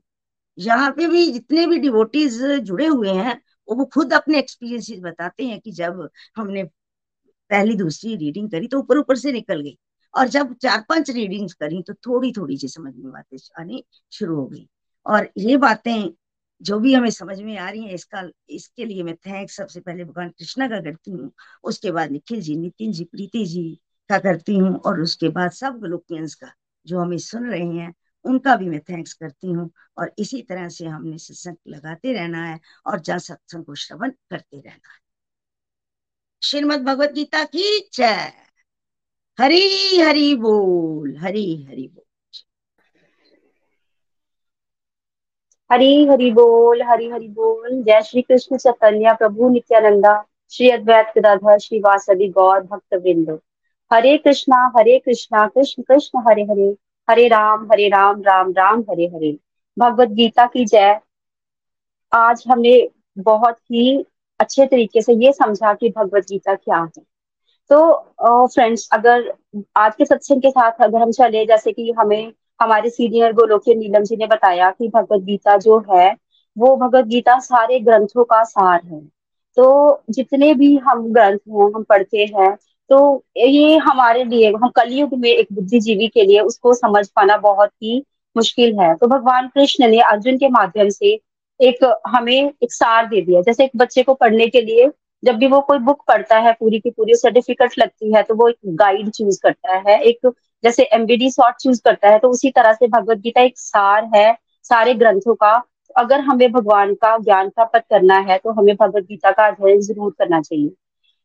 यहाँ 0.59 0.91
पे 0.93 1.07
भी 1.09 1.31
जितने 1.33 1.67
भी 1.67 1.79
डिवोटीज 1.79 2.39
जुड़े 2.63 2.87
हुए 2.87 3.13
हैं, 3.13 3.41
वो 3.69 3.85
खुद 3.85 4.13
अपने 4.15 4.39
एक्सपीरियंसेस 4.39 5.01
बताते 5.03 5.47
हैं 5.47 5.61
कि 5.61 5.71
जब 5.73 6.09
हमने 6.37 6.65
पहली 7.51 7.75
दूसरी 7.77 8.17
रीडिंग 8.17 8.51
करी 8.51 8.69
तो 8.69 8.79
ऊपर 8.79 8.99
ऊपर 8.99 9.17
से 9.17 9.33
निकल 9.33 9.61
गई। 9.61 9.77
और 10.15 10.29
जब 10.29 10.55
चार 10.63 10.85
पाँच 10.89 11.11
रीडिंग्स 11.11 11.55
करी 11.55 11.83
तो 11.83 11.95
थोड़ी 12.07 12.33
थोड़ी 12.33 12.57
सी 12.59 12.69
समझ 12.69 12.95
में 12.97 13.11
बातें 13.13 13.37
आनी 13.61 13.85
शुरू 14.13 14.37
हो 14.37 14.47
गई। 14.47 14.67
और 15.07 15.29
ये 15.39 15.57
बातें 15.57 16.11
जो 16.61 16.79
भी 16.81 16.95
हमें 16.95 17.11
समझ 17.11 17.39
में 17.41 17.57
आ 17.59 17.69
रही 17.71 17.85
है, 17.85 17.95
इसका, 17.95 18.23
इसके 18.51 18.85
लिए 18.85 19.03
मैं 19.03 19.15
थैंक्स 19.17 19.57
सबसे 19.57 19.81
पहले 19.81 20.05
भगवान 20.05 20.29
कृष्णा 20.31 20.69
का 20.69 20.81
करती 20.81 21.11
हूँ, 21.11 21.31
उसके 21.65 21.91
बाद 21.93 22.11
निखिल 22.13 22.41
जी, 22.41 22.57
नितिन 22.57 22.93
जी, 22.93 23.05
प्रीति 23.05 23.45
जी 23.47 23.63
का 24.11 24.19
करती 24.19 24.57
हूँ, 24.57 24.75
और 24.77 25.01
उसके 25.01 25.29
बाद 25.29 25.51
सब 25.53 25.79
ग्लोकियंस 25.81 26.35
का 26.35 26.53
जो 26.87 27.01
हमें 27.01 27.19
सुन 27.19 27.51
रहे 27.51 27.67
हैं 27.69 27.93
उनका 28.29 28.57
भी 28.57 28.69
मैं 28.69 28.81
थैंक्स 28.81 29.13
करती 29.13 29.47
हूँ 29.47 29.71
और 29.99 30.13
इसी 30.19 30.43
तरह 30.43 30.69
से 30.69 30.87
हमने 30.87 31.19
सत्संग 31.19 31.57
लगाते 31.69 32.13
रहना 32.13 32.45
है 32.47 32.61
और 32.87 33.01
जहाँ 33.01 33.19
सत्संग 33.19 33.65
को 33.65 33.75
श्रवण 33.75 34.11
करते 34.11 34.57
रहना 34.57 34.93
है। 34.93 35.09
श्रीमद 36.43 36.83
भगवत 36.83 37.13
गीता 37.13 37.45
की 37.45 37.91
जय। 37.93 38.33
हरी 39.41 39.99
हरी 40.01 40.35
बोल, 40.35 41.17
हरी 41.19 41.65
हरी 41.65 41.89
बोल। 41.89 42.05
हरी, 45.73 46.07
हरि 46.07 46.31
बोल, 46.31 46.83
हरी, 46.83 47.11
हरि 47.11 47.29
बोल। 47.29 47.83
जय 47.83 48.03
श्री 48.03 48.23
कृष्ण 48.23 48.57
चैतन्य, 48.57 49.15
प्रभु 49.15 49.49
नित्यानंदा, 49.49 50.25
श्री 50.51 50.71
अद्वैत 50.71 51.13
गदाधर 51.19 51.59
श्रीवासदि 51.59 52.29
गौर 52.29 52.61
भक्त 52.61 52.95
वृंद 52.95 53.41
हरे 53.93 54.19
कृष्णा 54.19 54.73
हरे 54.77 54.99
कृष्णा, 54.99 55.47
कृष्ण 55.47 55.83
कृष्ण, 55.83 56.19
हरे 56.19 56.43
हरे। 56.43 56.88
हरे 57.09 57.27
राम 57.29 57.67
हरे 57.73 57.89
राम 57.89 58.23
राम 58.23 58.51
राम, 58.53 58.81
हरे 58.91 59.07
हरे। 59.07 59.37
भगवत 59.77 60.09
गीता 60.09 60.47
की 60.47 60.65
जय। 60.65 61.01
आज 62.13 62.45
हमने 62.49 62.89
बहुत 63.19 63.59
ही 63.73 64.05
अच्छे 64.41 64.67
तरीके 64.67 65.03
से 65.03 65.13
ये 65.15 65.33
समझा 65.33 65.73
कि 65.75 65.89
भगवत 65.89 66.27
गीता 66.31 66.55
क्या 66.55 66.79
है। 66.79 67.03
तो 67.71 68.47
फ्रेंड्स 68.47 68.89
अगर 68.93 69.33
आज 69.77 69.95
के 69.97 70.05
सत्संग 70.05 70.43
के 70.43 70.51
साथ 70.51 70.73
अगर 70.81 71.03
हम 71.03 71.11
चले, 71.11 71.45
जैसे 71.47 71.73
कि 71.73 71.93
हमें, 71.99 72.33
हमारे 72.61 72.91
सीनियर 72.91 73.33
गोलोकिय 73.33 73.75
नीलम 73.75 74.05
जी 74.05 74.17
ने 74.17 74.27
बताया 74.27 74.71
कि 74.71 74.89
भगवत 74.89 75.23
गीता 75.23 75.57
जो 75.57 75.79
है, 75.91 76.15
वो 76.57 76.77
भगवत 76.77 77.05
गीता 77.05 77.39
सारे 77.39 77.79
ग्रंथों 77.81 78.25
का 78.25 78.43
सार 78.45 78.81
है। 78.85 79.01
तो 79.57 80.03
जितने 80.11 80.55
भी 80.55 80.77
हम 80.77 81.13
ग्रंथ 81.13 81.39
हैं, 81.49 81.73
हम 81.75 81.83
पढ़ते 81.83 82.19
हैं 82.37 82.57
तो 82.91 83.25
ये 83.39 83.77
हमारे 83.79 84.25
लिए, 84.25 84.51
हम 84.53 84.69
कलयुग 84.71 85.15
में 85.15 85.31
एक 85.31 85.47
बुद्धिजीवी 85.53 86.09
के 86.09 86.23
लिए 86.23 86.41
उसको 86.43 86.75
समझ 86.75 87.07
पाना 87.09 87.37
बहुत 87.39 87.71
ही 87.83 88.03
मुश्किल 88.37 88.79
है। 88.81 88.95
तो 88.95 89.07
भगवान 89.09 89.49
कृष्ण 89.49 89.89
ने 89.89 90.01
अर्जुन 90.03 90.39
के 90.39 90.49
माध्यम 90.51 90.89
से 90.91 91.19
एक, 91.61 91.85
हमें 92.09 92.33
एक 92.35 92.73
सार 92.73 93.07
दे 93.07 93.21
दिया। 93.23 93.41
जैसे 93.43 93.65
एक 93.65 93.71
बच्चे 93.77 94.03
को 94.03 94.15
पढ़ने 94.15 94.47
के 94.49 94.61
लिए 94.63 94.91
जब 95.23 95.37
भी 95.37 95.47
वो 95.47 95.61
कोई 95.61 95.79
बुक 95.81 96.03
पढ़ता 96.09 96.39
है 96.39 96.53
पूरी 96.53 96.79
की 96.81 96.91
पूरी, 96.91 97.15
सर्टिफिकेट 97.17 97.79
लगती 97.79 98.13
है 98.15 98.23
तो 98.23 98.35
वो 98.35 98.49
एक 98.49 98.57
गाइड 98.77 99.11
चूज़ 99.11 99.41
करता 99.43 99.77
है। 99.89 100.01
एक 100.01 100.31
जैसे 100.65 100.83
एमबीडी 100.95 101.31
शॉर्ट 101.31 101.57
चूज़ 101.63 101.81
करता 101.85 102.09
है 102.09 102.19
तो 102.19 102.29
उसी 102.31 102.51
तरह 102.51 102.73
से 102.73 102.87
भगवत 102.89 103.19
गीता 103.19 103.41
एक 103.43 103.59
सार 103.59 104.05
है, 104.15 104.37
सारे 104.65 104.95
ग्रंथों 104.95 105.35
का। 105.35 105.53
अगर 105.97 106.21
हमें 106.21 106.51
भगवान 106.53 106.95
का 106.95 107.17
ज्ञान 107.19 107.49
प्राप्त 107.51 107.85
करना 107.91 108.19
है 108.21 108.39
तो 108.39 108.53
हमें 108.53 108.75
भगवत 108.77 109.05
गीता 109.05 109.31
का 109.31 109.47
अध्ययन 109.47 109.81
ज़रूर 109.83 110.15
करना 110.19 110.41
चाहिए। 110.43 110.71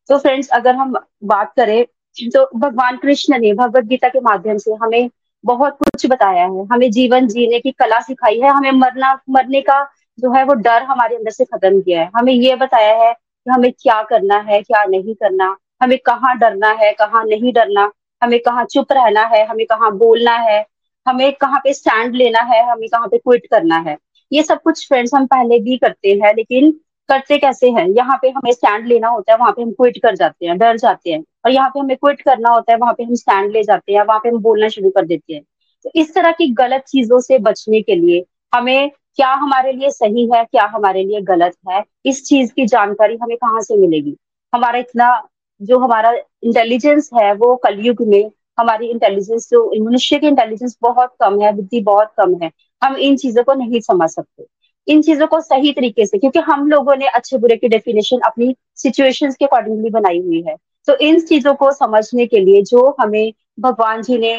तो 0.09 0.17
फ्रेंड्स 0.17 0.49
अगर 0.49 0.75
हम 0.75 0.93
बात 1.23 1.53
करें 1.55 1.85
तो 2.17 2.45
भगवान 2.55 2.97
कृष्ण 2.97 3.39
ने 3.39 3.53
भगवत 3.53 3.83
गीता 3.83 4.09
के 4.09 4.19
माध्यम 4.19 4.57
से 4.57 4.71
हमें 4.73 5.09
बहुत 5.43 5.77
कुछ 5.77 6.05
बताया 6.05 6.43
है। 6.43 6.65
हमें 6.65 6.89
जीवन 6.91 7.27
जीने 7.27 7.59
की 7.59 7.71
कला 7.71 7.99
सिखाई 7.99 8.39
है। 8.39 8.49
हमें 8.49 8.71
मरना, 8.71 9.13
मरने 9.29 9.61
का 9.61 9.83
जो 10.19 10.31
है 10.33 10.43
वो 10.43 10.53
डर 10.53 10.83
हमारे 10.83 11.15
अंदर 11.15 11.31
से 11.31 11.45
खत्म 11.45 11.81
किया 11.81 12.01
है। 12.01 12.09
हमें 12.15 12.33
ये 12.33 12.55
बताया 12.55 12.95
है 13.03 13.13
कि 13.13 13.51
हमें 13.51 13.71
क्या 13.71 14.01
करना 14.03 14.37
है, 14.39 14.61
क्या 14.61 14.83
नहीं 14.85 15.15
करना। 15.15 15.55
हमें 15.81 15.97
कहाँ 16.05 16.37
डरना 16.37 16.69
है, 16.71 16.91
कहाँ 16.93 17.23
नहीं 17.25 17.53
डरना। 17.53 17.91
हमें 18.21 18.39
कहाँ 18.39 18.65
चुप 18.65 18.91
रहना 18.91 19.25
है, 19.25 19.45
हमें 19.47 19.65
कहाँ 19.65 19.91
बोलना 19.97 20.35
है। 20.39 20.65
हमें 21.05 21.31
कहाँ 21.33 21.59
पे 21.63 21.73
स्टैंड 21.73 22.15
लेना 22.15 22.41
है, 22.41 22.63
हमें 22.71 22.87
कहाँ 22.89 23.07
पे 23.07 23.17
क्विट 23.17 23.47
करना 23.51 23.77
है। 23.77 23.97
ये 24.31 24.43
सब 24.43 24.61
कुछ 24.61 24.87
फ्रेंड्स 24.87 25.13
हम 25.15 25.25
पहले 25.25 25.59
भी 25.59 25.77
करते 25.77 26.09
हैं, 26.23 26.33
लेकिन 26.35 26.73
करते 27.09 27.37
कैसे 27.37 27.69
हैं? 27.71 27.87
यहाँ 27.87 28.17
पे 28.21 28.29
हमें 28.29 28.51
स्टैंड 28.51 28.87
लेना 28.87 29.07
होता 29.07 29.31
है, 29.31 29.37
वहाँ 29.37 29.51
पे 29.51 29.61
हम 29.61 29.71
क्विट 29.71 29.97
कर 29.97 30.15
जाते 30.15 30.45
हैं, 30.45 30.57
डर 30.57 30.77
जाते 30.77 31.11
हैं। 31.11 31.23
और 31.45 31.51
यहाँ 31.51 31.69
पे 31.69 31.79
हमें 31.79 31.95
क्विट 31.97 32.21
करना 32.21 32.49
होता 32.49 32.71
है, 32.71 32.77
वहाँ 32.77 32.93
पे 32.93 33.03
हम 33.03 33.15
स्टैंड 33.15 33.51
ले 33.51 33.63
जाते 33.63 33.93
हैं, 33.93 34.03
वहाँ 34.03 34.19
पे 34.19 34.29
हम 34.29 34.37
बोलना 34.37 34.67
शुरू 34.67 34.89
कर 34.89 35.05
देते 35.05 35.33
हैं। 35.33 35.41
तो 35.85 35.91
इस 35.95 36.13
तरह 36.15 36.31
की 36.31 36.47
गलत 36.53 36.83
चीज़ों 36.87 37.19
से 37.19 37.37
बचने 37.39 37.81
के 37.81 37.95
लिए 37.95 38.23
हमें 38.53 38.91
क्या 39.15 39.33
हमारे 39.33 39.71
लिए 39.71 39.89
सही 39.89 40.29
है, 40.33 40.43
क्या 40.43 40.65
हमारे 40.65 41.03
लिए 41.03 41.21
गलत 41.21 41.55
है? 41.69 41.83
इस 42.05 42.23
चीज़ 42.25 42.53
की 42.53 42.65
जानकारी 42.65 43.17
हमें 43.17 43.37
कहाँ 43.37 43.61
से 43.61 43.77
मिलेगी? 43.77 44.15
हमारा 44.53 44.79
इतना 44.79 45.27
जो 45.61 45.79
हमारा 45.79 46.11
इंटेलिजेंस 46.43 47.09
है, 47.13 47.33
वो 47.33 47.55
कलयुग 47.55 48.01
में 48.01 48.31
हमारी 48.59 48.87
इंटेलिजेंस 48.87 49.47
जो 49.51 49.85
मनुष्य 49.85 50.19
की 50.19 50.27
इंटेलिजेंस 50.27 50.77
बहुत 50.81 51.15
कम 51.19 51.41
है, 51.41 51.53
बुद्धि 51.53 51.81
बहुत 51.81 52.11
कम 52.17 52.35
है, 52.43 52.51
हम 52.81 52.95
इन 52.95 53.17
चीज़ों 53.17 53.43
को 53.43 53.53
नहीं 53.53 53.79
समझ 53.81 54.09
सकते। 54.09 54.45
इन 54.87 55.01
चीज़ों 55.01 55.27
को 55.27 55.39
सही 55.41 55.71
तरीके 55.73 56.05
से, 56.05 56.17
क्योंकि 56.17 56.39
हम 56.39 56.67
लोगों 56.67 56.95
ने 56.95 57.07
अच्छे 57.07 57.37
बुरे 57.37 57.55
की 57.57 57.67
डेफिनेशन 57.67 58.19
अपनी 58.25 58.55
सिचुएशन 58.75 59.31
के 59.31 59.45
अकॉर्डिंगली 59.45 59.89
बनाई 59.89 60.19
हुई 60.19 60.41
है। 60.47 60.55
तो 60.87 60.95
इन 60.97 61.19
चीज़ों 61.19 61.53
को 61.55 61.71
समझने 61.71 62.25
के 62.25 62.39
लिए 62.39 62.61
जो 62.61 62.95
हमें 62.99 63.33
भगवान 63.59 64.01
जी 64.01 64.17
ने 64.17 64.33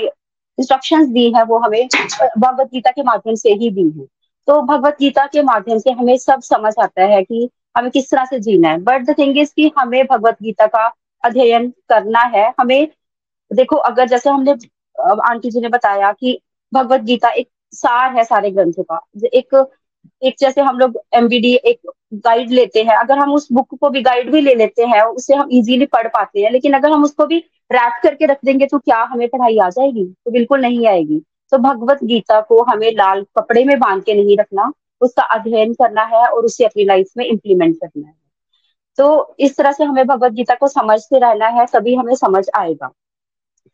इंस्ट्रक्शंस 0.58 1.08
दी 1.08 1.30
है, 1.32 1.44
वो 1.44 1.58
हमें 1.58 1.88
भगवत 2.38 2.66
गीता 2.66 2.90
के 2.90 3.02
माध्यम 3.02 3.34
से 3.34 3.52
ही 3.52 3.70
दी 3.70 3.88
है। 3.98 4.06
तो 4.48 4.60
भगवत 4.62 4.96
गीता 5.00 5.26
के 5.26 5.42
माध्यम 5.42 5.78
से 5.78 5.90
हमें 5.90 6.16
सब 6.18 6.40
समझ 6.42 6.72
आता 6.80 7.04
है 7.04 7.22
कि 7.22 7.48
हमें 7.76 7.90
किस 7.90 8.10
तरह 8.10 8.24
से 8.24 8.38
जीना 8.40 8.68
है। 8.68 8.78
बट 8.78 9.04
द 9.04 9.14
थिंग 9.18 9.38
इज़ 9.38 9.52
कि 9.56 9.70
हमें 9.78 10.04
भगवत 10.06 10.36
गीता 10.42 10.66
का 10.66 10.86
अध्ययन 11.24 11.68
करना 11.88 12.20
है। 12.34 12.52
हमें, 12.60 12.88
देखो, 13.50 13.76
अगर 13.76 14.08
जैसे 14.08 14.30
हमने 14.30 14.52
आंटी 15.28 15.50
जी 15.50 15.60
ने 15.60 15.68
बताया 15.68 16.12
कि 16.12 16.38
भगवत 16.72 17.00
गीता 17.00 17.28
एक 17.28 17.48
सार 17.72 18.16
है 18.16 18.24
सारे 18.24 18.50
ग्रंथों 18.50 18.82
का। 18.82 19.00
एक 19.24 19.54
एक 20.22 20.34
जैसे 20.40 20.60
हम 20.60 20.78
लोग 20.78 20.98
एमबीडी 21.14 21.54
एक 21.54 21.90
गाइड 22.14 22.50
लेते 22.50 22.82
हैं, 22.82 22.96
अगर 22.96 23.18
हम 23.18 23.32
उस 23.34 23.48
बुक 23.52 23.74
को 23.80 23.90
भी 23.90 24.00
गाइड 24.02 24.30
भी 24.32 24.40
ले 24.40 24.54
लेते 24.54 24.82
हैं 24.82 25.02
उससे 25.02 25.34
हम 25.34 25.48
इजीली 25.52 25.86
पढ़ 25.86 26.08
पाते 26.08 26.40
हैं, 26.40 26.50
लेकिन 26.50 26.72
अगर 26.72 26.90
हम 26.90 27.04
उसको 27.04 27.26
भी 27.26 27.38
रैप 27.72 28.00
करके 28.02 28.26
रख 28.26 28.38
देंगे 28.44 28.66
तो 28.66 28.78
क्या 28.78 29.02
हमें 29.02 29.28
पढ़ाई 29.28 29.58
आ 29.58 29.68
जाएगी? 29.68 30.04
तो 30.04 30.30
बिल्कुल 30.30 30.60
नहीं 30.60 30.86
आएगी। 30.86 31.22
तो 31.52 31.58
भगवत 31.58 31.98
गीता 32.04 32.40
को 32.40 32.62
हमें 32.62 32.90
लाल 32.92 33.22
कपड़े 33.38 33.64
में 33.64 33.78
बाँध 33.78 34.04
के 34.04 34.14
नहीं 34.14 34.36
रखना, 34.36 34.72
उसका 35.00 35.22
अध्ययन 35.22 35.74
करना 35.74 36.02
है 36.04 36.26
और 36.26 36.44
उसे 36.44 36.64
अपनी 36.64 36.84
लाइफ 36.84 37.06
में 37.16 37.24
इम्प्लीमेंट 37.24 37.76
करना 37.76 38.08
है। 38.08 38.14
तो 38.98 39.34
इस 39.40 39.56
तरह 39.56 39.72
से 39.72 39.84
हमें 39.84 40.06
भगवत 40.06 40.32
गीता 40.32 40.54
को 40.54 40.68
समझते 40.68 41.18
रहना 41.18 41.46
है, 41.46 41.66
तभी 41.66 41.94
हमें 41.94 42.14
समझ 42.14 42.44
आएगा। 42.54 42.90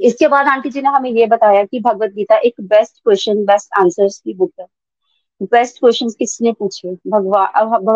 इसके 0.00 0.28
बाद 0.28 0.46
आंटी 0.46 0.70
जी 0.70 0.82
ने 0.82 0.88
हमें 0.88 1.10
ये 1.10 1.26
बताया 1.26 1.64
कि 1.64 1.80
भगवत 1.80 2.10
गीता 2.10 2.36
एक 2.36 2.54
बेस्ट 2.60 2.92
क्वेश्चन 3.04 3.44
बेस्ट 3.44 3.70
आंसर्स 3.80 4.18
की 4.18 4.34
बुक 4.34 4.52
है। 4.60 4.66
बेस्ट 5.42 5.80
क्वेश्चन 5.80 6.08
किसने 6.08 6.52
पूछे? 6.52 6.96
भगवान 7.08 7.50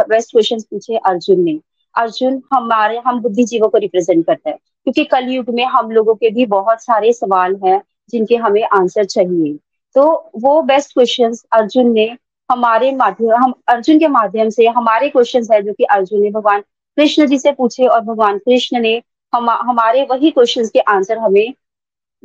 बेस्ट 0.08 0.30
क्वेश्चन 0.30 0.60
पूछे 0.60 0.96
अर्जुन 0.96 1.40
ने। 1.40 1.60
अर्जुन 1.94 2.42
हमारे, 2.52 3.02
हम 3.06 3.20
बुद्धिजीवों 3.20 3.68
को 3.68 3.78
रिप्रेजेंट 3.78 4.26
करता 4.26 4.50
है। 4.50 4.56
क्योंकि 4.56 5.04
कलयुग 5.04 5.50
में 5.50 5.64
हम 5.64 5.90
लोगों 5.90 6.14
के 6.14 6.30
भी 6.30 6.46
बहुत 6.46 6.82
सारे 6.82 7.12
सवाल 7.12 7.56
हैं 7.64 7.82
जिनके 8.10 8.36
हमें 8.36 8.62
आंसर 8.62 9.04
चाहिए। 9.04 9.58
तो 9.94 10.30
वो 10.40 10.62
बेस्ट 10.62 10.94
क्वेश्चन 10.94 11.32
अर्जुन 11.52 11.92
ने 11.92 12.16
हमारे 12.50 12.92
माध्यम 12.92 13.34
हम 13.34 13.54
अर्जुन 13.68 13.98
के 13.98 14.08
माध्यम 14.08 14.48
से 14.48 14.66
हमारे 14.66 15.08
क्वेश्चन 15.08 15.42
है 15.52 15.62
जो 15.62 15.72
कि 15.72 15.84
अर्जुन 15.84 16.22
ने 16.22 16.30
भगवान 16.30 16.60
कृष्ण 16.96 17.26
जी 17.26 17.38
से 17.38 17.52
पूछे 17.52 17.86
और 17.86 18.00
भगवान 18.00 18.38
कृष्ण 18.38 18.80
ने 18.80 19.02
हम, 19.34 19.50
हमारे 19.50 20.06
वही 20.10 20.30
क्वेश्चंस 20.30 20.70
के 20.70 20.78
आंसर 20.78 21.18
हमें 21.18 21.54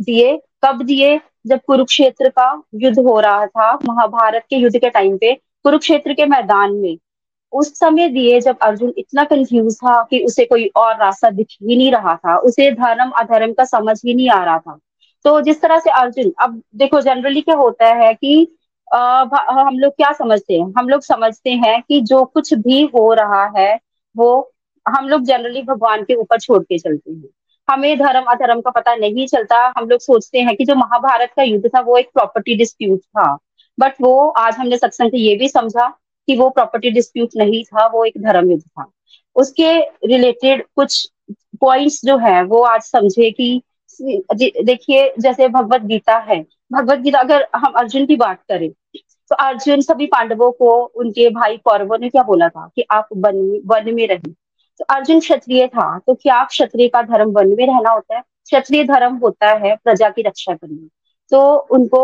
दिए, 0.02 0.42
कब 0.66 0.82
दिए 0.82 1.18
जब 1.46 1.60
कुरुक्षेत्र 1.68 2.30
का 2.30 2.52
युद्ध 2.76 3.00
हो 3.00 3.20
रहा 3.20 3.46
था 3.48 3.74
महाभारत 3.86 4.44
के 4.50 4.56
युद्ध 4.56 4.78
के 4.78 4.90
टाइम 4.90 5.18
पे 5.18 5.34
कुरुक्षेत्र 5.64 6.14
के 6.14 6.26
मैदान 6.26 6.74
में 6.74 6.98
उस 7.54 7.80
समय 7.80 8.10
दिए 8.10 8.40
जब 8.42 8.58
अर्जुन 8.62 8.94
इतना 8.98 9.24
कंफ्यूज 9.24 9.76
था 9.78 10.02
कि 10.04 10.24
उसे 10.26 10.46
कोई 10.46 10.66
और 10.76 10.96
रास्ता 10.98 11.30
दिख 11.30 11.48
ही 11.64 11.76
नहीं 11.78 11.92
रहा 11.92 12.16
था 12.16 12.38
उसे 12.40 12.72
धर्म 12.72 13.10
अधर्म 13.20 13.54
का 13.54 13.64
समझ 13.66 14.02
ही 14.06 14.14
नहीं 14.14 14.30
आ 14.30 14.44
रहा 14.44 14.58
था। 14.60 14.80
तो 15.26 15.40
जिस 15.42 15.62
तरह 15.62 15.80
से 15.80 15.90
अर्जुन 15.92 16.32
अब 16.42 16.62
देखो 16.76 17.02
जनरली 17.02 17.42
क्या 17.42 17.56
होता 17.56 17.88
है 17.96 18.14
कि 18.14 18.48
आ, 18.88 19.24
हम 19.50 19.80
लोग 19.80 19.94
क्या 19.94 20.12
समझते 20.14 20.54
हैं? 20.54 20.74
हम 20.78 20.90
लोग 20.90 21.02
समझते 21.02 21.50
हैं 21.50 21.82
कि 21.82 22.02
जो 22.02 22.24
कुछ 22.26 22.54
भी 22.54 22.82
हो 22.96 23.14
रहा 23.14 23.46
है 23.58 23.80
वो 24.16 24.30
हम 24.86 25.08
लोग 25.08 25.24
जनरली 25.24 25.62
भगवान 25.62 26.04
के 26.04 26.16
ऊपर 26.16 26.40
छोड़ 26.40 26.64
के 26.64 26.78
चलते 26.80 27.12
हैं। 27.12 27.30
हमें 27.70 27.98
धर्म, 28.00 28.24
अधर्म 28.24 28.62
का 28.62 28.72
पता 28.72 28.96
नहीं 28.96 29.26
चलता। 29.28 29.58
हम 29.78 29.90
लोग 29.90 30.00
सोचते 30.02 30.40
हैं 30.40 30.56
कि 30.56 30.66
जो 30.66 30.76
महाभारत 30.76 31.32
का 31.36 31.44
युद्ध 31.44 31.68
था, 31.68 31.80
वो 31.82 31.98
एक 31.98 32.10
प्रॉपर्टी 32.14 32.56
डिस्प्यूट 32.56 33.00
था। 33.00 33.38
बट 33.78 33.94
वो, 34.02 34.28
आज 34.30 34.56
हमने 34.56 34.78
सत्संग 34.78 35.12
ये 35.16 35.36
भी 35.36 35.50
समझा 35.50 35.88
कि 36.28 36.36
वो 36.38 36.50
प्रॉपर्टी 36.50 36.90
डिस्प्यूट 36.92 37.30
नहीं 37.38 37.64
था, 37.64 37.88
वो 37.88 38.04
एक 38.06 38.22
धर्म 38.22 38.52
युद्ध 38.52 38.64
था। 38.64 38.86
उसके 39.36 39.78
रिलेटेड 40.08 40.64
कुछ 40.76 41.06
पॉइंट्स 41.62 42.02
जो 42.06 42.18
है, 42.18 42.44
वो 42.44 42.62
आज 42.64 42.82
समझे 42.82 43.32
कि 43.32 43.62
देखिए, 44.00 45.14
जैसे 45.20 45.48
भगवत 45.48 45.82
गीता 45.84 46.18
है। 46.20 46.42
भगवत 46.74 47.00
गीता, 47.00 47.20
अगर 47.20 47.48
हम 47.56 47.74
अर्जुन 47.74 48.06
की 48.06 48.16
बात 48.16 48.42
करें 48.50 48.70
तो 49.32 49.36
अर्जुन 49.36 49.82
सभी 49.82 50.06
पांडवों 50.08 50.52
को, 50.52 50.70
उनके 50.96 51.30
भाई 51.30 51.58
कौरवों 51.58 51.98
ने 51.98 52.10
क्या 52.10 52.24
बोला 52.24 52.48
था 52.50 52.70
कि 52.76 52.86
आप 52.92 53.08
वन 53.16 53.60
वन 53.66 53.94
में 53.96 54.08
रहें 54.08 54.34
तो 54.80 54.86
अर्जुन 54.90 55.20
क्षत्रिय 55.20 55.68
था 55.68 55.98
तो 56.08 56.14
क्या 56.14 56.44
क्षत्रिय 56.46 56.88
का 56.88 57.02
धर्म 57.04 57.32
वन 57.32 57.48
में 57.58 57.66
रहना 57.68 57.92
होता 57.92 58.16
है? 58.16 58.22
क्षत्रिय 58.22 58.84
धर्म 58.84 59.16
होता 59.16 59.48
है 59.64 59.76
प्रजा 59.76 60.10
की 60.10 60.22
रक्षा 60.22 60.54
करना। 60.54 60.88
तो 61.32 61.58
उनको 61.72 62.02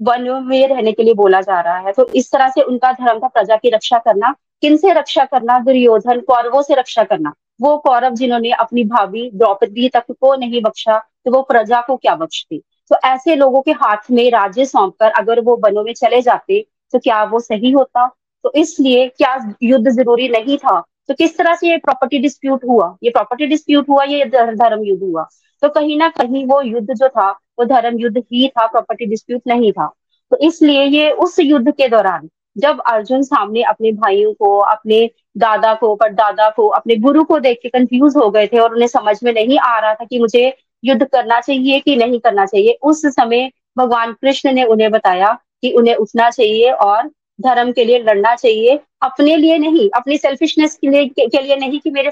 वन 0.00 0.28
में 0.44 0.66
रहने 0.68 0.92
के 0.92 1.02
लिए 1.02 1.14
बोला 1.14 1.40
जा 1.40 1.60
रहा 1.60 1.76
है। 1.78 1.92
तो 1.92 2.06
इस 2.14 2.30
तरह 2.32 2.48
से 2.48 2.62
उनका 2.62 2.92
धर्म 2.92 3.18
था 3.18 3.28
प्रजा 3.28 3.56
की 3.56 3.70
रक्षा 3.70 3.98
करना। 3.98 4.34
किन 4.62 4.76
से 4.76 4.92
रक्षा 4.92 5.24
करना? 5.24 5.58
दुर्योधन, 5.58 6.20
कौरवों 6.20 6.62
से 6.62 6.74
रक्षा 6.74 7.04
करना। 7.04 7.32
वो 7.60 7.76
कौरव 7.78 8.14
जिन्होंने 8.14 8.50
अपनी 8.52 8.84
भाभी 8.84 9.30
द्रौपदी 9.34 9.88
तक 9.88 10.04
को 10.10 10.34
नहीं 10.36 10.60
बख्शा 10.62 10.98
तो 11.24 11.30
वो 11.32 11.42
प्रजा 11.42 11.80
को 11.80 11.96
क्या 11.96 12.14
बख्शते? 12.16 12.58
तो 12.90 12.96
ऐसे 13.04 13.34
लोगों 13.36 13.60
के 13.62 13.70
हाथ 13.72 14.10
में 14.10 14.30
राज्य 14.30 14.64
सौंप 14.66 14.94
कर 15.00 15.10
अगर 15.12 15.40
वो 15.40 15.56
वनों 15.64 15.84
में 15.84 15.92
चले 15.94 16.20
जाते 16.22 16.64
तो 16.92 16.98
क्या 16.98 17.22
वो 17.24 17.40
सही 17.40 17.70
होता? 17.70 18.06
तो 18.44 18.52
इसलिए 18.56 19.06
क्या 19.08 19.34
युद्ध 19.62 19.88
ज़रूरी 19.88 20.28
नहीं 20.28 20.56
था? 20.58 20.80
तो 21.08 21.14
किस 21.14 21.36
तरह 21.38 21.54
से 21.54 21.68
ये 21.68 21.76
प्रॉपर्टी 21.76 22.18
डिस्प्यूट 22.18 22.64
हुआ? 22.64 22.96
ये 23.02 23.10
प्रॉपर्टी 23.10 23.46
डिस्प्यूट 23.46 23.88
हुआ, 23.88 24.04
ये 24.04 24.24
धर्म 24.24 24.82
युद्ध 24.84 25.02
हुआ। 25.02 25.28
तो 25.62 25.68
कहीं 25.68 25.96
ना 25.98 26.08
कहीं 26.08 26.44
वो 26.46 26.60
युद्ध 26.62 26.94
जो 26.94 27.08
था, 27.08 27.30
वो 27.30 27.64
धर्म 27.64 27.98
युद्ध 27.98 28.18
ही 28.18 28.48
था 28.48 28.66
प्रॉपर्टी 28.66 29.06
डिस्प्यूट 29.06 29.42
नहीं 29.46 29.72
था। 29.72 29.86
तो 30.32 30.36
इसलिए 30.36 30.82
ये 30.82 31.10
उस 31.10 31.38
युद्ध 31.40 31.70
के 31.70 31.88
दौरान, 31.88 32.28
जब 32.58 32.80
अर्जुन 32.80 33.22
सामने 33.22 33.62
अपने 33.62 33.92
भाइयों 33.92 34.32
को, 34.34 34.58
अपने 34.58 35.08
दादा 35.38 35.74
को, 35.74 35.94
परदादा 35.94 36.48
को, 36.50 36.66
अपने 36.68 36.96
गुरु 36.96 37.24
को 37.24 37.38
देख 37.38 37.58
के 37.62 37.68
कंफ्यूज 37.68 38.16
हो 38.16 38.30
गए 38.30 38.46
थे 38.46 38.58
और 38.58 38.74
उन्हें 38.74 38.88
समझ 38.88 39.18
में 39.24 39.32
नहीं 39.32 39.58
आ 39.58 39.78
रहा 39.78 39.94
था 39.94 40.04
कि 40.04 40.18
मुझे 40.18 40.52
युद्ध 40.84 41.04
करना 41.04 41.40
चाहिए 41.40 41.80
कि 41.80 41.96
नहीं 41.96 42.20
करना 42.20 42.46
चाहिए, 42.46 42.78
उस 42.82 43.02
समय 43.06 43.50
भगवान 43.78 44.12
कृष्ण 44.12 44.52
ने 44.52 44.64
उन्हें 44.64 44.90
बताया 44.90 45.32
कि 45.62 45.70
उन्हें 45.72 45.94
उठना 45.94 46.30
चाहिए 46.30 46.70
और 46.70 47.10
धर्म 47.40 47.72
के 47.72 47.84
लिए 47.84 47.98
लड़ना 48.00 48.34
चाहिए। 48.34 48.78
अपने 49.02 49.36
लिए 49.36 49.58
नहीं 49.58 49.88
अपनी 49.96 50.18
सेल्फिशनेस 50.18 50.76
के 50.76 50.88
लिए 50.88 51.06
के 51.06 51.26
के 51.26 51.42
लिए 51.42 51.56
नहीं 51.56 51.80
कि 51.80 51.90
मेरे 51.90 52.10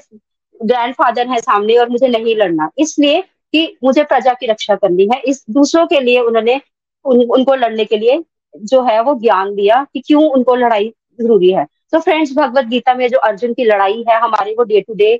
ग्रैंडफादर 0.61 1.29
है 1.29 1.41
सामने 1.41 1.77
और 1.77 1.89
मुझे 1.91 2.09
नहीं 2.09 2.37
लड़ना। 2.37 2.71
इसलिए 2.79 3.21
कि 3.55 3.67
मुझे 3.85 4.05
प्रजा 4.05 4.33
की 4.35 4.47
रक्षा 4.47 4.75
करनी 4.77 5.09
है। 5.13 5.21
इस 5.23 5.45
दूसरों 5.51 5.87
के 5.87 6.01
लिए 6.01 6.21
उन्होंने 6.21 6.61
उन, 7.05 7.23
उनको 7.23 7.55
लड़ने 7.55 7.85
के 7.85 7.97
लिए 7.97 8.23
जो 8.55 8.83
है 8.83 9.01
वो 9.03 9.15
ज्ञान 9.21 9.55
दिया 9.55 9.85
कि 9.95 10.01
क्यों 10.07 10.23
उनको 10.31 10.55
लड़ाई 10.55 10.89
ज़रूरी 11.21 11.51
है। 11.53 11.65
तो 11.93 11.99
फ्रेंड्स 12.01 12.33
भगवत 12.37 12.65
गीता 12.67 12.95
में 12.95 13.09
जो 13.09 13.19
अर्जुन 13.19 13.53
की 13.55 13.65
लड़ाई 13.65 14.05
है 14.09 14.19
हमारी 14.21 14.55
वो 14.55 14.65
day 14.65 14.81
to 14.81 14.95
day 14.95 15.15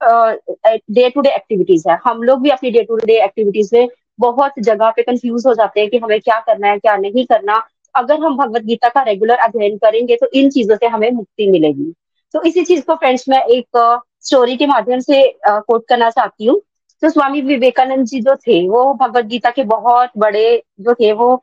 day 0.00 1.08
to 1.10 1.20
day 1.20 1.30
activities 1.30 1.88
है। 1.90 1.98
हम 2.04 2.22
लोग 2.22 2.42
भी 2.42 2.50
अपनी 2.50 2.70
डे 2.70 2.82
टू 2.82 2.96
डे 2.96 3.22
एक्टिविटीज़ 3.24 3.70
में 3.74 3.88
बहुत 4.20 4.52
जगह 4.58 4.90
पे 4.96 5.02
कंफ्यूज 5.02 5.46
हो 5.46 5.54
जाते 5.54 5.80
हैं 5.80 5.90
कि 5.90 5.98
हमें 5.98 6.20
क्या 6.20 6.38
करना 6.40 6.68
है 6.68 6.78
क्या 6.78 6.96
नहीं 6.96 7.24
करना। 7.26 7.62
अगर 7.94 8.20
हम 8.20 8.36
भगवत 8.36 8.62
गीता 8.62 8.88
का 8.88 9.02
रेगुलर 9.02 9.38
अध्ययन 9.38 9.76
करेंगे 9.78 10.16
तो 10.16 10.26
इन 10.34 10.50
चीज़ों 10.50 10.76
से 10.76 10.86
हमें 10.86 11.10
मुक्ति 11.10 11.50
मिलेगी। 11.50 11.92
तो 12.34 12.42
इसी 12.42 12.64
चीज़ 12.64 12.84
को 12.86 12.94
फ्रेंड्स 12.94 13.28
मैं 13.28 13.42
एक 13.44 14.00
स्टोरी 14.20 14.56
के 14.56 14.66
माध्यम 14.66 15.00
से 15.00 15.22
कोट 15.46 15.86
करना 15.88 16.10
चाहती 16.10 16.46
हूँ। 16.46 16.60
तो 17.02 17.08
स्वामी 17.10 17.40
विवेकानंद 17.42 18.06
जी 18.06 18.20
जो 18.20 18.34
थे, 18.36 18.68
वो 18.68 18.92
भगवत 18.94 19.24
गीता 19.24 19.50
के 19.50 19.64
बहुत 19.64 20.10
बड़े 20.18 20.62
जो 20.80 20.94
थे, 20.94 21.12
वो 21.12 21.34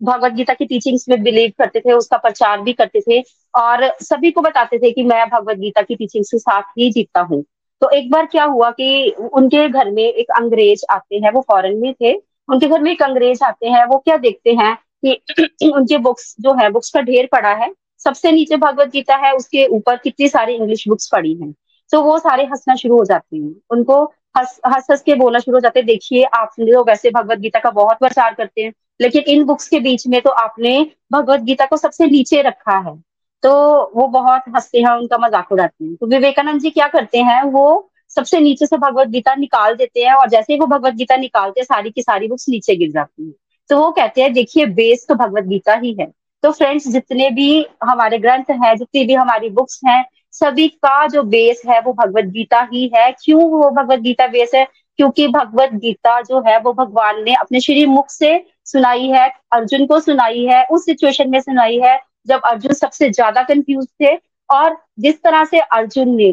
भगवत 0.00 0.32
गीता 0.32 0.54
की 0.54 0.64
टीचिंग्स 0.64 1.08
में 1.08 1.22
बिलीव 1.22 1.52
करते 1.58 1.80
थे, 1.80 1.92
उसका 1.92 2.16
प्रचार 2.16 2.60
भी 2.60 2.72
करते 2.72 3.00
थे 3.00 3.20
और 3.54 3.86
सभी 4.02 4.30
को 4.30 4.40
बताते 4.40 4.78
थे 4.78 4.90
कि 4.90 5.02
मैं 5.04 5.24
भगवत 5.28 5.56
गीता 5.56 5.82
की 5.82 5.94
टीचिंग्स 5.94 6.30
के 6.30 6.38
साथ 6.38 6.62
ही 6.78 6.90
जीता 6.92 7.20
हूँ। 7.20 7.42
तो 7.82 7.88
एक 7.90 8.10
बार 8.10 8.26
क्या 8.26 8.44
हुआ 8.44 8.70
कि 8.70 9.14
उनके 9.32 9.68
घर 9.68 9.90
में 9.90 10.02
एक 10.02 10.30
अंग्रेज़ 10.36 10.84
आते 10.90 11.16
हैं, 11.16 11.32
वो 11.32 11.40
फॉरेन 11.48 11.78
में 11.78 11.92
थे। 11.94 12.12
उनके 12.48 12.68
घर 12.68 12.80
में 12.80 12.90
एक 12.92 13.02
अंग्रेज़ 13.02 13.44
आते 13.44 13.66
हैं, 13.66 13.84
वो 13.84 13.98
क्या 13.98 14.16
देखते 14.16 14.52
हैं? 14.52 14.76
कि 15.04 15.68
उनके 15.72 15.98
बुक्स 15.98 16.34
जो 16.40 16.54
है 16.54 16.70
बुक्स 16.70 16.90
का 16.90 17.00
ढेर 17.00 17.28
पड़ा 17.32 17.52
है। 17.54 17.72
सबसे 17.98 18.32
नीचे 18.32 18.56
भगवत 18.56 18.88
गीता 18.88 19.16
है, 19.16 19.32
उसके 19.32 19.66
ऊपर 19.66 19.96
कितनी 19.96 20.28
सारी 20.28 20.54
इंग्लिश 20.54 20.88
बुक्स 20.88 21.08
पड़ी 21.12 21.34
हैं। 21.34 21.54
तो 21.92 22.02
वो 22.02 22.18
सारे 22.18 22.44
हंसना 22.44 22.74
शुरू 22.74 22.98
हो 22.98 23.04
जाते 23.04 23.36
हैं। 23.36 23.54
उनको 23.70 24.02
हंस 24.38 24.60
हंस 24.66 24.86
हंस 24.90 25.02
के 25.02 25.14
बोलना 25.14 25.38
शुरू 25.38 25.56
हो 25.56 25.60
जाते 25.60 25.80
हैं। 25.80 25.86
देखिए 25.86 26.24
आप 26.24 26.50
लोग 26.60 26.88
वैसे 26.88 27.10
भगवत 27.10 27.38
गीता 27.38 27.58
का 27.58 27.70
बहुत 27.70 27.98
प्रचार 27.98 28.34
करते 28.34 28.62
हैं, 28.62 28.72
लेकिन 29.00 29.22
इन 29.26 29.44
बुक्स 29.44 29.68
के 29.68 29.80
बीच 29.80 30.06
में 30.06 30.20
तो 30.22 30.30
आपने 30.30 30.90
भगवत 31.12 31.40
गीता 31.40 31.66
को 31.66 31.76
सबसे 31.76 32.06
नीचे 32.06 32.42
रखा 32.42 32.78
है। 32.78 32.96
तो 33.42 33.52
वो 33.96 34.06
बहुत 34.08 34.42
हँसते 34.56 34.78
हैं, 34.78 34.90
उनका 34.90 35.18
मज़ाक 35.18 35.52
उड़ाते 35.52 35.84
हैं। 35.84 35.94
तो 35.96 36.06
विवेकानंद 36.06 36.60
जी 36.60 36.70
क्या 36.70 36.88
करते 36.88 37.18
हैं, 37.18 37.42
वो 37.42 37.90
सबसे 38.08 38.40
नीचे 38.40 38.66
से 38.66 38.76
भगवत 38.76 39.08
गीता 39.08 39.34
निकाल 39.34 39.74
देते 39.74 40.00
हैं, 40.00 40.12
और 40.12 40.28
जैसे 40.28 40.52
ही 40.52 40.58
वो 40.60 40.66
भगवत 40.66 40.94
गीता 40.94 41.16
निकालते 41.16 41.60
हैं, 41.60 41.64
सारी 41.64 41.90
की 41.90 42.02
सारी 42.02 42.28
बुक्स 42.28 42.48
नीचे 42.48 42.76
गिर 42.76 42.90
जाती 42.90 43.26
हैं। 43.26 43.32
तो 43.70 43.78
वो 43.78 43.90
कहते 43.90 44.22
हैं, 44.22 44.32
देखिए 44.32 44.66
बेस 44.66 45.06
तो 45.08 45.14
भगवत 45.14 45.44
गीता 45.44 45.74
ही 45.74 45.96
है। 46.00 46.06
तो 46.42 46.50
फ्रेंड्स 46.52 46.88
जितने 46.88 47.30
भी 47.30 47.66
हमारे 47.84 48.18
ग्रंथ 48.18 48.50
हैं, 48.50 48.76
जितनी 48.76 49.04
भी 49.04 49.14
हमारी 49.14 49.50
बुक्स 49.50 49.80
हैं, 49.86 50.04
सभी 50.32 50.68
का 50.68 51.06
जो 51.06 51.22
बेस 51.22 51.62
है, 51.68 51.80
वो 51.80 51.92
भगवत 51.92 52.24
गीता 52.24 52.68
ही 52.72 52.90
है। 52.94 53.10
क्यों 53.24 53.42
वो 53.42 53.70
भगवत 53.70 53.98
गीता 53.98 54.26
बेस 54.26 54.50
है? 54.54 54.66
क्योंकि 54.98 55.28
भगवत 55.28 55.70
गीता 55.72 56.20
जो 56.20 56.40
है, 56.40 56.58
वो 56.60 56.72
भगवान 56.72 57.22
ने 57.24 57.34
अपने 57.34 57.60
श्री 57.60 57.86
मुख 57.86 58.10
से 58.10 58.44
सुनाई 58.64 59.06
है, 59.06 59.28
अर्जुन 59.52 59.86
को 59.86 60.00
सुनाई 60.00 60.44
है, 60.44 60.64
उस 60.64 60.84
सिचुएशन 60.84 61.30
में 61.30 61.40
सुनाई 61.40 61.78
है, 61.78 61.98
जब 62.26 62.40
अर्जुन 62.40 62.72
सबसे 62.72 63.10
ज़्यादा 63.10 63.42
कंफ्यूज 63.42 63.86
थे 64.02 64.14
और 64.50 64.76
जिस 64.98 65.22
तरह 65.22 65.44
से 65.44 65.58
अर्जुन 65.58 66.16
ने 66.16 66.32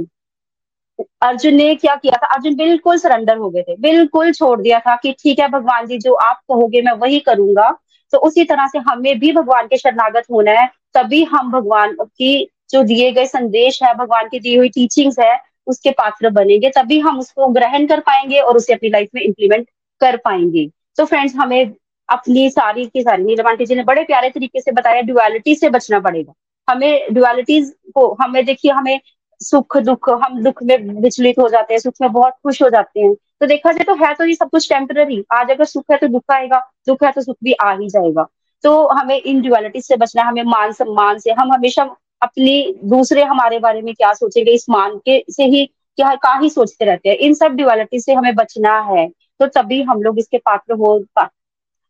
अर्जुन 0.99 1.55
ने 1.55 1.73
क्या 1.75 1.95
किया 1.95 2.17
था? 2.17 2.27
अर्जुन 2.27 2.55
बिल्कुल 2.55 2.97
सरेंडर 2.97 3.37
हो 3.37 3.49
गए 3.49 3.61
थे, 3.61 3.75
बिल्कुल 3.75 4.31
छोड़ 4.31 4.61
दिया 4.61 4.79
था 4.79 4.95
कि 4.95 5.11
ठीक 5.11 5.39
है 5.39 5.47
भगवान 5.47 5.87
जी, 5.87 5.97
जो 5.97 6.13
आप 6.13 6.41
कहोगे 6.49 6.81
मैं 6.81 6.91
वही 6.91 7.19
करूँगा। 7.19 7.69
तो 8.13 8.17
उसी 8.17 8.43
तरह 8.43 8.67
से 8.67 8.79
हमें 8.79 9.19
भी 9.19 9.31
भगवान 9.31 9.67
के 9.67 9.77
शरणागत 9.77 10.23
होना 10.31 10.51
है, 10.51 10.67
तभी 10.93 11.23
हम 11.23 11.51
भगवान 11.51 11.95
की 12.01 12.49
जो 12.71 12.83
दिए 12.83 13.11
गए 13.11 13.25
संदेश 13.25 13.83
है, 13.83 13.93
भगवान 13.93 14.27
की 14.29 14.39
दी 14.39 14.55
हुई 14.55 14.69
टीचिंग्स 14.69 15.19
है, 15.19 15.39
उसके 15.67 15.91
पात्र 15.91 16.29
बनेंगे। 16.29 16.69
तभी 16.69 16.99
हम 16.99 17.19
उसको 17.19 17.47
ग्रहण 17.47 17.85
कर 17.87 17.99
पाएँगे 17.99 18.39
और 18.39 18.57
उसे 18.57 18.73
अपनी 18.73 18.89
लाइफ 18.89 19.09
में 19.15 19.21
इंप्लीमेंट 19.21 19.69
कर 20.01 20.17
पाएँगे। 20.17 20.69
तो 20.97 21.05
फ्रेंड्स 21.05 21.35
हमें 21.35 21.73
अपनी 22.09 22.49
सारी 22.49 22.85
की 22.85 23.01
सारी 23.01 23.23
नीलम 23.23 23.55
जी 23.65 23.75
ने 23.75 23.83
बड़े 23.83 24.03
प्यारे 24.03 24.29
तरीके 24.29 24.61
से 24.61 24.71
बताया 24.71 25.01
ड्युअलिटी 25.01 25.55
से 25.55 25.69
बचना 25.69 25.99
पड़ेगा। 25.99 26.33
हमें 26.67 27.13
ड्युअलिटीज 27.13 27.73
को, 27.95 28.17
हमें 28.21 28.45
देखिए, 28.45 28.71
हमें 28.71 28.99
सुख 29.43 29.77
दुख 29.79 30.09
हम 30.23 30.41
दुख 30.43 30.63
में 30.63 30.77
विचलित 31.01 31.39
हो 31.39 31.47
जाते 31.49 31.73
हैं 31.73 31.79
सुख 31.81 31.93
में 32.01 32.11
बहुत 32.11 32.33
खुश 32.43 32.61
हो 32.61 32.69
जाते 32.69 32.99
हैं। 32.99 33.13
तो 33.13 33.45
देखा 33.47 33.71
जाए 33.71 33.83
तो 33.85 33.95
है 33.95 34.13
तो 34.13 34.25
ये 34.25 34.35
सब 34.35 34.49
कुछ 34.49 34.69
टेम्पररी 34.69 35.23
आज 35.33 35.51
अगर 35.51 35.65
सुख 35.65 35.91
है 35.91 35.97
तो 35.97 36.07
दुख 36.09 36.31
आएगा 36.31 36.59
दुख 36.87 37.03
है 37.03 37.11
तो 37.11 37.21
सुख 37.21 37.37
भी 37.43 37.53
आ 37.53 37.71
ही 37.73 37.89
जाएगा। 37.89 38.27
तो 38.63 38.87
हमें 38.89 39.15
इन 39.17 39.41
ड्युअलिटी 39.41 39.81
से 39.81 39.95
बचना 39.97 40.23
हमें 40.23 40.43
मान 40.45 40.71
सम्मान 40.73 41.17
से 41.19 41.31
हम 41.33 41.51
हमेशा 41.53 41.83
अपनी 42.21 42.75
दूसरे 42.85 43.23
हमारे 43.25 43.59
बारे 43.59 43.81
में 43.81 43.93
क्या 43.93 44.13
सोचेंगे 44.13 44.51
इस 44.51 44.65
मान 44.69 44.97
के 45.05 45.23
से 45.31 45.43
ही 45.45 45.65
क्या 45.65 46.13
का 46.17 46.33
ही 46.37 46.49
सोचते 46.49 46.85
रहते 46.85 47.09
हैं। 47.09 47.15
इन 47.17 47.33
सब 47.33 47.55
ड्युअलिटी 47.55 47.99
से 47.99 48.13
हमें 48.13 48.35
बचना 48.35 48.79
है 48.83 49.07
तो 49.39 49.47
तभी 49.49 49.81
हम 49.83 50.01
लोग 50.03 50.19
इसके 50.19 50.37
पात्र 50.39 50.73
हो 50.75 50.97
पा, 51.15 51.23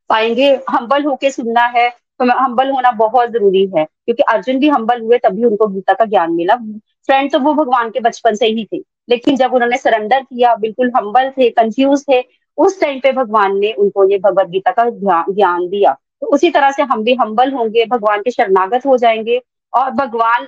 पाएँगे। 0.10 0.50
हम्बल 0.70 1.06
होके 1.06 1.32
सुनना 1.32 1.66
है 1.76 1.90
तो 1.90 2.26
हम्बल 2.34 2.70
होना 2.72 2.92
बहुत 2.94 3.30
ज़रूरी 3.32 3.66
है 3.76 3.84
क्योंकि 3.86 4.24
अर्जुन 4.24 4.60
भी 4.60 4.70
हम्बल 4.70 5.02
हुए 5.02 5.18
तभी 5.20 5.46
उनको 5.46 5.68
गीता 5.68 5.94
का 5.94 6.06
ज्ञान 6.06 6.32
मिला। 6.34 6.56
फ्रेंड 7.10 7.32
तो 7.32 7.40
वो 7.40 7.54
भगवान 7.54 7.90
के 7.90 8.00
बचपन 8.00 8.36
से 8.36 8.46
ही 8.48 8.66
थे। 8.66 8.78
लेकिन 9.10 9.36
जब 9.36 9.54
उन्होंने 9.54 9.78
सरेंडर 9.78 10.22
किया 10.22 10.56
बिल्कुल 10.58 10.92
हम्बल 10.98 11.30
थे 11.32 11.50
कंफ्यूज 11.52 12.04
थे 12.10 12.22
उस 12.58 12.80
टाइम 12.82 13.00
पे 13.00 13.12
भगवान 13.12 13.58
ने 13.60 13.72
उनको 13.76 14.10
ये 14.10 14.18
भगवत 14.20 14.48
गीता 14.50 14.72
का 14.74 14.90
ज्ञान 14.90 15.68
दिया। 15.70 15.94
तो 15.94 16.28
उसी 16.28 16.50
तरह 16.52 16.72
से 16.72 16.84
हम 16.84 17.04
भी 17.04 17.14
हम्बल 17.16 17.52
होंगे 17.54 17.86
भगवान 17.88 18.22
के 18.22 18.32
शरणागत 18.32 18.86
हो 18.86 18.98
जाएँगे 18.98 19.42
और 19.74 19.90
भगवान 19.92 20.48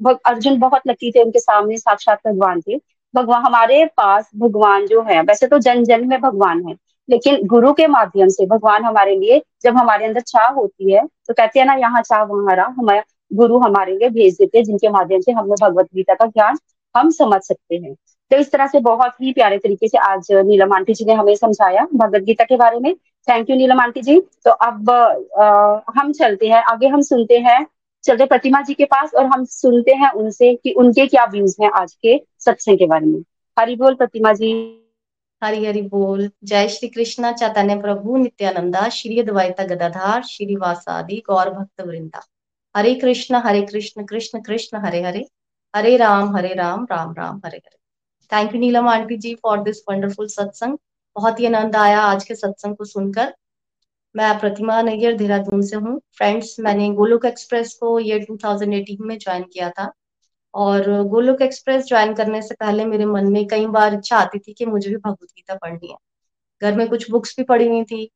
भग, 0.00 0.18
अर्जुन 0.26 0.58
बहुत 0.58 0.82
लकी 0.86 1.10
थे 1.12 1.22
उनके 1.22 1.38
सामने 1.40 1.76
साक्षात 1.78 2.18
भगवान 2.26 2.60
थे। 2.60 2.76
भगवान 3.14 3.42
हमारे 3.42 3.84
पास 3.96 4.30
भगवान 4.36 4.86
जो 4.86 5.02
है 5.02 5.20
वैसे 5.22 5.46
तो 5.46 5.58
जन 5.58 5.84
जन 5.84 6.06
में 6.08 6.20
भगवान 6.20 6.66
है 6.68 6.74
लेकिन 7.08 7.46
गुरु 7.46 7.72
के 7.72 7.86
माध्यम 7.86 8.28
से 8.28 8.46
भगवान 8.46 8.84
हमारे 8.84 9.16
लिए 9.16 9.40
जब 9.62 9.76
हमारे 9.76 10.06
अंदर 10.06 10.20
चाह 10.22 10.48
होती 10.50 10.92
है 10.92 11.06
तो 11.28 11.34
कहते 11.34 11.58
हैं 11.60 11.66
ना 11.66 11.74
यहाँ 11.76 12.02
चाह 12.02 12.22
वहाँ 12.24 12.56
रहा 12.56 12.66
हमारा 12.78 13.02
गुरु 13.32 13.58
हमारे 13.58 13.96
लिए 13.96 14.08
भेज 14.08 14.34
देते 14.34 14.58
हैं 14.58 14.64
जिनके 14.64 14.88
माध्यम 14.88 15.20
से 15.20 15.32
हमें 15.32 15.56
भगवत 15.62 15.86
गीता 15.94 16.14
का 16.14 16.26
ज्ञान 16.26 16.56
हम 16.96 17.10
समझ 17.10 17.40
सकते 17.42 17.76
हैं। 17.76 17.94
तो 18.30 18.36
इस 18.36 18.50
तरह 18.52 18.66
से 18.66 18.80
बहुत 18.80 19.12
ही 19.22 19.32
प्यारे 19.32 19.58
तरीके 19.58 19.88
से 19.88 19.98
आज 19.98 20.26
नीलम 20.32 20.72
आंटी 20.72 20.94
जी 20.94 21.04
ने 21.04 21.12
हमें 21.12 21.34
समझाया 21.36 21.86
भगवत 21.94 22.22
गीता 22.22 22.44
के 22.44 22.56
बारे 22.56 22.78
में। 22.78 22.94
Thank 23.28 23.50
you 23.50 23.56
Neelam 23.56 23.80
aunty 23.80 24.02
ji. 24.02 24.20
तो 24.20 24.50
अब 24.50 24.90
आ, 25.38 25.80
हम 26.00 26.12
चलते 26.12 26.48
हैं 26.48 26.62
आगे 26.62 26.86
हम 26.86 27.00
सुनते 27.00 27.38
हैं 27.38 27.66
चलते 28.04 28.26
प्रतिमा 28.26 28.60
जी 28.62 28.74
के 28.74 28.84
पास 28.84 29.14
और 29.14 29.26
हम 29.26 29.44
सुनते 29.44 29.92
हैं 29.92 30.10
उनसे 30.10 30.54
कि 30.54 30.72
उनके 30.72 31.06
क्या 31.06 31.24
व्यूज़ 31.24 31.56
हैं 31.62 31.70
आज 31.70 31.94
के 31.94 32.20
सत्संग 32.38 32.78
के 32.78 32.86
बारे 32.86 33.06
में। 33.06 33.20
हरि 33.58 33.76
बोल 33.76 33.94
प्रतिमा 33.94 34.32
जी। 34.32 34.52
हरि 35.42 35.66
हरि 35.66 35.82
बोल। 35.82 36.30
जय 36.44 36.68
श्री 36.68 36.88
कृष्ण 36.88 37.32
चैतन्य 37.32 37.76
प्रभु 37.76 38.16
नित्यानंदा 38.16 38.88
श्री 38.88 39.22
द्वैता 39.22 39.64
गदाधार 39.64 40.22
श्री 40.22 40.56
वासादि 40.56 41.22
गौर 41.26 41.50
भक्त 41.50 41.80
वृंदा। 41.80 42.22
Hare 42.76 42.94
Krishna 42.94 43.34
Hare 43.34 43.62
Krishna 43.62 44.04
Krishna 44.04 44.40
Krishna, 44.42 44.78
Hare 44.78 45.02
Hare. 45.02 45.28
Hare 45.76 45.96
Rama 45.96 46.36
Hare 46.36 46.54
Rama 46.54 46.86
Rama 46.90 47.14
Rama, 47.18 47.40
Hare 47.46 47.56
Hare. 47.56 47.78
Thank 48.32 48.54
you 48.54 48.60
Neelam 48.60 48.88
aunty 48.88 49.16
ji 49.16 49.34
for 49.34 49.62
this 49.62 49.82
wonderful 49.88 50.26
satsang 50.26 50.78
बहुत 51.16 51.40
ही 51.40 51.46
आनंद 51.46 51.76
आया 51.76 52.00
आज 52.00 52.24
के 52.24 52.34
सत्संग 52.34 52.76
को 52.76 52.84
सुनकर। 52.84 53.34
मैं 54.16 54.40
प्रतिमा 54.40 54.82
नैयर 54.82 55.16
देहरादून 55.16 55.62
से 55.62 55.76
हूँ। 55.76 56.00
फ्रेंड्स 56.12 56.56
मैंने 56.60 56.90
गोलोक 56.90 57.24
एक्सप्रेस 57.24 57.74
को 57.74 57.98
ये 58.00 58.18
2018 58.18 59.00
में 59.00 59.18
ज्वाइन 59.18 59.42
किया 59.42 59.70
था। 59.70 59.92
और 60.54 61.02
गोलोक 61.02 61.42
एक्सप्रेस 61.42 61.84
ज्वाइन 61.84 62.14
करने 62.14 62.42
से 62.42 62.54
पहले 62.54 62.84
मेरे 62.84 63.04
मन 63.04 63.32
में 63.32 63.46
कई 63.46 63.66
बार 63.66 63.94
इच्छा 63.94 64.16
आती 64.18 64.38
थी 64.38 64.52
कि 64.52 64.66
मुझे 64.66 64.90
भी 64.90 64.96
भगवत 64.96 65.28
गीता 65.36 65.54
पढ़नी 65.54 65.88
है। 65.88 65.96
घर 66.62 66.76
में 66.76 66.88
कुछ 66.88 67.10
बुक्स 67.10 67.36
भी 67.36 67.42
पढ़ी 67.42 67.68
हुई 67.68 67.84
थी। 67.84 68.10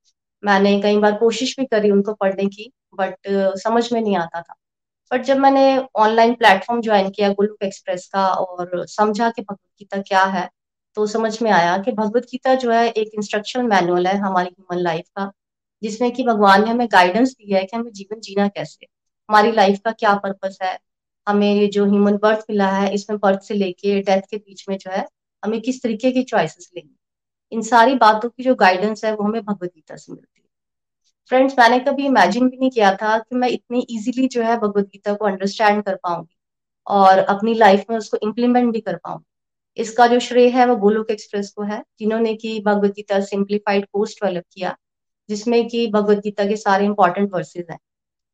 मैंने 0.45 0.81
कई 0.81 0.99
बार 0.99 1.19
कोशिश 1.19 1.57
भी 1.61 1.67
करी 1.67 1.91
उनको 1.91 2.15
पढ़ने 2.15 2.47
की। 2.47 2.73
बट 2.95 3.29
समझ 3.59 3.93
में 3.93 4.01
नहीं 4.01 4.17
आता 4.17 4.41
था। 4.43 4.55
बट 5.11 5.23
जब 5.25 5.39
मैंने 5.39 5.63
ऑनलाइन 5.99 6.35
प्लेटफॉर्म 6.35 6.81
ज्वाइन 6.83 7.11
किया 7.11 7.29
गोलुक 7.31 7.63
एक्सप्रेस 7.65 8.09
का 8.15 8.27
और 8.29 8.87
समझा 8.89 9.31
कि 9.31 9.43
भगवत 9.43 9.71
गीता 9.79 10.01
क्या 10.03 10.25
है 10.27 10.49
तो 10.97 11.07
समझ 11.09 11.43
में 11.43 11.51
आया 11.53 11.77
कि 11.79 11.93
भगवत 11.93 12.25
गीता 12.33 12.55
जो 12.57 12.71
है 12.73 12.89
एक 12.91 13.11
इंस्ट्रक्शन 13.17 13.67
मैनुअल 13.67 14.07
है 14.07 14.17
हमारी 14.19 14.49
ह्यूमन 14.51 14.83
लाइफ 14.83 15.05
का, 15.17 15.31
जिसमें 15.83 16.11
कि 16.13 16.23
भगवान 16.25 16.65
ने 16.65 16.71
हमें 16.71 16.87
गाइडेंस 16.93 17.33
दिया 17.33 17.59
है 17.59 17.65
कि 17.65 17.77
हमें 17.77 17.93
जीवन 17.93 18.21
जीना 18.21 18.49
कैसे, 18.49 18.87
हमारी 19.29 19.53
लाइफ 19.53 19.81
का 19.85 19.93
क्या 19.93 20.15
पर्पस 20.17 20.59
है, 20.63 20.79
हमें 21.27 21.53
ये 21.55 21.67
जो 21.69 21.85
ह्यूमन 21.87 22.17
बर्थ 22.23 22.45
मिला 22.51 22.71
है, 22.71 22.93
इसमें 22.95 23.19
बर्थ 23.19 23.43
से 23.43 23.55
लेके 23.55 24.01
डेथ 24.03 24.23
के 24.31 24.37
बीच 24.39 24.65
में 24.69 24.77
जो 24.79 24.91
है, 24.91 25.07
हमें 25.43 25.61
किस 25.61 25.83
तरीके 25.83 26.11
की 26.13 26.23
चॉइसेस 26.25 26.71
लेंगे 26.77 26.95
इन 27.53 27.63
सारी 27.65 27.95
बातों 27.97 28.29
की 28.31 28.43
जो 28.45 28.55
गाइडेंस 28.57 29.05
है 29.05 29.15
वो 29.15 29.25
हमें 29.25 29.43
भगवत 29.43 29.71
गीता 29.75 29.97
से 29.97 30.13
मिलती 30.13 30.41
है। 30.41 30.42
फ्रेंड्स 31.33 31.55
मैंने 31.59 31.79
कभी 31.81 32.07
इमेजिन 32.07 32.49
भी 32.49 32.57
नहीं 32.57 32.71
किया 32.71 32.95
था 32.97 33.17
कि 33.19 33.37
मैं 33.37 33.49
इतनी 33.49 33.81
इजीली 33.91 34.27
जो 34.29 34.43
है 34.43 34.57
भगवत 34.57 34.87
गीता 34.87 35.13
को 35.15 35.25
अंडरस्टैंड 35.25 35.83
कर 35.85 35.95
पाऊँगी 35.95 36.35
और 36.87 37.19
अपनी 37.19 37.55
लाइफ 37.55 37.85
में 37.91 37.97
उसको 37.99 38.19
इम्प्लीमेंट 38.23 38.73
भी 38.73 38.81
कर 38.81 38.97
पाऊँगी। 38.97 39.83
इसका 39.83 40.07
जो 40.07 40.19
श्रेय 40.21 40.49
है 40.49 40.67
वो 40.67 40.77
गोलोक 40.77 41.11
एक्सप्रेस 41.11 41.51
को 41.51 41.63
है, 41.63 41.83
जिन्होंने 41.99 42.35
की 42.35 42.61
Bhagavad 42.61 42.91
Gita 42.91 43.21
simplified 43.21 43.87
course 43.93 44.15
develop 44.15 44.45
किया, 44.53 44.77
जिसमें 45.29 45.69
कि 45.69 45.87
भगवत 45.87 46.19
गीता 46.19 46.45
के 46.45 46.57
सारे 46.57 46.85
इंपॉर्टेंट 46.85 47.33
वर्सेज 47.35 47.67
हैं। 47.71 47.79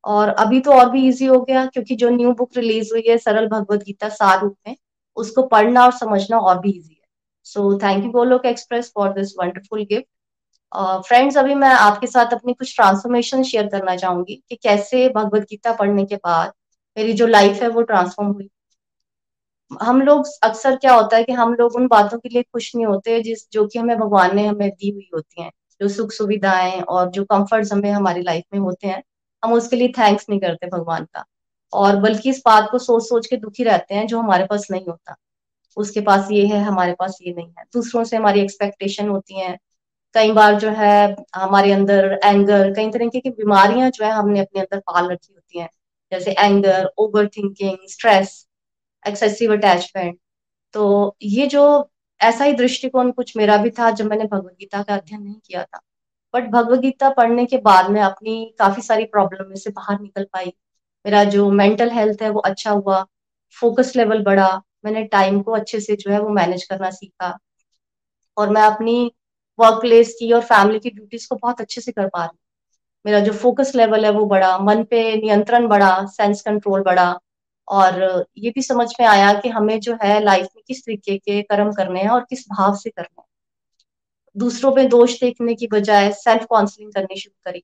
और 0.05 0.29
अभी 0.29 0.61
तो 0.61 0.73
और 0.73 0.91
भी 0.91 1.07
इजी 1.09 1.27
हो 1.27 1.41
गया, 1.41 1.65
क्योंकि 1.67 1.97
जो 1.97 2.11
न्यू 2.11 2.33
बुक 2.35 2.57
रिलीज़ 2.57 2.93
हुई 2.93 3.05
है 3.09 3.19
सरल 3.19 3.49
भगवत 3.49 3.83
गीता 3.85 4.09
सार 4.09 4.41
रूप 4.41 4.57
में, 4.69 4.77
उसको 5.17 5.47
पढ़ना 5.47 5.85
और 5.85 5.93
समझना 5.93 6.39
और 6.39 6.61
भी 6.61 6.71
इजी 6.71 6.95
है। 6.95 7.07
So 7.47 7.79
thank 7.79 8.05
you 8.05 8.11
Golok 8.11 8.47
express 8.47 8.93
for 8.95 9.13
this 9.13 9.35
wonderful 9.41 9.85
gift 9.85 10.07
friends 10.73 11.35
uh, 11.37 11.43
अभी 11.43 11.55
मैं 11.55 11.69
आपके 11.69 12.07
साथ 12.07 12.33
अपनी 12.33 12.53
कुछ 12.53 12.75
ट्रांसफॉर्मेशन 12.77 13.43
शेयर 13.43 13.67
करना 13.67 13.97
चाहूँगी 13.97 14.35
कि 14.49 14.57
कैसे 14.57 15.09
भगवत 15.09 15.43
गीता 15.43 15.73
पढ़ने 15.73 16.05
के 16.05 16.17
बाद 16.17 16.53
मेरी 16.97 17.13
जो 17.13 17.27
लाइफ 17.27 17.63
है 17.63 17.69
वो 17.69 17.83
ट्रांसफॉर्म 17.83 18.31
हुई। 18.33 18.51
हम 19.83 20.01
लोग 20.03 20.27
अक्सर 20.43 20.77
क्या 20.77 20.95
होता 20.95 21.17
है 21.17 21.25
कि 21.25 21.33
हम 21.33 21.55
लोग 21.55 21.75
उन 21.77 21.87
बातों 21.89 22.19
के 22.19 22.29
लिए 22.29 22.43
खुश 22.43 22.75
नहीं 22.77 22.87
होते 22.87 23.21
जिस 23.23 23.47
जो 23.53 23.67
कि 23.67 23.79
हमें 23.79 23.99
भगवान 23.99 24.37
ने 24.37 24.47
हमें 24.47 24.71
दी 24.71 24.91
हुई 24.91 25.09
होती 25.15 25.43
हैं 25.43 25.51
जो 25.81 25.89
सुख 25.89 26.13
सुविधाएँ 26.13 26.81
और 26.81 27.11
जो 27.11 27.25
कंफर्ट्स 27.25 27.73
हमें 27.73 27.91
हमारी 27.91 28.23
लाइफ 28.23 28.45
में 28.55 28.61
होते 28.61 28.89
हैं 28.89 29.03
हम 29.43 29.53
उसके 29.53 29.77
लिए 29.77 29.89
थैंक्स 29.89 30.27
नहीं 30.31 30.41
करते 30.41 30.67
भगवान 30.67 31.05
का। 31.05 31.25
और 31.73 31.97
बल्कि 31.97 32.31
इस 32.31 32.43
बात 32.47 32.69
को 32.71 32.79
सोच 32.79 33.03
सोच 33.09 33.27
के 33.27 33.37
दुखी 33.37 33.65
रहते 33.65 33.95
हैं 33.95 34.07
जो 34.07 34.21
हमारे 34.21 34.47
पास 34.47 34.67
नहीं 34.71 34.87
होता। 34.87 35.17
उसके 35.77 36.01
पास 36.01 36.29
ये 36.31 36.47
है 36.47 36.63
हमारे 36.63 36.93
पास 36.93 37.19
ये 37.23 37.35
नहीं 37.35 37.49
है। 37.59 37.65
दूसरों 37.75 38.05
से 38.05 38.17
हमारी 38.17 38.41
एक्सपेक्टेशन 38.41 39.09
होती 39.09 39.41
है 39.41 39.59
कई 40.15 40.33
बार 40.33 40.55
जो 40.61 40.71
है, 40.71 41.17
हमारे 41.35 41.73
अंदर 41.73 42.19
एंगर 42.25 42.73
कई 42.75 42.91
तरीके 42.91 43.21
की 43.21 43.31
बीमारियाँ 43.31 43.91
जो 43.91 44.05
है, 44.05 44.11
हमने 44.13 44.41
अपने 44.41 44.61
अंदर 44.61 44.79
पाल 44.81 45.11
रखी 45.13 45.33
होती 45.35 45.59
हैं। 45.61 45.69
जैसे 46.13 46.33
anger 46.33 46.91
over 46.99 47.29
thinking 47.29 47.77
stress 47.89 48.47
excessive 49.05 49.53
attachment 49.53 50.19
तो 50.75 51.17
ये 51.23 51.47
जो 51.47 51.65
ऐसा 52.21 52.45
ही 52.45 52.53
दृष्टिकोण 52.53 53.11
कुछ 53.13 53.37
मेरा 53.37 53.57
भी 53.57 53.71
था, 53.71 53.91
जब 53.91 54.07
मैंने 54.07 54.25
भगवदगीता 54.25 54.83
का 54.83 54.95
अध्ययन 54.95 55.23
नहीं 55.23 55.41
किया 55.47 55.63
था। 55.65 55.81
बट 56.35 56.49
भगवदगीता 56.51 57.11
पढ़ने 57.11 57.47
के 57.47 57.59
बाद 57.59 57.91
में 57.91 58.01
अपनी 58.03 58.55
काफ़ी 58.59 58.83
सारी 58.83 59.05
प्रॉब्लम 59.05 59.49
में 59.49 59.57
से 59.57 59.71
बाहर 59.71 60.01
निकल 60.01 60.25
पाई। 60.25 60.47
मेरा 61.07 61.25
जो 61.25 61.51
मेंटल 61.51 61.91
हेल्थ 61.91 62.23
है, 62.23 62.31
वो 62.31 62.41
अच्छा 62.41 62.71
हुआ 62.71 63.05
फोकस 63.57 63.93
लेवल 63.97 64.23
बढ़ा, 64.23 64.49
मैंने 64.85 65.05
टाइम 65.05 65.41
को 65.43 65.53
अच्छे 65.53 65.81
से 65.81 65.97
जो 65.97 66.11
है, 66.11 66.21
वो 66.21 66.29
मैनेज 66.29 66.65
करना 66.65 66.91
सीखा। 66.91 67.39
और 68.37 68.51
मैं 68.51 68.63
अपनी 68.63 69.13
वर्क 69.59 69.81
प्लेस 69.81 70.15
की 70.19 70.33
और 70.33 70.41
फैमिली 70.43 70.79
की 70.79 70.91
ड्यूटीज़ 70.91 71.29
को 71.29 71.37
बहुत 71.37 71.61
अच्छे 71.61 71.81
से 71.81 71.93
कर 71.93 72.09
पा 72.09 72.25
रही 72.25 72.39
मेरा 73.05 73.21
जो 73.21 73.33
फोकस 73.33 73.73
लेवल 73.75 74.05
है 74.05 74.11
वो 74.11 74.25
बढ़ा, 74.27 74.59
मन 74.59 74.83
पे 74.85 75.17
नियंत्रण 75.17 75.67
बढ़ा 75.69 76.05
सेंस 76.07 76.43
कंट्रोल 76.43 76.83
बढ़ा 76.83 77.19
और 77.69 78.27
ये 78.39 78.51
भी 78.51 78.63
समझ 78.63 78.89
में 79.01 79.07
आया 79.07 79.33
कि 79.35 79.49
हमें 79.49 79.79
जो 79.81 79.97
है 80.03 80.21
लाइफ 80.25 80.47
में 80.57 80.63
किस 80.69 80.85
तरीके 80.85 81.17
के 81.19 81.43
कर्म 81.43 81.73
करने 81.73 82.03
हैं 82.03 82.11
और 82.11 82.21
किस 82.31 82.45
भाव 82.51 82.75
से 82.77 82.91
करने 82.91 83.21
हैं। 83.21 83.27
दूसरों 84.37 84.73
पे 84.73 84.85
दोष 84.89 85.21
देखने 85.21 85.55
की 85.55 85.67
बजाय 85.67 86.11
सेल्फ 86.13 86.45
काउंसलिंग 86.45 86.93
करनी 86.93 87.21
शुरू 87.21 87.51
करी 87.51 87.63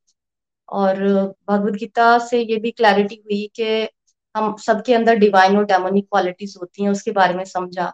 और 0.69 0.97
भगवत 1.49 1.73
गीता 1.73 2.19
से 2.19 2.41
ये 2.41 2.57
भी 2.57 2.71
क्लैरिटी 2.71 3.15
हुई 3.15 3.47
कि 3.57 3.89
हम 4.35 4.55
सबके 4.57 4.95
अंदर 4.95 5.17
डिवाइन 5.17 5.57
और 5.57 5.65
डेमोनिक 5.65 6.05
क्वालिटीज 6.05 6.55
होती 6.61 6.83
हैं, 6.83 6.91
उसके 6.91 7.11
बारे 7.11 7.35
में 7.35 7.45
समझा, 7.45 7.93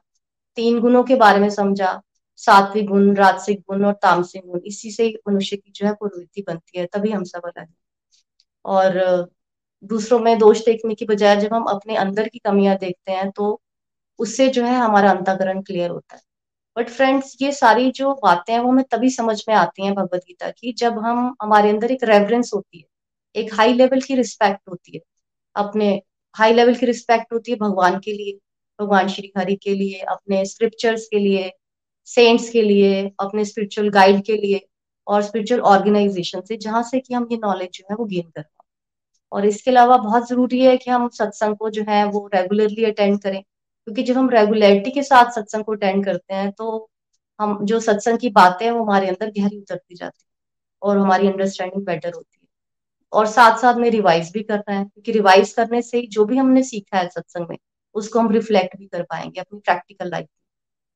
तीन 0.59 0.81
गुणों 0.81 1.03
के 1.05 1.15
बारे 1.17 1.41
में 1.41 1.51
समझा 1.51 2.01
सात्विक 2.41 2.87
गुण, 2.87 3.15
राजसिक 3.17 3.61
गुण 3.61 3.85
और 3.85 3.93
तामसिक 3.93 4.47
गुण, 4.47 4.61
इसी 4.67 4.91
से 4.91 5.15
मनुष्य 5.29 5.57
की 5.57 5.73
जो 5.73 5.87
है 5.87 5.93
प्रवृत्ति 5.95 6.43
बनती 6.49 6.79
है, 6.79 6.87
तभी 6.87 7.11
हम 7.11 7.25
सब 7.25 7.43
अलग 7.45 7.61
है। 7.61 7.75
और, 8.65 9.31
दूसरों 9.85 10.19
में 10.19 10.39
दोष 10.39 10.65
देखने 10.65 10.95
की 10.95 11.05
बजाय 11.05 11.37
जब 11.37 11.55
हम 11.55 11.65
अपने 11.65 11.97
अंदर 11.97 12.29
की 12.29 12.39
कमियाँ 12.39 12.77
देखते 12.79 13.13
हैं 13.13 13.31
तो 13.31 13.61
उससे 14.19 14.49
जो 14.49 14.65
है 14.65 14.75
हमारा 14.77 15.11
अंतकरण 15.11 15.63
क्लियर 15.63 15.91
होता 15.91 16.17
है। 16.17 16.23
बट 16.77 16.89
फ्रेंड्स 16.89 17.37
ये 17.43 17.53
सारी 17.53 17.91
जो 17.91 18.15
बातें 18.15 18.53
हैं, 18.53 18.61
वो 18.61 18.71
हमें 18.71 18.85
तभी 18.91 19.11
समझ 19.11 19.45
में 19.49 19.55
आती 19.57 19.85
हैं 19.85 19.95
भगवत 19.95 20.21
गीता 20.29 20.51
की, 20.51 20.73
जब 20.73 20.99
हम 20.99 21.37
हमारे 21.43 21.71
अंदर 21.71 21.91
एक 21.93 22.05
रेवरेंस 22.05 22.51
होती 22.55 22.79
है, 22.79 22.85
एक 23.37 23.55
हाई 23.55 23.73
लेवल 23.75 24.01
की 24.01 24.15
रिस्पेक्ट 24.15 24.61
होती 24.69 24.93
है। 24.95 25.01
अपने 25.57 26.03
हाई 26.35 26.53
लेवल 26.55 26.75
की 26.75 26.87
रिस्पेक्ट 26.87 27.33
होती 27.33 27.53
है 27.53 27.59
भगवान 27.59 27.99
के 27.99 28.13
लिए, 28.13 28.39
भगवान 28.81 29.09
श्री 29.09 29.33
हरि 29.39 29.57
के 29.57 29.75
लिए, 29.75 29.99
अपने 29.99 30.45
स्क्रिप्चर्स 30.45 31.07
के 31.07 31.19
लिए 31.19 31.53
सेंट्स 32.11 32.49
के 32.51 32.63
लिए, 32.63 33.03
अपने 33.21 33.45
स्पिरिचुअल 33.45 33.89
गाइड 33.91 34.25
के 34.25 34.37
लिए 34.37 34.61
और 35.07 35.23
स्पिरिचुअल 35.23 35.61
ऑर्गेनाइजेशन 35.63 36.41
से, 36.41 36.57
जहाँ 36.57 36.83
से 36.83 37.01
कि 37.01 37.15
हम 37.15 37.29
ये 37.33 37.39
नॉलेज 37.39 37.71
जो 37.75 37.85
है 37.91 37.97
वो 37.97 38.05
गेन 38.07 38.23
कर 38.27 38.43
पाए। 38.43 38.67
और 39.33 39.47
इसके 39.47 39.71
अलावा 39.71 39.97
बहुत 39.99 40.29
ज़रूरी 40.29 40.61
है 40.61 40.77
कि 40.77 40.91
हम 40.91 41.09
सत्संग 41.11 41.57
को 41.57 41.71
जो 41.71 41.85
है 41.89 42.05
वो 42.07 42.27
रेगुलरली 42.35 42.85
अटेंड 42.85 43.21
करें, 43.23 43.43
क्योंकि 43.43 44.03
जब 44.03 44.17
हम 44.17 44.31
रेगुलरिटी 44.31 44.91
के 44.91 45.03
साथ 45.03 45.31
सत्संग 45.33 45.65
को 45.65 45.73
अटेंड 45.73 46.05
करते 46.05 46.35
हैं 46.35 46.51
तो 46.53 46.89
हम 47.41 47.59
जो 47.65 47.81
सत्संग 47.81 48.19
की 48.19 48.29
बातें 48.31 48.65
हैं 48.67 48.73
वो 48.73 48.83
हमारे 48.85 49.09
अंदर 49.09 49.31
गहरी 49.31 49.59
उतरती 49.59 49.95
जाती 49.95 50.19
है 50.19 50.29
और 50.83 50.99
हमारी 50.99 51.29
अंडरस्टैंडिंग 51.29 51.85
बेटर 51.87 52.13
होती 52.15 52.39
है। 52.43 52.49
और 53.13 53.27
साथ 53.29 53.59
साथ 53.59 53.75
में 53.77 53.89
रिवाइज 53.91 54.31
भी 54.33 54.43
करना 54.43 54.75
है, 54.75 54.85
क्योंकि 54.85 55.13
रिवाइज 55.13 55.53
करने 55.53 55.83
से 55.83 55.99
ही 55.99 56.07
जो 56.09 56.25
भी 56.25 56.37
हमने 56.37 56.63
सीखा 56.65 56.99
है 56.99 57.09
सत्संग 57.09 57.47
में, 57.51 57.57
उसको 57.95 58.19
हम 58.21 58.31
रिफ्लेक्ट 58.33 58.77
भी 58.79 58.87
कर 58.87 59.03
पाएँगे 59.05 59.41
अपनी 59.41 59.61
प्रैक्टिकल 59.61 60.11
लाइफ 60.11 60.27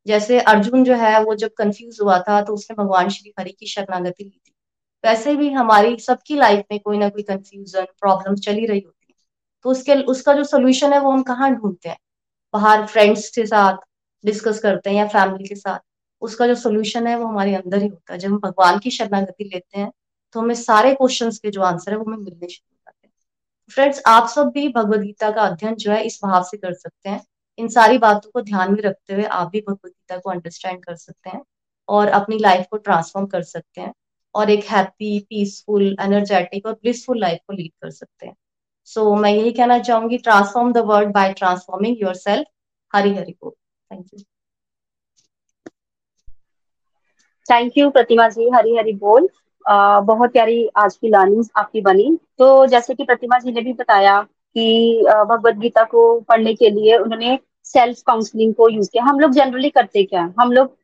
जैसे 0.07 0.41
अर्जुन 0.41 0.85
जो 0.85 0.95
है, 0.95 1.19
वो 1.25 1.35
जब 1.35 1.51
कंफ्यूज 1.59 1.99
हुआ 2.03 2.19
था 2.19 2.41
तो 2.43 2.55
उसने 2.55 2.75
भगवान 2.77 3.09
श्री 3.09 3.33
हरि 3.39 3.51
की 3.51 3.67
शरणागति 3.67 4.25
ली 4.25 4.31
थी। 4.31 4.53
वैसे 5.05 5.35
भी 5.37 5.51
हमारी 5.51 5.97
सबकी 5.99 6.37
लाइफ 6.37 6.65
में 6.73 6.81
कोई 6.81 6.99
ना 6.99 7.09
कोई 7.09 7.23
कंफ्यूजन 7.23 7.85
प्रॉब्लम 8.01 8.35
चली 8.37 8.67
रही 8.67 8.81
होती 8.81 9.07
है। 9.11 9.15
तो 9.65 9.71
उसके, 9.71 9.95
उसका 9.95 10.33
जो 10.33 10.45
सोल्यूशन 10.45 10.93
है, 10.93 11.01
वो 11.01 11.11
हम 11.11 11.23
कहाँ 11.23 11.51
ढूंढते 11.55 11.89
हैं? 11.89 11.99
बाहर 12.55 12.87
फ्रेंड्स 12.87 13.29
के 13.31 13.47
साथ 13.47 13.77
डिस्कस 14.25 14.59
करते 14.59 14.91
हैं 14.91 14.97
या 14.97 15.07
फैमिली 15.09 15.49
के 15.49 15.55
साथ। 15.55 15.79
उसका 16.23 16.47
जो 16.47 16.55
सोल्यूशन 16.55 17.07
है, 17.07 17.17
वो 17.19 17.27
हमारे 17.27 17.55
अंदर 17.55 17.83
ही 17.83 17.89
होता 17.89 18.13
है। 18.13 18.19
जब 18.19 18.29
हम 18.29 18.39
भगवान 18.39 18.79
की 18.79 18.91
शरणागति 18.91 19.45
लेते 19.45 19.79
हैं 19.79 19.91
तो 20.35 20.41
हमें 20.41 20.55
सारे 20.55 20.95
क्वेश्चन 20.95 21.31
के 21.33 21.51
जो 21.51 21.63
आंसर 21.63 21.93
है, 21.93 21.99
वो 21.99 22.05
हमें 22.05 22.17
मिलने 22.19 22.49
शुरू 22.49 22.73
हो 22.73 22.77
जाते 22.77 23.07
हैं। 23.07 23.13
फ्रेंड्स 23.71 24.03
आप 24.07 24.29
सब 24.29 24.51
भी 24.51 24.69
भगवदगीता 24.69 25.31
का 25.31 25.43
अध्ययन 25.43 25.75
जो 25.75 25.91
है, 25.93 26.03
इस 26.05 26.19
भाव 26.25 26.43
से 26.43 26.57
कर 26.57 26.73
सकते 26.75 27.09
हैं। 27.09 27.21
इन 27.59 27.69
सारी 27.69 27.99
बातों 27.99 28.31
को 28.31 28.41
ध्यान 28.41 28.73
में 28.73 28.83
रखते 28.83 29.15
हुए 29.15 29.25
आप 29.25 29.49
भी 29.49 29.61
भगवत 29.61 29.91
गीता 29.91 30.17
को 30.17 30.31
अंडरस्टैंड 30.31 30.85
कर 30.85 30.95
सकते 30.97 31.31
हैं 31.31 31.43
और 31.89 32.09
अपनी 32.09 32.39
लाइफ 32.39 32.67
को 32.71 32.77
ट्रांसफॉर्म 32.77 33.27
कर 33.27 33.43
सकते 33.43 33.81
हैं 33.81 33.95
और 34.35 34.51
एक 34.51 34.65
हैप्पी 34.65 35.19
पीसफुल 35.21 35.97
एनर्जेटिक 36.01 36.67
और 36.67 36.73
ब्लिसफुल 36.73 37.21
लाइफ 37.21 37.39
को 37.47 37.53
लीड 37.53 37.73
कर 37.83 37.91
सकते 37.91 38.27
हैं। 38.27 38.37
सो 38.85 39.15
so, 39.15 39.23
मैं 39.23 39.31
यही 39.31 39.53
कहना 39.53 39.79
चाहूँगी 39.79 40.19
transform 40.19 40.73
the 40.73 40.79
world 40.79 41.13
by 41.13 41.33
transforming 41.33 41.97
your 42.03 42.15
self 42.15 42.47
Hari 42.95 43.15
Hari 43.15 43.33
बोल। 43.33 43.53
Thank 43.91 44.07
you 44.15 44.21
thank 47.51 47.79
you 47.79 47.91
Pratima 47.91 48.29
ji. 48.29 48.51
Hari 48.51 48.77
Hari 48.77 48.93
बोल। 48.93 49.29
आ, 49.69 50.01
बहुत 50.01 50.33
प्यारी 50.33 50.69
आज 50.77 50.97
की 50.97 51.09
लर्निंग्स 51.09 51.51
आपकी 51.57 51.81
बनी। 51.81 52.19
तो 52.39 52.67
जैसे 52.67 52.95
कि 52.95 53.05
प्रतिमा 53.05 53.39
जी 53.39 53.53
ने 53.53 53.61
भी 53.61 53.73
बताया 53.73 54.27
कि 54.55 55.03
भगवत 55.31 55.55
गीता 55.55 55.85
को 55.85 56.21
पढ़ने 56.21 56.55
के 56.55 56.71
लिए 56.71 56.97
उन्होंने 56.97 57.39
सेल्फ 57.65 58.03
काउंसलिंग 58.07 58.55
को 58.55 58.69
यूज़ 58.69 58.91
किया। 58.93 59.05
हम 59.05 59.21
लोग 59.21 59.31
जनरली 59.31 59.71
करते 59.71 60.03
क्या? 60.05 60.33
हम 60.41 60.53
लोग 60.53 60.77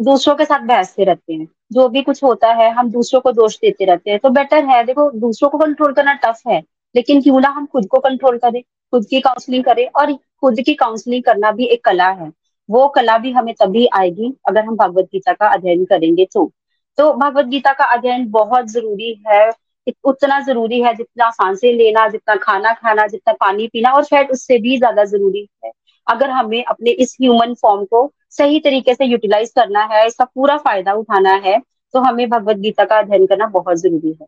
दूसरों 0.00 0.34
के 0.34 0.44
साथ 0.44 0.60
बहसते 0.60 1.04
रहते 1.04 1.34
हैं। 1.34 1.48
जो 1.72 1.88
भी 1.88 2.02
कुछ 2.02 2.24
होता 2.24 2.52
है, 2.52 2.70
हम 2.72 2.90
दूसरों 2.90 3.20
को 3.20 3.32
दोष 3.32 3.56
देते 3.56 3.84
रहते 3.84 4.10
हैं। 4.10 4.18
तो 4.18 4.30
बेटर 4.30 4.64
है, 4.64 4.84
देखो, 4.84 5.10
दूसरों 5.10 5.50
को 5.50 5.58
कंट्रोल 5.58 5.92
करना 5.92 6.12
टफ 6.12 6.40
है। 6.48 6.62
लेकिन 6.96 7.22
क्यों 7.22 7.40
ना 7.40 7.48
हम 7.48 7.66
खुद 7.66 7.86
को 7.86 7.98
कंट्रोल 7.98 8.38
करें, 8.38 8.62
खुद 8.62 9.06
की 9.10 9.20
काउंसलिंग 9.20 9.64
करें 9.64 9.86
और 9.86 10.12
खुद 10.12 10.60
की 10.60 10.74
काउंसलिंग 10.74 11.24
करना 11.24 11.50
भी 11.52 11.64
एक 11.64 11.84
कला 11.84 12.08
है। 12.08 12.32
वो 12.70 12.88
कला 12.88 13.18
भी 13.18 13.32
हमें 13.32 13.54
तभी 13.54 13.86
आएगी 13.86 14.34
अगर 14.48 14.64
हम 14.64 14.76
भगवत 14.76 15.04
गीता 15.04 15.32
का 15.32 15.46
अध्ययन 15.46 15.84
करेंगे 15.84 16.26
तो। 16.34 16.52
तो 16.96 17.12
भगवत 17.14 17.44
गीता 17.44 17.72
का 17.72 17.84
अध्ययन 17.84 18.30
बहुत 18.30 18.66
ज़रूरी 18.66 19.22
है। 19.28 19.50
उतना 20.04 20.40
ज़रूरी 20.40 20.80
है 20.82 20.94
जितना 20.94 21.30
साँसें 21.32 21.72
लेना 21.72 22.06
जितना 22.08 22.34
खाना 22.36 22.72
खाना 22.74 23.06
जितना 23.06 23.32
पानी 23.40 23.66
पीना 23.68 23.90
और 23.90 24.04
शायद 24.04 24.30
उससे 24.30 24.58
भी 24.58 24.76
ज़्यादा 24.78 25.04
ज़रूरी 25.06 25.48
है। 25.64 25.70
अगर 26.06 26.30
हमें 26.30 26.62
अपने 26.64 26.90
इस 26.92 27.16
ह्यूमन 27.20 27.54
फॉर्म 27.54 27.84
को 27.84 28.10
सही 28.30 28.60
तरीके 28.60 28.94
से 28.94 29.04
यूटिलाइज 29.04 29.52
करना 29.56 29.84
है 29.92 30.06
इसका 30.06 30.24
पूरा 30.24 30.56
फ़ायदा 30.58 30.92
उठाना 30.94 31.34
है 31.44 31.58
तो 31.94 32.00
हमें 32.00 32.28
भगवत 32.30 32.56
गीता 32.58 32.84
का 32.84 32.98
अध्ययन 32.98 33.26
करना 33.26 33.46
बहुत 33.48 33.76
ज़रूरी 33.78 34.16
है। 34.20 34.26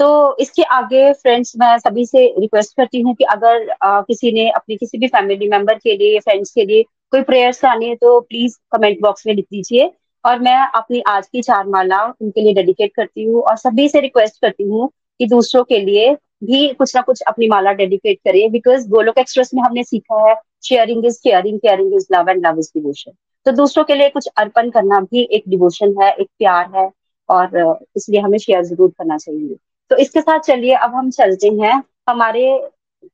तो 0.00 0.36
इसके 0.40 0.62
आगे 0.72 1.12
फ्रेंड्स 1.12 1.52
मैं 1.58 1.76
सभी 1.78 2.04
से 2.06 2.24
रिक्वेस्ट 2.40 2.76
करती 2.76 3.00
हूँ 3.00 3.14
कि 3.14 3.24
अगर 3.24 3.70
आ, 3.72 4.00
किसी 4.00 4.32
ने 4.32 4.48
अपने 4.50 4.76
किसी 4.76 4.98
भी 4.98 5.06
फैमिली 5.08 5.48
मेंबर 5.48 5.74
के 5.74 5.96
लिए 5.96 6.18
फ्रेंड्स 6.20 6.50
के 6.50 6.64
लिए 6.64 6.82
कोई 7.12 7.22
प्रेयर्स 7.22 7.64
आनी 7.64 7.88
है 7.88 7.94
तो 7.96 8.20
प्लीज़ 8.20 8.56
कमेंट 8.72 9.00
बॉक्स 9.02 9.26
में 9.26 9.34
लिख 9.34 9.44
दीजिए। 9.44 9.90
और 10.26 10.38
मैं 10.40 10.56
अपनी 10.74 11.00
आज 11.08 11.26
की 11.26 11.42
चार 11.42 11.66
माला 11.68 12.02
उनके 12.04 12.40
लिए 12.40 12.54
डेडिकेट 12.54 12.92
करती 12.96 13.24
हूँ 13.24 13.42
और 13.42 13.56
सभी 13.56 13.88
से 13.88 14.00
रिक्वेस्ट 14.00 14.40
करती 14.42 14.64
हूँ 14.64 14.88
कि 15.20 15.26
दूसरों 15.26 15.62
के 15.64 15.78
लिए 15.80 16.14
भी 16.44 16.68
कुछ 16.74 16.94
ना 16.96 17.02
कुछ 17.02 17.20
अपनी 17.28 17.48
माला 17.48 17.72
डेडिकेट 17.72 18.18
करें 18.24 18.50
बिकॉज़ 18.52 18.88
गोलोक 18.88 19.18
एक्सप्रेस 19.18 19.50
में 19.54 19.62
हमने 19.62 19.84
सीखा 19.84 20.26
है 20.28 20.34
sharing 20.64 21.06
is 21.06 21.20
caring 21.24 21.58
caring 21.58 21.94
is 21.96 22.06
love 22.12 22.30
and 22.30 22.46
love 22.46 22.58
is 22.58 22.70
devotion 22.74 23.12
तो 23.46 23.52
दूसरों 23.52 23.84
के 23.84 23.94
लिए 23.94 24.08
कुछ 24.08 24.26
अर्पण 24.36 24.70
करना 24.70 25.00
भी 25.00 25.22
एक 25.32 25.42
डिवोशन 25.48 25.94
है, 26.02 26.10
एक 26.12 26.28
प्यार 26.38 26.70
है 26.76 26.90
और 27.28 27.78
इसलिए 27.96 28.20
हमें 28.20 28.38
शेयर 28.38 28.62
ज़रूर 28.64 28.90
करना 28.98 29.16
चाहिए। 29.16 29.56
तो 29.90 29.96
इसके 29.96 30.20
साथ 30.20 30.40
चलिए, 30.40 30.74
अब 30.74 30.94
हम 30.94 31.10
चलते 31.10 31.48
हैं 31.60 31.82
हमारे 32.08 32.46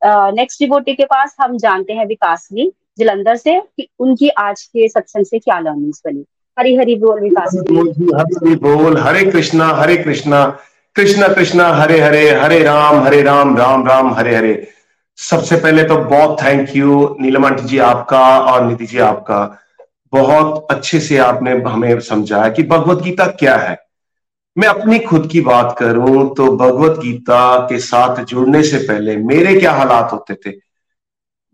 नेक्स्ट 0.05 0.63
डिवोटी 0.63 0.95
के 0.95 1.05
पास। 1.05 1.37
हम 1.41 1.57
जानते 1.59 1.93
हैं 1.93 2.07
विकासनी 2.07 2.71
जलंधर 2.99 3.37
से 3.37 3.61
कि 3.61 3.89
उनकी 3.99 4.29
आज 4.39 4.63
के 4.65 4.89
सत्संग 4.89 5.25
से 5.25 5.39
क्या 5.39 5.59
लर्निंग्स 5.59 6.03
बनी। 6.07 6.25
हरी 6.59 6.74
हरी 6.76 6.94
बोल 6.94 7.20
विकास 7.20 7.55
हरी 7.57 8.55
बोल 8.57 8.96
हरे 8.98 9.24
कृष्णा 9.24 9.66
हरे 9.66 9.96
कृष्णा 9.96 10.44
कृष्णा 10.96 11.28
कृष्णा, 11.28 11.68
हरे 11.68 12.00
हरे 12.00 12.28
हरे 12.30 12.62
राम 12.62 13.03
हरे 13.03 13.22
राम 13.22 13.57
राम 13.59 13.86
राम, 13.86 14.12
हरे 14.14 14.34
हरे। 14.36 14.68
सबसे 15.18 15.57
पहले 15.57 15.84
तो 15.84 15.96
बहुत 15.96 16.36
thank 16.42 16.76
you 16.76 17.16
Neelam 17.20 17.44
aunty 17.44 17.62
ji 17.62 17.78
आपका 17.78 18.20
और 18.38 18.64
निधि 18.66 18.86
जी 18.86 18.98
आपका। 18.98 19.40
बहुत 20.12 20.66
अच्छे 20.70 21.00
से 21.00 21.16
आपने 21.18 21.53
हमें 21.62 22.00
समझाया 22.00 22.48
कि 22.48 22.62
भगवत 22.62 23.03
गीता 23.03 23.26
क्या 23.26 23.57
है। 23.57 23.76
मैं 24.57 24.68
अपनी 24.68 24.98
खुद 24.98 25.28
की 25.32 25.40
बात 25.40 25.74
करूँ 25.78 26.34
तो 26.34 26.57
भगवत 26.57 26.98
गीता 27.00 27.57
के 27.66 27.78
साथ 27.78 28.24
जुड़ने 28.24 28.62
से 28.62 28.78
पहले 28.78 29.16
मेरे 29.16 29.55
क्या 29.61 29.72
हालात 29.72 30.12
होते 30.12 30.34
थे? 30.34 30.50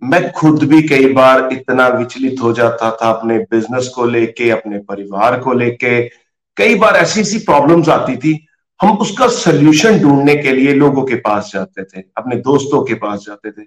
मैं 0.03 0.33
खुद 0.33 0.63
भी 0.63 0.83
कई 0.83 1.13
बार 1.13 1.49
इतना 1.53 1.89
विचलित 1.89 2.37
हो 2.43 2.53
जाता 2.53 2.91
था 2.91 3.11
अपने 3.11 3.39
बिज़नेस 3.39 3.89
को 3.89 4.05
लेके 4.05 4.51
अपने 4.51 4.79
परिवार 4.79 5.39
को 5.41 5.53
लेके। 5.53 6.09
कई 6.57 6.75
बार 6.75 6.97
ऐसी 6.97 7.21
ऐसी 7.21 7.39
प्रॉब्लम्स 7.39 7.89
आती 7.89 8.17
थी 8.17 8.47
हम 8.83 8.91
उसका 8.91 9.29
सोल्यूशन 9.29 9.99
ढूँढने 9.99 10.35
के 10.37 10.53
लिए 10.53 10.75
लोगों 10.75 11.03
के 11.03 11.15
पास 11.15 11.51
जाते 11.55 11.85
थे 11.85 12.03
अपने 12.17 12.37
दोस्तों 12.37 12.83
के 12.83 12.95
पास 12.95 13.19
जाते 13.19 13.51
थे। 13.51 13.63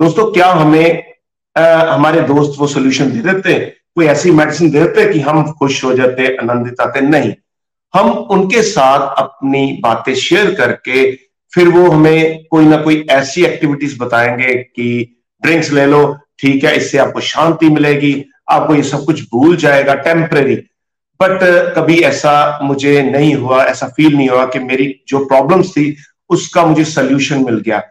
दोस्तों 0.00 0.32
क्या 0.32 0.52
हमें 0.52 1.16
आ, 1.58 1.94
हमारे 1.94 2.20
दोस्त 2.20 2.60
वो 2.60 2.66
सोल्यूशन 2.66 3.10
दे 3.10 3.32
देते? 3.32 3.54
कोई 3.94 4.06
ऐसी 4.06 4.30
मेडिसिन 4.30 4.70
दे 4.70 4.80
देते 4.80 5.12
कि 5.12 5.20
हम 5.20 5.52
खुश 5.52 5.84
हो 5.84 5.94
जाते 5.94 6.36
आनंदित 6.36 6.80
आते? 6.80 7.00
नहीं। 7.00 7.34
हम 7.94 8.10
उनके 8.10 8.62
साथ 8.62 9.14
अपनी 9.18 9.80
बातें 9.82 10.14
शेयर 10.14 10.54
करके 10.54 11.12
फिर 11.52 11.68
वो 11.68 11.90
हमें 11.90 12.44
कोई 12.44 12.64
ना 12.64 12.76
कोई 12.76 13.06
ऐसी 13.10 13.44
एक्टिविटीज़ 13.44 13.98
बताएँगे 13.98 14.54
कि 14.54 15.15
ड्रिंक्स 15.42 15.70
ले 15.70 15.86
लो 15.86 16.18
ठीक 16.38 16.64
है 16.64 16.76
इससे 16.76 16.98
आपको 16.98 17.20
शांति 17.20 17.68
मिलेगी 17.68 18.24
आपको 18.50 18.74
ये 18.74 18.82
सब 18.82 19.04
कुछ 19.04 19.22
भूल 19.22 19.56
जाएगा 19.56 19.94
टेम्परेरी 19.94 20.56
बट 21.22 21.40
uh, 21.42 21.76
कभी 21.76 22.00
ऐसा 22.00 22.58
मुझे 22.62 23.02
नहीं 23.02 23.34
हुआ 23.34 23.64
ऐसा 23.64 23.86
फील 23.86 24.16
नहीं 24.16 24.28
हुआ 24.28 24.46
कि 24.46 24.58
मेरी 24.58 25.00
जो 25.08 25.24
प्रॉब्लम्स 25.24 25.70
थी 25.70 25.96
उसका 26.28 26.66
मुझे 26.66 26.84
सोल्यूशन 26.84 27.44
मिल 27.44 27.60
गया. 27.60 27.82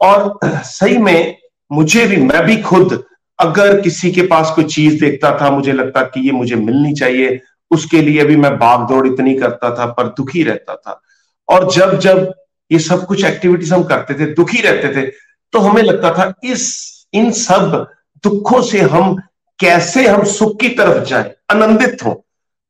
और 0.00 0.38
सही 0.64 0.98
में 0.98 1.36
मुझे 1.72 2.06
भी 2.06 2.16
मैं 2.16 2.44
भी 2.46 2.56
खुद 2.56 3.04
अगर 3.38 3.80
किसी 3.80 4.12
के 4.12 4.22
पास 4.22 4.52
कोई 4.54 4.64
चीज़ 4.64 5.00
देखता 5.00 5.38
था 5.40 5.50
मुझे 5.50 5.72
लगता 5.72 6.02
कि 6.02 6.20
ये 6.20 6.32
मुझे 6.32 6.54
मिलनी 6.54 6.92
चाहिए 6.92 7.40
उसके 7.70 8.02
लिए 8.02 8.24
भी 8.24 8.36
मैं 8.36 8.58
भाग 8.58 8.88
दौड़ 8.88 9.06
इतनी 9.06 9.34
करता 9.34 9.78
था 9.78 9.86
पर 9.86 10.06
दुखी 10.06 10.42
रहता 10.42 10.74
था. 10.74 11.02
और 11.48 11.72
जब 11.72 11.98
जब 11.98 12.34
ये 12.72 12.78
सब 12.78 13.06
कुछ 13.06 13.24
एक्टिविटीज़ 13.24 13.74
हम 13.74 13.82
करते 13.82 14.14
थे 14.14 14.26
दुखी 14.26 14.60
रहते 14.60 15.02
थे 15.02 15.06
तो 15.52 15.58
हमें 15.58 15.82
लगता 15.82 16.10
था, 16.10 16.34
इस, 16.44 16.82
इन 17.14 17.30
सब 17.30 17.90
दुखों 18.24 18.62
से 18.62 18.80
हम 18.80 19.16
कैसे 19.58 20.08
हम 20.08 20.24
सुख 20.24 20.60
की 20.60 20.68
तरफ़ 20.68 21.04
जाए? 21.04 21.34
आनंदित 21.50 21.98
हो। 22.04 22.24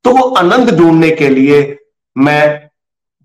तो 0.04 0.10
वो 0.10 0.34
आनंद 0.34 0.70
ढूँढने 0.70 1.10
के 1.10 1.28
लिए 1.28 1.78
मैं 2.18 2.68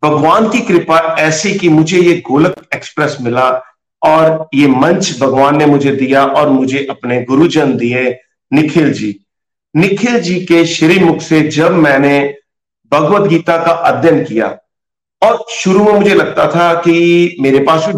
भगवान 0.04 0.50
की 0.50 0.60
कृपा 0.60 1.16
ऐसी 1.20 1.54
कि 1.54 1.70
मुझे 1.70 2.00
ये 2.00 2.24
गोलक 2.32 2.68
एक्सप्रेस 2.76 3.18
मिला 3.22 3.64
और 4.04 4.50
ये 4.54 4.68
मंच 4.68 5.20
भगवान 5.20 5.58
ने 5.58 5.66
मुझे 5.66 5.92
दिया 5.92 6.26
और 6.26 6.50
मुझे 6.50 6.88
अपने 6.90 7.22
गुरुजन 7.24 7.78
दिए 7.78 8.20
निखिल 8.54 8.94
जी। 8.94 9.20
निखिल 9.76 10.20
जी 10.22 10.46
के 10.46 10.66
श्रीमुख 10.66 11.22
से 11.22 11.42
जब 11.42 11.72
मैंने 11.72 12.36
भगवत 12.92 13.30
गीता 13.30 13.58
का 13.58 13.72
अध्ययन 13.72 14.24
किया 14.24 14.58
और 15.24 15.46
शुरू 15.50 15.84
में 15.84 15.94
मुझे 15.94 16.16
लगता 16.16 16.48
था 16.48 16.74
कि 16.74 17.38
मेरे 17.40 17.60
पास 17.60 17.86
भी 17.86 17.94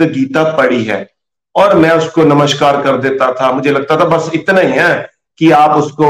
भगवत 0.00 0.12
गीता 0.12 0.42
पड़ी 0.56 0.82
है। 0.84 1.06
और 1.54 1.74
मैं 1.76 1.90
उसको 1.90 2.22
नमस्कार 2.24 2.80
कर 2.82 2.96
देता 2.98 3.32
था। 3.32 3.50
मुझे 3.52 3.70
लगता 3.70 3.96
था 3.96 4.04
बस 4.06 4.30
इतना 4.34 4.60
ही 4.60 4.72
है 4.72 5.10
कि 5.40 5.50
आप 5.52 5.70
उसको 5.72 6.08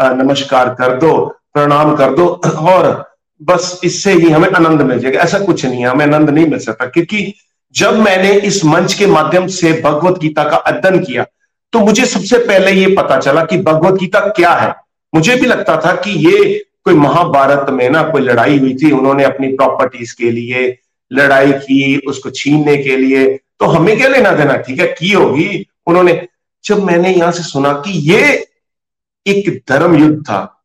नमस्कार 0.00 0.68
कर 0.74 0.94
दो, 0.96 1.16
प्रणाम 1.54 1.94
कर 1.96 2.14
दो, 2.14 2.26
और 2.48 3.04
बस 3.40 3.80
इससे 3.84 4.12
ही 4.12 4.30
हमें 4.30 4.48
आनंद 4.50 4.82
मिल 4.82 4.98
जाएगा। 4.98 5.20
ऐसा 5.20 5.38
कुछ 5.38 5.64
नहीं 5.64 5.80
है, 5.80 5.86
हमें 5.86 6.04
आनंद 6.06 6.30
नहीं 6.30 6.46
मिल 6.46 6.58
सकता। 6.58 6.86
क्योंकि 6.86 7.32
जब 7.74 7.98
मैंने 7.98 8.32
इस 8.40 8.64
मंच 8.64 8.94
के 8.94 9.06
माध्यम 9.06 9.46
से 9.50 9.72
भगवत 9.84 10.18
गीता 10.18 10.44
का 10.44 10.56
अध्ययन 10.56 11.02
किया 11.04 11.24
तो 11.72 11.78
मुझे 11.78 12.04
सबसे 12.06 12.38
पहले 12.38 12.70
ये 12.72 12.94
पता 12.96 13.18
चला 13.18 13.44
कि 13.44 13.56
भगवत 13.58 13.98
गीता 14.00 14.20
क्या 14.28 14.50
है। 14.52 14.74
मुझे 15.12 15.34
भी 15.36 15.46
लगता 15.46 15.76
था 15.76 15.92
कि 15.94 16.10
ये 16.26 16.64
कोई 16.84 16.94
महाभारत 16.94 17.70
में 17.70 17.88
ना 17.90 18.02
कोई 18.02 18.22
लड़ाई 18.22 18.58
हुई 18.58 18.74
थी, 18.74 18.90
उन्होंने 18.90 19.24
अपनी 19.24 19.48
प्रॉपर्टीज़ 19.48 20.14
के 20.16 20.30
लिए 20.30 20.68
लड़ाई 21.10 21.52
की, 21.52 21.96
उसको 21.98 22.30
छीनने 22.30 22.76
के 22.76 22.96
लिए 22.96 23.26
तो 23.60 23.66
हमें 23.66 23.96
क्या 23.96 24.08
लेना 24.08 24.30
देना? 24.32 24.56
ठीक 24.56 24.80
है, 24.80 24.86
की 24.88 25.12
होगी? 25.12 25.66
उन्होंने, 25.86 26.26
जब 26.64 26.82
मैंने 26.84 27.12
यहाँ 27.12 27.32
से 27.32 27.42
सुना 27.42 27.72
कि 27.80 27.90
ये 28.10 28.46
एक 29.26 29.48
धर्म 29.68 29.94
युद्ध 29.96 30.22
था, 30.22 30.64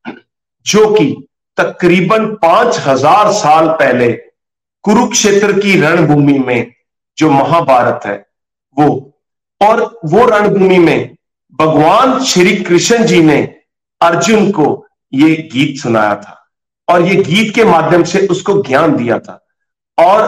जो 0.65 0.93
कि 0.93 1.05
तकरीबन 1.57 2.25
पाँच 2.41 2.79
हज़ार 2.79 3.31
साल 3.33 3.67
पहले 3.69 4.11
कुरुक्षेत्र 4.85 5.59
की 5.59 5.79
रणभूमि 5.81 6.37
में 6.39 6.71
जो 7.17 7.29
महाभारत 7.31 8.05
है, 8.05 8.15
वो, 8.77 9.13
और 9.61 9.99
वो 10.05 10.25
रणभूमि 10.27 10.77
में 10.79 11.15
भगवान 11.59 12.19
श्री 12.23 12.55
कृष्ण 12.55 13.05
जी 13.05 13.21
ने 13.21 13.41
अर्जुन 14.01 14.51
को 14.51 14.67
ये 15.13 15.35
गीत 15.53 15.79
सुनाया 15.81 16.15
था, 16.15 16.37
और 16.87 17.07
ये 17.07 17.15
गीत 17.23 17.53
के 17.55 17.63
माध्यम 17.63 18.03
से 18.03 18.25
उसको 18.27 18.61
ज्ञान 18.63 18.95
दिया 18.95 19.19
था। 19.19 19.37
और 20.01 20.21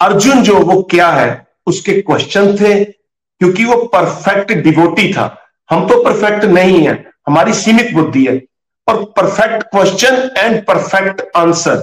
अर्जुन 0.00 0.42
जो 0.42 0.58
वो 0.58 0.82
क्या 0.82 1.08
है, 1.08 1.46
उसके 1.66 2.00
क्वेश्चन 2.00 2.56
थे, 2.56 2.84
क्योंकि 2.84 3.64
वो 3.64 3.76
परफेक्ट 3.94 4.52
डिवोटी 4.52 5.12
था। 5.12 5.36
हम 5.70 5.88
तो 5.88 6.02
परफेक्ट 6.02 6.44
नहीं 6.44 6.86
है, 6.86 6.94
हमारी 7.28 7.52
सीमित 7.54 7.92
बुद्धि 7.94 8.24
है। 8.26 8.40
और 8.88 9.04
perfect 9.04 9.62
question 9.62 10.30
and 10.38 10.64
perfect 10.66 11.22
answer 11.36 11.76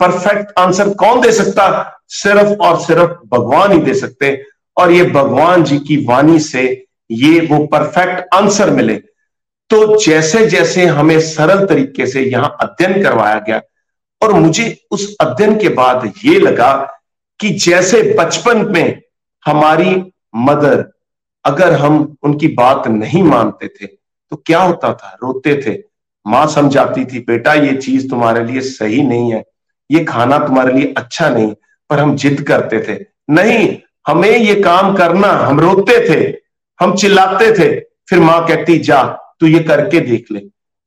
perfect 0.00 0.52
answer 0.58 0.88
कौन 0.94 1.20
दे 1.20 1.32
सकता? 1.32 1.92
सिर्फ़ 2.08 2.48
और 2.60 2.80
सिर्फ़ 2.80 3.10
भगवान 3.32 3.72
ही 3.72 3.78
दे 3.78 3.94
सकते। 3.94 4.42
और 4.76 4.90
ये 4.90 5.04
भगवान 5.10 5.62
जी 5.64 5.78
की 5.78 5.96
वाणी 6.04 6.38
से 6.38 6.62
ये 7.10 7.40
वो 7.40 7.66
परफेक्ट 7.66 8.34
आंसर 8.34 8.70
मिले। 8.70 8.94
तो 9.70 9.96
जैसे 9.96 10.46
जैसे 10.46 10.86
हमें 10.86 11.20
सरल 11.20 11.64
तरीके 11.66 12.06
से 12.06 12.22
यहाँ 12.22 12.56
अध्ययन 12.60 13.02
करवाया 13.02 13.38
गया 13.38 13.60
और 14.22 14.32
मुझे 14.32 14.86
उस 14.90 15.16
अध्ययन 15.20 15.58
के 15.58 15.68
बाद 15.68 16.12
ये 16.24 16.38
लगा 16.38 17.00
कि 17.40 17.50
जैसे 17.50 18.16
बचपन 18.18 18.72
में 18.72 19.02
हमारी 19.46 20.12
मदर 20.36 20.92
अगर 21.44 21.72
हम 21.72 22.16
उनकी 22.22 22.48
बात 22.48 22.88
नहीं 22.88 23.22
मानते 23.22 23.68
थे 23.68 23.86
तो 24.30 24.36
क्या 24.36 24.62
होता 24.62 24.94
था? 24.94 25.16
रोते 25.22 25.62
थे। 25.62 25.82
माँ 26.26 26.46
समझाती 26.46 27.04
थी, 27.04 27.18
बेटा, 27.18 27.54
ये 27.54 27.76
चीज़ 27.76 28.10
तुम्हारे 28.10 28.44
लिए 28.44 28.60
सही 28.60 29.02
नहीं 29.02 29.32
है। 29.32 29.44
ये 29.90 30.04
खाना 30.04 30.38
तुम्हारे 30.38 30.72
लिए 30.72 30.94
अच्छा 30.96 31.28
नहीं, 31.28 31.54
पर 31.90 31.98
हम 31.98 32.16
जिद 32.16 32.42
करते 32.42 32.80
थे। 32.80 33.04
नहीं, 33.30 33.78
हमें 34.06 34.38
ये 34.38 34.62
काम 34.62 34.96
करना, 34.96 35.28
हम 35.28 35.60
रोते 35.60 36.08
थे, 36.08 36.36
हम 36.80 36.96
चिल्लाते 36.96 37.58
थे। 37.58 37.80
फिर 37.80 38.20
माँ 38.20 38.46
कहती, 38.46 38.78
जा, 38.78 39.02
तू 39.40 39.46
ये 39.46 39.58
करके 39.58 40.00
देख 40.00 40.26
ले। 40.32 40.40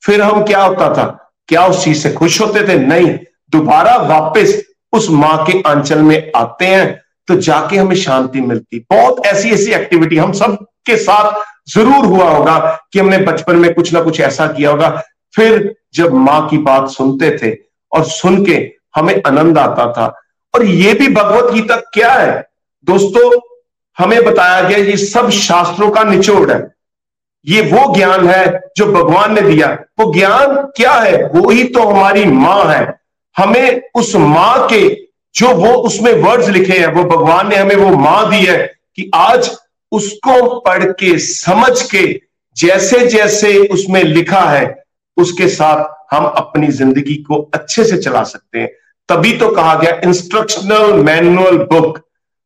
फिर 0.03 0.21
हम 0.21 0.43
क्या 0.43 0.63
होता 0.63 0.93
था? 0.93 1.28
क्या 1.50 1.66
उस 1.66 1.84
चीज़ 1.84 2.02
से 2.04 2.12
खुश 2.14 2.39
होते 2.41 2.68
थे? 2.68 2.76
नहीं। 2.78 3.18
दोबारा 3.52 3.95
वापस 3.97 4.62
उस 4.93 5.10
माँ 5.10 5.45
के 5.45 5.54
अंचल 5.62 6.02
में 6.02 6.32
आते 6.36 6.66
हैं 6.66 7.02
तो 7.28 7.36
जाके 7.38 7.78
हमें 7.78 7.95
शांति 7.95 8.41
मिलती। 8.41 8.80
बहुत 8.91 9.26
ऐसी 9.26 9.50
ऐसी 9.52 9.72
एक्टिविटी 9.72 10.18
हम 10.18 10.32
सब 10.34 10.56
के 10.86 10.95
साथ 10.97 11.32
ज़रूर 11.74 12.06
हुआ 12.06 12.30
होगा 12.30 12.58
कि 12.93 13.00
हमने 13.00 13.18
बचपन 13.18 13.56
में 13.56 13.74
कुछ 13.74 13.93
ना 13.93 14.02
कुछ 14.02 14.20
ऐसा 14.20 14.47
किया 14.47 14.70
होगा। 14.72 14.89
फिर 15.34 15.76
जब 15.93 16.14
माँ 16.14 16.47
की 16.50 16.58
बात 16.58 16.89
सुनते 16.89 17.38
थे 17.38 17.56
और 17.91 18.04
सुन 18.04 18.43
के 18.45 18.56
हमें 18.95 19.22
आनंद 19.28 19.58
आता 19.58 19.91
था। 19.91 20.06
और 20.54 20.66
ये 20.66 20.93
भी 20.93 21.08
भगवत 21.08 21.54
गीता 21.54 21.76
क्या 21.93 22.12
है? 22.14 22.50
दोस्तों, 22.88 23.39
हमें 23.97 24.24
बताया 24.26 24.62
गया 24.62 24.78
ये 24.78 24.97
सब 24.97 25.30
शास्त्रों 25.30 25.89
का 25.91 26.04
निचोड़ 26.04 26.52
है। 26.52 26.60
ये 27.46 27.62
वो 27.64 27.94
ज्ञान 27.96 28.28
है 28.30 28.46
जो 28.78 28.86
भगवान 28.86 29.34
ने 29.34 29.42
दिया। 29.42 29.68
वो 30.00 30.12
ज्ञान 30.14 30.56
क्या 30.76 30.94
है? 30.94 31.24
वो 31.26 31.50
ही 31.50 31.64
तो 31.66 31.84
हमारी 31.84 32.26
माँ 32.26 32.64
है। 32.66 32.98
हमें 33.36 33.82
उस 33.96 34.16
माँ 34.16 34.68
के 34.68 34.88
जो 35.36 35.54
वो 35.56 35.74
उसमें 35.80 36.12
वर्ड्स 36.14 36.50
लिखे 36.50 36.74
हैं, 36.74 36.88
वो 36.88 37.04
भगवान 37.06 37.50
ने 37.50 37.56
हमें 37.56 37.76
वो 37.76 37.90
माँ 37.98 38.30
दी 38.30 38.46
है 38.46 38.58
कि 38.96 39.10
आज 39.16 39.50
उसको 39.92 40.60
पढ़ 40.60 40.84
के, 40.84 41.18
समझ 41.20 41.82
के 41.92 42.20
जैसे 42.58 43.06
जैसे 43.08 43.58
उसमें 43.68 44.04
लिखा 44.04 44.42
है, 44.42 44.84
उसके 45.18 45.48
साथ 45.50 45.86
हम 46.12 46.26
अपनी 46.28 46.68
ज़िंदगी 46.68 47.16
को 47.24 47.42
अच्छे 47.54 47.84
से 47.84 47.98
चला 47.98 48.24
सकते 48.24 48.60
हैं। 48.60 48.70
तभी 49.10 49.32
तो 49.38 49.50
कहा 49.50 49.76
गया 49.76 50.00
इंस्ट्रक्शनल 50.04 50.94
मैनुअल 51.04 51.58
बुक 51.66 51.98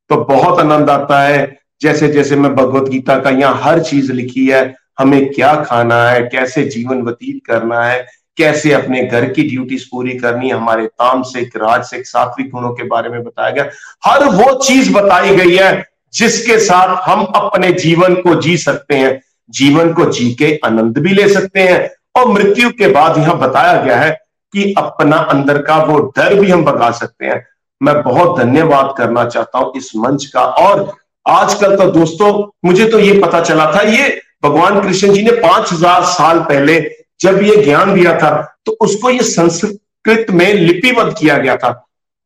तो 0.10 0.16
बहुत 0.26 0.60
आनंद 0.60 0.90
आता 0.90 1.22
है। 1.22 1.58
जैसे 1.82 2.08
जैसे 2.08 2.36
मैं 2.36 2.54
भगवत 2.56 2.90
गीता 2.90 3.18
का 3.20 3.30
यहाँ 3.30 3.60
हर 3.64 3.80
चीज़ 3.82 4.12
लिखी 4.12 4.46
है 4.48 4.64
हमें 4.98 5.32
क्या 5.34 5.54
खाना 5.64 6.04
है, 6.10 6.22
कैसे 6.24 6.64
जीवन 6.66 7.02
व्यतीत 7.02 7.42
करना 7.46 7.84
है, 7.84 8.06
कैसे 8.38 8.72
अपने 8.74 9.04
घर 9.04 9.26
की 9.30 9.44
ड्यूटीज़ 9.50 9.86
पूरी 9.92 10.14
करनी 10.20 10.50
हमारे 10.50 10.86
तामसिक 10.88 11.58
राजसिक 11.58 12.08
सात्विक 12.08 12.50
गुणों 12.52 12.72
के 12.74 12.84
बारे 12.84 13.10
में 13.10 13.24
बताया 13.24 13.50
गया। 13.50 13.70
हर 14.06 14.24
वो 14.26 14.54
चीज़ 14.60 14.92
बताई 14.94 15.36
गई 15.36 15.56
है 15.56 15.86
जिसके 16.14 16.58
साथ 16.60 16.96
हम 17.08 17.24
अपने 17.26 17.72
जीवन 17.74 18.16
को 18.16 18.36
जी 18.36 18.58
सकते 18.58 18.96
हैं। 18.96 19.20
जीवन 19.50 19.94
को 19.94 20.06
जी 20.06 20.34
के 20.34 20.60
आनंद 20.66 20.98
भी 20.98 21.14
ले 21.14 21.28
सकते 21.30 21.60
हैं 21.60 21.90
और 22.16 22.28
मृत्यु 22.28 22.70
के 22.70 22.88
बाद 22.88 23.18
यहाँ 23.18 23.38
बताया 23.40 23.82
गया 23.82 23.98
है 23.98 24.12
कि 24.54 24.74
अपना 24.78 25.18
अंदर 25.18 25.62
का 25.62 25.78
वो 25.84 26.00
डर 26.18 26.34
भी 26.34 26.52
हम 26.52 26.64
भगा 26.66 26.92
सकते 26.92 27.26
हैं। 27.26 27.46
मैं 27.82 28.02
बहुत 28.04 28.40
धन्यवाद 28.40 28.94
करना 28.98 29.26
चाहता 29.26 29.60
हूँ 29.60 29.74
इस 29.78 29.92
मंच 29.96 30.26
का। 30.26 30.42
और 30.42 30.92
आजकल 31.26 31.76
तो 31.78 31.90
दोस्तों, 31.92 32.32
मुझे 32.66 32.88
तो 32.90 33.00
ये 33.00 33.20
पता 33.20 33.42
चला 33.42 33.72
था, 33.74 33.82
ये 33.82 34.22
भगवान 34.44 34.82
कृष्ण 34.82 35.14
जी 35.14 35.22
ने 35.24 35.32
पाँच 35.42 35.72
हज़ार 35.74 36.04
साल 36.06 36.40
पहले 36.40 36.80
जब 37.22 37.42
ये 37.44 37.56
ज्ञान 37.64 37.94
दिया 37.94 38.18
था 38.20 38.32
तो 38.66 38.72
उसको 38.82 39.10
ये 39.10 39.24
संस्कृत 39.24 40.30
में 40.32 40.54
लिपिबद्ध 40.54 41.14
किया 41.20 41.38
गया 41.38 41.56
था। 41.58 41.72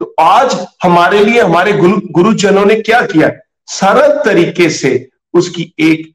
तो 0.01 0.13
आज 0.19 0.55
हमारे 0.83 1.23
लिए, 1.25 1.41
हमारे 1.41 1.73
गुरु, 1.73 1.99
गुरुजनों 2.11 2.65
ने 2.65 2.75
क्या 2.77 3.01
किया? 3.03 3.29
सरल 3.67 4.21
तरीके 4.25 4.69
से 4.69 5.07
उसकी 5.33 5.73
एक 5.79 6.11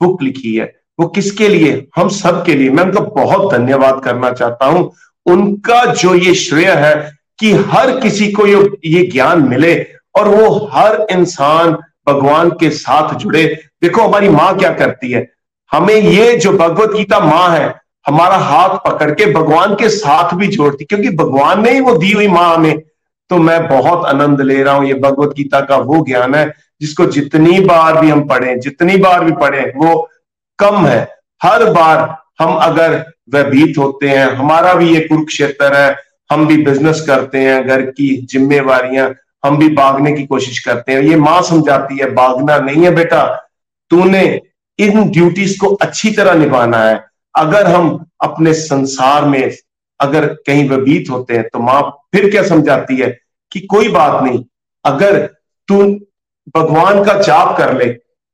बुक 0.00 0.22
लिखी 0.22 0.54
है। 0.54 0.72
वो 0.98 1.06
किसके 1.08 1.48
लिए? 1.48 1.86
हम 1.96 2.08
सब 2.10 2.44
के 2.44 2.54
लिए। 2.54 2.70
मैं 2.70 2.84
उनका 2.84 3.00
बहुत 3.00 3.52
धन्यवाद 3.52 4.00
करना 4.04 4.30
चाहता 4.32 4.66
हूँ। 4.66 4.90
उनका 5.26 5.84
जो 5.92 6.14
ये 6.14 6.34
श्रेय 6.34 6.70
है 6.76 6.94
कि 7.38 7.52
हर 7.70 7.98
किसी 8.00 8.30
को 8.32 8.46
ये 8.46 8.70
ये 8.84 9.06
ज्ञान 9.06 9.42
मिले 9.48 9.74
और 10.16 10.28
वो 10.28 10.68
हर 10.72 11.06
इंसान 11.10 11.72
भगवान 12.08 12.50
के 12.50 12.70
साथ 12.72 13.14
जुड़े। 13.14 13.44
देखो, 13.82 14.02
हमारी 14.02 14.28
माँ 14.28 14.56
क्या 14.58 14.72
करती 14.74 15.10
है? 15.12 15.26
हमें 15.76 15.94
ये 15.94 16.36
जो 16.36 16.52
भगवत 16.52 16.90
गीता 16.90 17.18
माँ 17.20 17.48
है, 17.50 17.74
हमारा 18.06 18.36
हाथ 18.36 18.76
पकड़ 18.86 19.10
के 19.10 19.26
भगवान 19.32 19.74
के 19.74 19.88
साथ 19.88 20.34
भी 20.34 20.46
जोड़ती, 20.46 20.84
क्योंकि 20.84 21.10
भगवान 21.10 21.62
ने 21.62 21.70
ही 21.70 21.80
वो 21.80 21.96
दी 21.98 22.12
हुई 22.12 22.28
माँ 22.28 22.54
हमें। 22.54 22.78
तो 23.30 23.36
मैं 23.36 23.68
बहुत 23.68 24.06
आनंद 24.06 24.40
ले 24.40 24.62
रहा 24.62 24.74
हूँ, 24.74 24.86
ये 24.86 24.94
भगवत 24.94 25.34
गीता 25.36 25.60
का 25.60 25.76
वो 25.76 26.04
ज्ञान 26.04 26.34
है, 26.34 26.52
जिसको 26.80 27.06
जितनी 27.06 27.60
बार 27.60 28.00
भी 28.00 28.10
हम 28.10 28.26
पढ़े, 28.28 28.56
जितनी 28.56 28.96
बार 28.96 29.24
भी 29.24 29.32
पढ़े, 29.32 29.62
वो 29.76 30.08
कम 30.58 30.86
है। 30.86 31.00
हर 31.42 31.64
बार 31.64 32.16
हम 32.40 32.54
अगर 32.54 33.04
व्यभीत 33.30 33.78
होते 33.78 34.08
हैं, 34.08 34.26
हमारा 34.30 34.74
भी 34.74 34.94
ये 34.94 35.00
कुरुक्षेत्र 35.00 35.74
है, 35.74 35.96
हम 36.30 36.46
भी 36.46 36.56
बिज़नेस 36.64 37.04
करते 37.06 37.38
हैं, 37.38 37.66
घर 37.68 37.82
की 37.82 38.16
जिम्मेवारियाँ, 38.30 39.14
हम 39.44 39.58
भी 39.58 39.68
भागने 39.68 40.12
की 40.12 40.26
कोशिश 40.26 40.58
करते 40.58 40.92
हैं। 40.92 41.00
ये 41.00 41.16
माँ 41.16 41.40
समझाती 41.42 41.98
है, 41.98 42.10
भागना 42.10 42.58
नहीं 42.58 42.84
है 42.84 42.90
बेटा, 42.90 43.24
तूने 43.90 44.40
इन 44.78 45.08
ड्यूटीज़ 45.10 45.58
को 45.58 45.74
अच्छी 45.76 46.10
तरह 46.12 46.34
निभाना 46.34 46.78
है। 46.80 47.04
अगर 47.34 47.66
हम 47.66 48.04
अपने 48.24 48.52
संसार 48.54 49.24
में 49.26 49.56
अगर 50.00 50.26
कहीं 50.46 50.68
व्यभीत 50.68 51.10
होते 51.10 51.34
हैं 51.34 51.42
तो 51.44 51.58
माँ 51.60 51.80
फिर 52.12 52.30
क्या 52.30 52.42
समझाती 52.44 52.96
है 52.96 53.08
कि 53.52 53.60
कोई 53.62 53.88
बात 53.90 54.22
नहीं, 54.22 54.42
अगर 54.84 55.18
तू 55.68 55.82
भगवान 56.54 57.02
का 57.04 57.20
जाप 57.20 57.56
कर 57.58 57.76
ले 57.78 57.86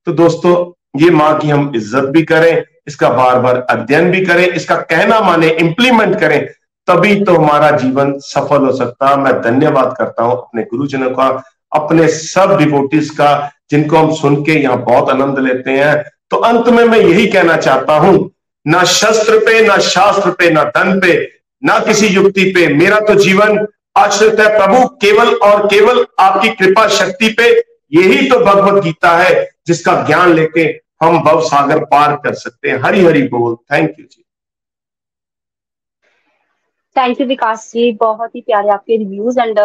तो 0.06 0.12
दोस्तों, 0.14 0.54
ये 0.96 1.10
माँ 1.10 1.38
की 1.38 1.48
हम 1.50 1.72
इज़्ज़त 1.76 2.08
भी 2.08 2.22
करें, 2.24 2.64
इसका 2.86 3.08
बार 3.10 3.38
बार 3.40 3.56
अध्ययन 3.70 4.10
भी 4.10 4.24
करें, 4.26 4.46
इसका 4.46 4.76
कहना 4.76 5.20
माने 5.20 5.48
इंप्लीमेंट 5.50 6.18
करें, 6.20 6.46
तभी 6.88 7.14
तो 7.24 7.34
हमारा 7.34 7.70
जीवन 7.72 8.12
सफल 8.20 8.64
हो 8.64 8.72
सकता 8.76 9.14
मैं 9.16 9.32
धन्यवाद 9.42 9.94
करता 9.98 10.22
हूँ 10.22 10.32
अपने 10.32 10.62
गुरुजनों 10.64 11.10
का, 11.10 11.28
अपने 11.72 12.08
सब 12.08 12.56
डिवोटिस 12.58 13.10
का, 13.10 13.50
जिनको 13.70 13.96
हम 13.96 14.12
सुन 14.14 14.42
के 14.44 14.52
यहाँ 14.54 14.82
बहुत 14.84 15.10
आनंद 15.10 15.38
लेते 15.40 15.70
हैं। 15.72 16.02
तो 16.32 16.36
अंत 16.38 16.68
में 16.68 16.84
मैं 16.84 16.98
यही 16.98 17.26
कहना 17.26 17.56
चाहता 17.56 17.96
हूँ, 17.96 18.30
ना 18.66 18.82
शस्त्र 18.84 19.38
पे, 19.38 19.60
ना 19.66 19.76
शास्त्र 19.78 20.30
पे, 20.30 20.50
ना 20.50 20.62
धन 20.66 21.00
पे, 21.00 21.14
ना 21.62 21.78
किसी 21.78 22.06
युक्ति 22.06 22.44
पे। 22.50 22.66
मेरा 22.74 23.00
तो 23.00 23.14
जीवन 23.14 23.66
आश्रित 23.96 24.40
है 24.40 24.48
प्रभु, 24.48 24.86
केवल 24.96 25.34
और 25.34 25.66
केवल 25.66 26.04
आपकी 26.20 26.48
कृपा 26.54 26.86
शक्ति 26.90 27.28
पे। 27.32 27.50
यही 27.92 28.28
तो 28.30 28.38
भगवत 28.40 28.82
गीता 28.84 29.16
है, 29.16 29.48
जिसका 29.66 29.94
ज्ञान 30.06 30.32
लेके 30.34 30.62
हम 31.02 31.22
भव 31.22 31.40
सागर 31.40 31.84
पार 31.84 32.16
कर 32.16 32.34
सकते 32.34 32.70
हैं। 32.70 32.78
हरी 32.78 33.04
हरी 33.04 33.22
बोल। 33.28 33.56
Thank 33.72 33.94
you 34.00 34.04
ji. 34.04 34.24
Thank 36.96 37.20
you 37.20 37.26
Vikas 37.26 37.70
ji. 37.74 37.90
बहुत 37.92 38.34
ही 38.34 38.40
प्यारे 38.40 38.68
आपके 38.68 38.96
रिव्यूज़ 38.96 39.40
एंड 39.40 39.58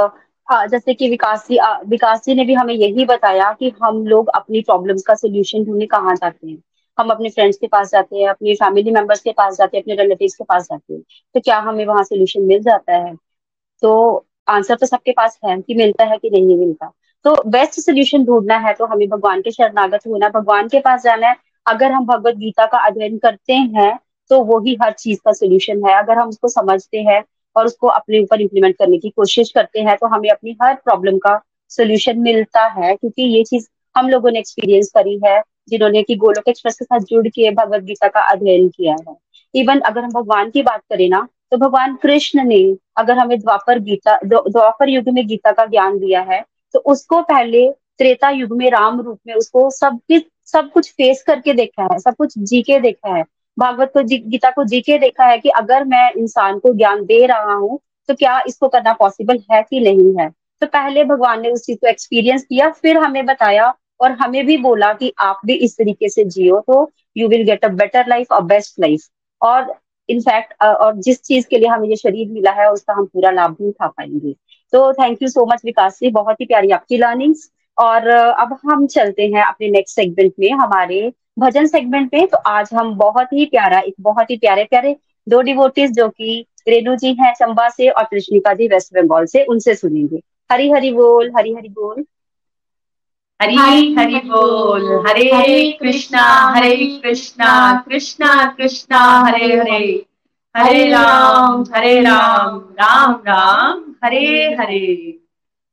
जैसे 0.50 0.94
कि 0.94 1.10
विकास 1.10 1.48
जी 1.50 1.58
विकास 1.90 2.24
जी 2.26 2.34
ने 2.36 2.44
भी 2.46 2.54
हमें 2.54 2.74
यही 2.74 3.06
बताया 3.06 3.52
कि 3.54 3.72
हम 3.84 4.06
लोग 4.08 4.30
अपनी 4.36 4.62
प्रॉब्लम्स 4.62 5.04
का 5.08 5.16
सोल्यूशन 5.16 5.64
ढूँढने 5.66 5.86
कहाँ 5.86 6.16
जाते 6.16 6.48
हैं। 6.48 6.58
हम 6.98 7.10
अपने 7.12 7.30
फ्रेंड्स 7.30 7.58
के 7.58 7.68
पास 7.68 7.92
जाते 7.92 8.18
हैं, 8.18 8.28
अपने 8.30 8.54
फैमिली 8.56 8.92
मेंबर्स 8.92 9.22
के 9.22 9.32
पास 9.32 9.58
जाते 9.58 9.78
हैं, 9.78 9.84
अपने 9.84 9.96
रिलेटिव्स 9.96 10.36
के 10.36 10.44
पास 10.44 10.64
जाते 10.64 10.94
हैं। 10.94 11.02
तो 11.36 11.40
क्या 11.40 11.58
हमें 11.60 11.86
वहाँ 11.86 12.04
सोल्यूशन 12.04 12.42
मिल 12.44 12.62
जाता 12.64 12.96
है? 12.98 13.16
तो 13.84 14.26
आंसर 14.48 14.76
तो 14.76 14.86
सबके 14.86 15.12
पास 15.12 15.40
है 15.46 15.60
कि 15.62 15.74
मिलता 15.76 16.06
है 16.06 16.18
कि 16.18 16.30
नहीं 16.30 16.58
मिलता। 16.58 16.92
तो 17.26 17.36
बेस्ट 17.50 17.80
सोल्यूशन 17.82 18.24
ढूंढना 18.26 18.58
है 18.60 18.74
तो 18.74 18.86
हमें 18.86 19.08
भगवान 19.10 19.42
के 19.42 19.52
शरणागत 19.52 20.08
होना, 20.08 20.30
भगवान 20.30 20.68
के 20.68 20.80
पास 20.80 21.04
जाना 21.04 21.28
है। 21.30 21.36
अगर 21.66 21.92
हम 21.92 22.06
भगवत 22.06 22.36
गीता 22.38 22.66
का 22.66 22.78
अध्ययन 22.88 23.18
करते 23.18 23.54
हैं 23.54 23.98
तो 24.32 24.44
वो 24.46 24.60
ही 24.62 24.76
हर 24.82 24.92
चीज़ 24.94 25.20
का 25.26 25.32
सोल्यूशन 25.34 25.86
है। 25.88 25.94
अगर 25.98 26.18
हम 26.18 26.30
उसको 26.30 26.48
समझते 26.50 26.98
हैं 27.00 27.22
और 27.56 27.66
उसको 27.66 27.88
अपने 27.90 28.20
ऊपर 28.20 28.42
इम्प्लीमेंट 28.42 28.76
करने 28.78 28.98
की 28.98 29.10
कोशिश 29.10 29.52
करते 29.52 29.82
हैं 29.82 29.96
तो 29.98 30.08
हमें 30.08 30.30
अपनी 30.30 30.56
हर 30.64 30.74
प्रॉब्लम 30.76 31.18
का 31.18 31.40
सोल्यूशन 31.72 32.20
मिलता 32.20 32.66
है, 32.70 32.96
क्योंकि 32.96 33.24
ये 33.24 33.44
चीज़ 33.44 33.68
हम 33.96 34.10
लोगों 34.10 34.32
ने 34.32 34.40
एक्सपीरियंस 34.40 34.92
करी 34.96 35.20
है, 35.26 35.42
जिन्होंने 35.70 36.04
की 36.04 36.16
गोलोक 36.16 36.50
एक्सप्रेस 36.50 36.76
के 36.76 36.86
साथ 36.86 37.06
जुड़ 37.10 37.28
के 37.28 37.52
भगवत 37.52 37.84
गीता 37.84 38.08
का 38.08 38.22
अध्ययन 38.32 38.68
किया 38.70 38.96
है। 39.00 39.16
इवन 39.54 39.80
अगर 39.82 40.04
हम 40.04 40.12
भगवान 40.12 40.50
की 40.50 40.62
बात 40.64 40.82
करें 40.90 41.08
ना 41.10 41.28
तो 41.52 41.58
भगवान 41.58 41.96
कृष्ण 41.96 42.44
ने 42.44 42.62
अगर 42.98 43.18
हमें 43.18 43.40
द्वापर 43.40 43.80
गीता 43.80 44.18
द्वापर 44.26 44.90
युग 44.90 45.10
में 45.10 45.26
गीता 45.28 45.52
का 45.52 45.66
ज्ञान 45.66 45.98
दिया 46.00 46.22
है 46.22 46.42
तो 46.74 46.80
उसको 46.92 47.22
पहले 47.24 47.70
त्रेता 48.00 48.30
युग 48.30 48.58
में 48.58 48.70
राम 48.72 49.00
रूप 49.02 49.20
में 49.28 49.34
उसको 49.36 49.70
सब 49.72 50.00
सब 50.46 50.70
कुछ 50.72 50.92
फेस 50.92 51.24
करके 51.24 51.54
देखा 51.54 51.84
है, 51.84 52.00
सब 52.00 52.16
कुछ 52.16 52.34
जी 52.40 52.62
के 52.62 52.80
देखा 52.80 53.16
है। 53.16 53.24
भागवत 53.58 53.92
को 53.94 54.02
जी, 54.02 54.18
गीता 54.20 54.50
को 54.52 54.64
जी 54.66 54.82
के 54.82 54.98
देखा 55.00 55.26
है 55.26 55.38
कि 55.40 55.50
अगर 55.58 55.84
मैं 55.86 56.12
इंसान 56.14 56.60
को 56.60 56.74
ज्ञान 56.74 57.04
दे 57.06 57.26
रहा 57.28 57.54
हूँ 57.54 57.80
तो 58.10 58.14
क्या 58.16 58.40
इसको 58.48 58.68
करना 58.70 58.94
पॉसिबल 58.94 59.40
है 59.52 59.62
कि 59.64 59.80
नहीं 59.82 60.14
है? 60.20 60.30
तो 60.62 60.68
पहले 60.68 61.04
भगवान 61.06 61.42
ने 61.42 61.50
उस 61.52 61.66
चीज़ 61.66 61.78
को 61.78 61.88
एक्सपीरियंस 61.88 62.44
किया, 62.44 62.70
फिर 62.72 62.98
हमें 62.98 63.26
बताया 63.26 63.74
और 64.00 64.12
हमें 64.12 64.46
भी 64.46 64.58
बोला 64.58 64.92
कि 64.94 65.12
आप 65.20 65.40
भी 65.46 65.54
इस 65.58 65.78
तरीके 65.78 66.10
से 66.10 66.24
जियो 66.26 66.60
तो 66.68 66.90
you 67.16 67.28
will 67.28 67.44
get 67.46 67.66
a 67.66 67.68
better 67.76 68.08
life 68.10 68.34
a 68.34 68.40
best 68.46 68.80
life 68.80 69.08
और 69.42 69.74
इनफैक्ट 70.10 70.64
और 70.64 70.96
जिस 71.02 71.22
चीज़ 71.24 71.48
के 71.50 71.58
लिए 71.58 71.68
हमें 71.70 71.88
ये 71.90 71.96
शरीर 71.96 72.32
मिला 72.32 72.52
है, 72.54 72.70
उसका 72.72 72.94
हम 72.94 73.06
पूरा 73.06 73.32
लाभ 73.32 73.52
भी 73.52 73.68
उठा 73.68 73.88
पाएँगे। 73.88 74.34
तो 74.74 74.92
thank 74.94 75.22
you 75.22 75.28
so 75.30 75.46
much 75.46 75.62
Vikas 75.66 76.00
ji, 76.00 76.10
बहुत 76.12 76.42
ही 76.42 76.46
प्यारी 76.46 76.72
आपकी 76.72 76.98
लर्निंग्स 76.98 77.50
और 77.78 78.08
अब 78.08 78.58
हम 78.66 78.86
चलते 78.88 79.24
हैं 79.26 79.44
अपने 79.46 79.70
नेक्स्ट 79.70 79.96
सेगमेंट 79.96 80.34
में, 80.40 80.52
हमारे 80.52 81.12
भजन 81.40 81.66
सेगमेंट 81.68 82.14
में 82.14 82.28
तो 82.28 82.38
आज 82.48 82.70
हम 82.74 82.94
बहुत 82.98 83.34
ही 83.34 83.46
प्यारा, 83.46 83.80
एक 83.80 83.94
बहुत 84.02 84.32
ही 84.32 84.38
प्यारे 84.38 84.64
प्यारे 84.64 84.96
दो 85.28 85.42
डिवोटीज 85.42 85.92
जो 85.92 86.08
कि 86.10 86.46
रेणु 86.68 86.96
जी 86.96 87.14
हैं 87.20 87.34
चंबा 87.34 87.68
से 87.70 87.90
और 87.90 88.04
कृष्णिका 88.04 88.54
जी 88.54 88.68
वेस्ट 88.68 88.94
बंगाल 88.94 89.26
से, 89.26 89.44
उनसे 89.44 89.76
सुनेंगे। 89.76 90.22
हरी 90.52 90.70
हरी 90.72 90.92
बोल, 90.92 91.32
हरी 91.38 91.54
हरी 91.54 91.70
बोल। 91.70 92.06
हरी 93.40 93.94
हरी 93.96 94.20
बोल, 94.26 94.86
हरे 95.08 95.72
कृष्णा 95.82 96.24
हरे 96.56 96.76
कृष्णा 97.04 97.52
कृष्णा 97.88 98.44
कृष्णा, 98.58 99.00
हरे 99.28 99.56
हरे। 99.56 100.06
हरे 100.56 100.88
राम 100.92 101.64
हरे 101.76 102.00
राम 102.02 102.58
राम 102.80 103.12
राम, 103.28 103.84
हरे 104.04 104.56
हरे। 104.60 104.88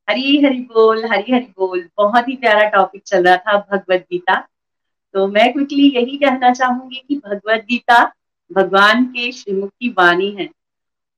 हरी 0.08 0.40
हरि 0.44 0.58
बोल 0.72 1.04
हरी 1.04 1.32
हरि 1.32 1.46
बोल। 1.58 1.88
बहुत 1.96 2.28
ही 2.28 2.36
प्यारा 2.36 2.68
टॉपिक 2.70 3.02
चल 3.06 3.24
रहा 3.24 3.36
था 3.36 3.56
भगवत 3.70 4.06
गीता। 4.12 4.34
तो 5.14 5.26
मैं 5.28 5.52
क्विकली 5.52 5.88
यही 5.96 6.16
कहना 6.16 6.52
चाहूँगी 6.52 7.02
कि 7.08 7.16
भगवत 7.26 7.64
गीता 7.70 8.04
भगवान 8.50 9.04
के 9.06 9.30
श्रीमुख 9.32 9.70
की 9.70 9.88
वाणी 9.98 10.30
है 10.30 10.48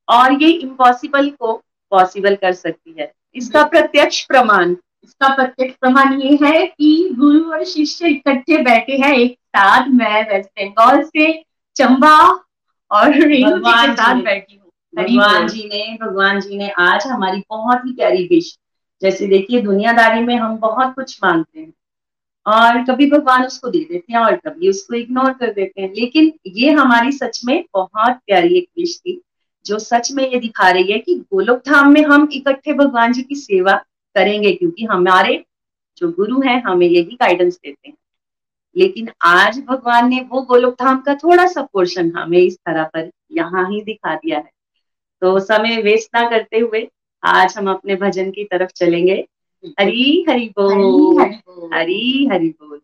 और 0.07 0.41
ये 0.43 0.49
इम्पॉसिबल 0.49 1.29
को 1.29 1.53
पॉसिबल 1.91 2.35
कर 2.35 2.53
सकती 2.53 2.95
है। 2.99 3.11
इसका 3.35 3.63
प्रत्यक्ष 3.65 4.21
प्रमाण 4.25 4.75
इसका 5.03 5.27
प्रत्यक्ष 5.35 5.75
प्रमाण 5.75 6.21
ये 6.21 6.37
है 6.43 6.65
कि 6.67 7.09
गुरु 7.17 7.51
और 7.51 7.63
शिष्य 7.65 8.07
इकट्ठे 8.07 8.57
बैठे 8.63 8.97
हैं 8.97 9.13
एक 9.13 9.33
साथ 9.33 9.87
मैं 9.89 10.21
वेस्ट 10.29 10.49
बंगाल 10.59 11.03
से 11.03 11.31
चंबा 11.75 12.17
और 12.91 13.11
के 13.13 13.41
साथ 13.95 14.23
बैठी 14.23 14.55
हूँ। 14.55 14.71
भगवान 14.93 15.47
जी 15.47 15.63
ने 15.63 15.97
भगवान 16.01 16.39
जी 16.41 16.57
ने 16.57 16.69
आज 16.79 17.07
हमारी 17.07 17.43
बहुत 17.49 17.81
ही 17.85 17.93
प्यारी 17.93 18.23
विश 18.27 18.57
जैसे 19.01 19.27
देखिए, 19.27 19.61
दुनियादारी 19.61 20.21
में 20.21 20.35
हम 20.35 20.57
बहुत 20.57 20.93
कुछ 20.95 21.19
मांगते 21.23 21.59
हैं 21.59 21.73
और 22.45 22.83
कभी 22.85 23.09
भगवान 23.11 23.45
उसको 23.45 23.69
दे 23.69 23.79
देते 23.81 24.13
हैं 24.13 24.19
और 24.19 24.35
कभी 24.37 24.69
उसको 24.69 24.95
इग्नोर 24.95 25.31
कर 25.33 25.51
देते 25.53 25.81
हैं। 25.81 25.89
लेकिन 25.93 26.31
ये 26.47 26.71
हमारी 26.71 27.11
सच 27.11 27.41
में 27.45 27.63
बहुत 27.73 28.19
प्यारी 28.25 28.57
एक 28.57 28.67
विश 28.77 28.97
थी, 28.99 29.21
जो 29.65 29.79
सच 29.79 30.11
में 30.11 30.23
ये 30.23 30.39
दिखा 30.39 30.69
रही 30.69 30.91
है 30.91 30.99
कि 30.99 31.15
गोलोक 31.33 31.61
धाम 31.65 31.91
में 31.93 32.01
हम 32.03 32.27
इकट्ठे 32.33 32.73
भगवान 32.73 33.13
जी 33.13 33.23
की 33.23 33.35
सेवा 33.35 33.75
करेंगे, 34.15 34.51
क्योंकि 34.51 34.85
हमारे 34.85 35.43
जो 35.97 36.11
गुरु 36.11 36.41
हैं, 36.41 36.61
हमें 36.63 36.87
यही 36.87 37.17
गाइडेंस 37.21 37.55
देते 37.55 37.89
हैं। 37.89 37.95
लेकिन 38.75 39.09
आज 39.21 39.59
भगवान 39.59 40.09
ने 40.09 40.19
वो 40.29 40.41
गोलोक 40.41 40.73
धाम 40.73 40.99
का 41.01 41.13
थोड़ा 41.15 41.45
सा 41.47 41.61
पोर्शन 41.63 42.11
हमें 42.11 42.37
इस 42.37 42.57
तरह 42.57 42.83
पर 42.83 43.09
यहाँ 43.31 43.69
ही 43.69 43.81
दिखा 43.81 44.15
दिया 44.15 44.37
है। 44.37 44.51
तो 45.21 45.39
समय 45.39 45.81
वेस्ट 45.81 46.09
ना 46.15 46.29
करते 46.29 46.59
हुए 46.59 46.87
आज 47.27 47.53
हम 47.57 47.69
अपने 47.69 47.95
भजन 47.95 48.31
की 48.31 48.43
तरफ़ 48.43 48.69
चलेंगे। 48.75 49.27
हरी 49.79 50.25
हरी 50.29 50.53
बोल। 50.59 51.21
हरी 51.73 52.29
हरी 52.31 52.49
बोल। 52.49 52.81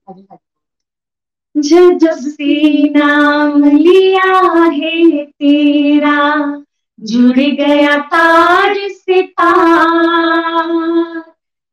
जब 1.58 2.20
से 2.20 2.90
नाम 2.90 3.64
लिया 3.64 4.64
है 4.74 5.26
तेरा 5.26 6.64
जुड़ 7.00 7.40
गया 7.40 7.98
तार 7.98 8.90
से 8.90 9.22
तार 9.22 11.24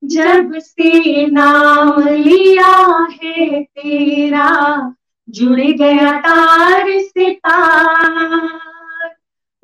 जब 0.04 0.58
से 0.58 1.26
नाम 1.26 2.08
लिया 2.08 3.06
है 3.22 3.62
तेरा 3.62 4.92
जुड़ 5.30 5.60
गया 5.60 6.20
तार 6.20 7.00
से 7.00 7.30
तार 7.30 8.69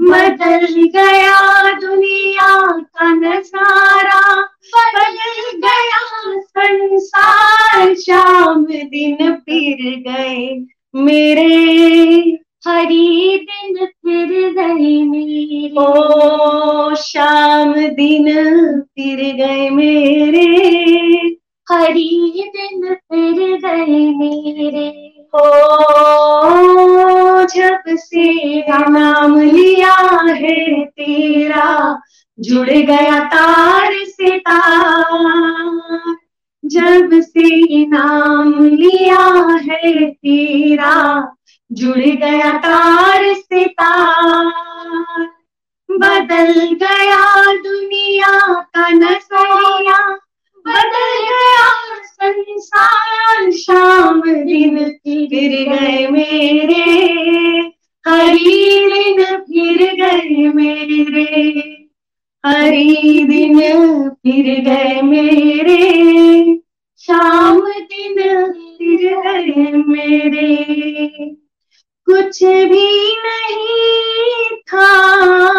बदल 0.01 0.67
गया 0.83 1.73
दुनिया 1.73 2.71
का 2.71 3.13
नज़ारा 3.15 4.43
बदल 4.75 5.17
गया 5.57 6.41
संसार 6.41 7.95
शाम 7.95 8.65
दिन 8.65 9.17
फिर 9.33 10.01
गए 10.09 10.67
मेरे। 10.95 12.39
हरी 12.69 13.37
दिन 13.37 13.87
फिर 13.87 14.51
गए 14.51 15.03
मेरे। 15.03 15.71
ओ 15.79 16.95
शाम 16.95 17.75
दिन 17.75 18.25
फिर 18.81 19.35
गए 19.37 19.71
मेरे। 19.71 20.47
हरी 21.73 22.43
दिन 22.57 22.95
फिर 22.95 23.57
गए 23.57 24.07
मेरे। 24.17 25.16
हो 25.35 25.47
जब 27.45 27.83
से 27.89 28.61
नाम 28.91 29.41
लिया 29.41 29.95
है 30.33 30.85
तेरा। 30.85 32.01
जुड़ 32.39 32.70
गया 32.70 33.18
तार 33.24 33.93
से 34.05 34.39
तार 34.39 36.16
जब 36.64 37.11
से 37.12 37.87
नाम 37.87 38.64
लिया 38.66 39.24
है 39.62 40.11
तेरा। 40.11 41.33
जुड़ 41.72 41.99
गया 41.99 42.53
तार 42.59 43.35
से 43.35 43.64
तार, 43.64 45.27
बदल 45.91 46.53
गया 46.83 47.55
दुनिया 47.57 48.62
का 48.74 48.89
नज़रिया। 48.89 50.18
बदल 50.67 51.23
गया 51.23 51.95
संसार 52.05 53.51
शाम 53.51 54.21
दिन 54.21 54.79
फिर 54.79 55.73
गए 55.73 56.07
मेरे। 56.09 56.93
हरी 58.07 58.87
दिन 58.87 59.25
फिर 59.25 59.95
गए 59.95 60.53
मेरे। 60.53 61.61
हरी 62.47 63.25
दिन 63.25 63.59
फिर 64.11 64.61
गए 64.61 65.01
मेरे। 65.03 66.59
शाम 66.99 67.61
दिन 67.61 68.17
फिर 68.53 69.14
गए 69.14 69.73
मेरे। 69.73 70.57
कुछ 72.07 72.45
भी 72.45 73.17
नहीं 73.17 74.57
था 74.57 75.56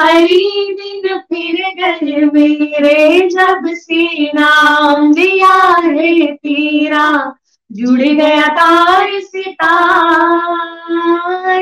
हरी 0.00 0.74
दिन 0.74 1.18
फिर 1.18 1.56
गए 1.78 2.24
मेरे 2.26 3.28
जब 3.28 3.66
से 3.66 4.24
नाम 4.26 5.12
लिया 5.12 5.54
है 5.84 6.26
तेरा, 6.26 7.34
जुड़ 7.72 8.00
गया 8.00 8.46
तार 8.48 9.20
सितार, 9.20 10.48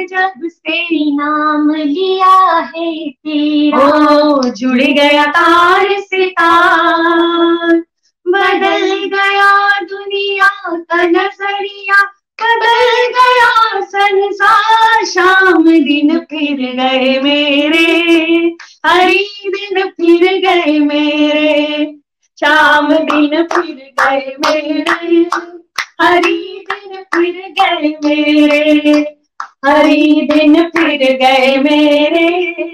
जब 0.07 0.49
से 0.49 1.11
नाम 1.15 1.71
लिया 1.71 2.59
है 2.59 3.11
तेरा। 3.11 4.51
जुड़ 4.51 4.81
गया 4.81 5.27
तार 5.27 6.01
सितार, 6.01 7.77
बदल 8.27 9.05
गया 9.15 9.81
दुनिया 9.81 10.49
का 10.77 11.03
नज़रिया 11.03 12.03
बदल 12.41 13.07
गया 13.15 13.81
संसार 13.81 15.05
शाम 15.05 15.63
दिन 15.63 16.19
फिर 16.19 16.61
गए 16.77 17.21
मेरे, 17.21 17.87
हरी 18.87 19.25
दिन 19.47 19.83
फिर 19.89 20.39
गए 20.39 20.79
मेरे, 20.79 21.85
शाम 22.39 22.93
दिन 22.95 23.43
फिर 23.43 23.93
गए 24.01 24.37
मेरे, 24.47 25.27
हरी 26.01 26.65
दिन 26.71 27.03
फिर 27.15 27.55
गए 27.61 27.95
मेरे 28.05 29.19
हरी 29.67 30.21
दिन 30.23 30.55
फिर 30.69 31.01
गए 31.23 31.57
मेरे, 31.57 32.65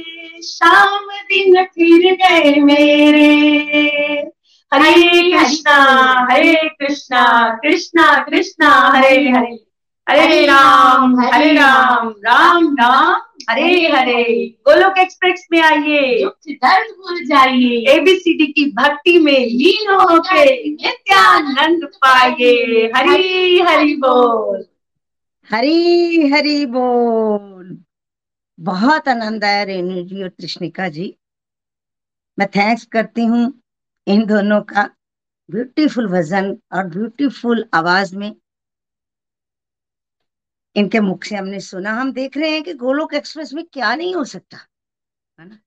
शाम 0.42 1.08
दिन 1.30 1.64
फिर 1.64 2.12
गए 2.14 2.60
मेरे। 2.60 4.34
हरे 4.74 5.32
कृष्णा 5.32 5.74
हरे 6.30 6.54
कृष्णा 6.54 7.54
कृष्णा 7.62 8.24
कृष्णा 8.24 8.70
हरे 8.70 9.30
हरे। 9.30 9.64
हरे 10.08 10.46
राम 10.46 11.20
हरे 11.20 11.52
राम 11.52 12.08
राम 12.08 12.74
राम 12.74 13.20
हरे 13.50 13.88
हरे। 13.88 14.22
गोलोक 14.68 14.98
एक्सप्रेस 14.98 15.46
में 15.52 15.60
आइए। 15.62 16.24
दर्द 16.48 16.90
भूल 16.90 17.24
जाइए। 17.24 17.78
एबीसीडी 17.88 18.46
की 18.46 18.64
भक्ति 18.70 19.18
में 19.18 19.46
लीन 19.46 19.90
होके 19.90 20.44
नित्यानंद 20.70 21.84
पाइए। 21.84 22.92
हरी 22.96 23.58
हरि 23.60 23.94
बोल। 23.94 24.64
हरी 25.50 26.28
हरी 26.28 26.66
बोल। 26.66 27.84
बहुत 28.60 29.08
आनंद 29.08 29.44
आया 29.44 29.62
रेणु 29.62 30.02
जी 30.02 30.22
और 30.22 30.28
कृष्णिका 30.28 30.88
जी। 30.88 31.14
मैं 32.38 32.48
थैंक्स 32.48 32.84
करती 32.86 33.24
हूँ। 33.24 33.52
इन 34.07 34.26
दोनों 34.26 34.62
का 34.62 34.90
ब्यूटीफुल 35.50 36.09
भजन 36.09 36.59
और 36.72 36.86
ब्यूटीफुल 36.86 37.64
आवाज़ 37.74 38.16
में 38.16 38.36
इनके 40.76 41.00
मुख 41.00 41.24
से 41.24 41.36
हमने 41.36 41.61
सुना। 41.61 41.92
हम 41.92 42.12
देख 42.12 42.36
रहे 42.36 42.50
हैं 42.50 42.62
कि 42.62 42.74
गोलोक 42.74 43.14
एक्सप्रेस 43.14 43.52
में 43.52 43.64
क्या 43.64 43.94
नहीं 43.94 44.14
हो 44.14 44.24
सकता, 44.24 44.59
है 45.40 45.48
ना? 45.48 45.59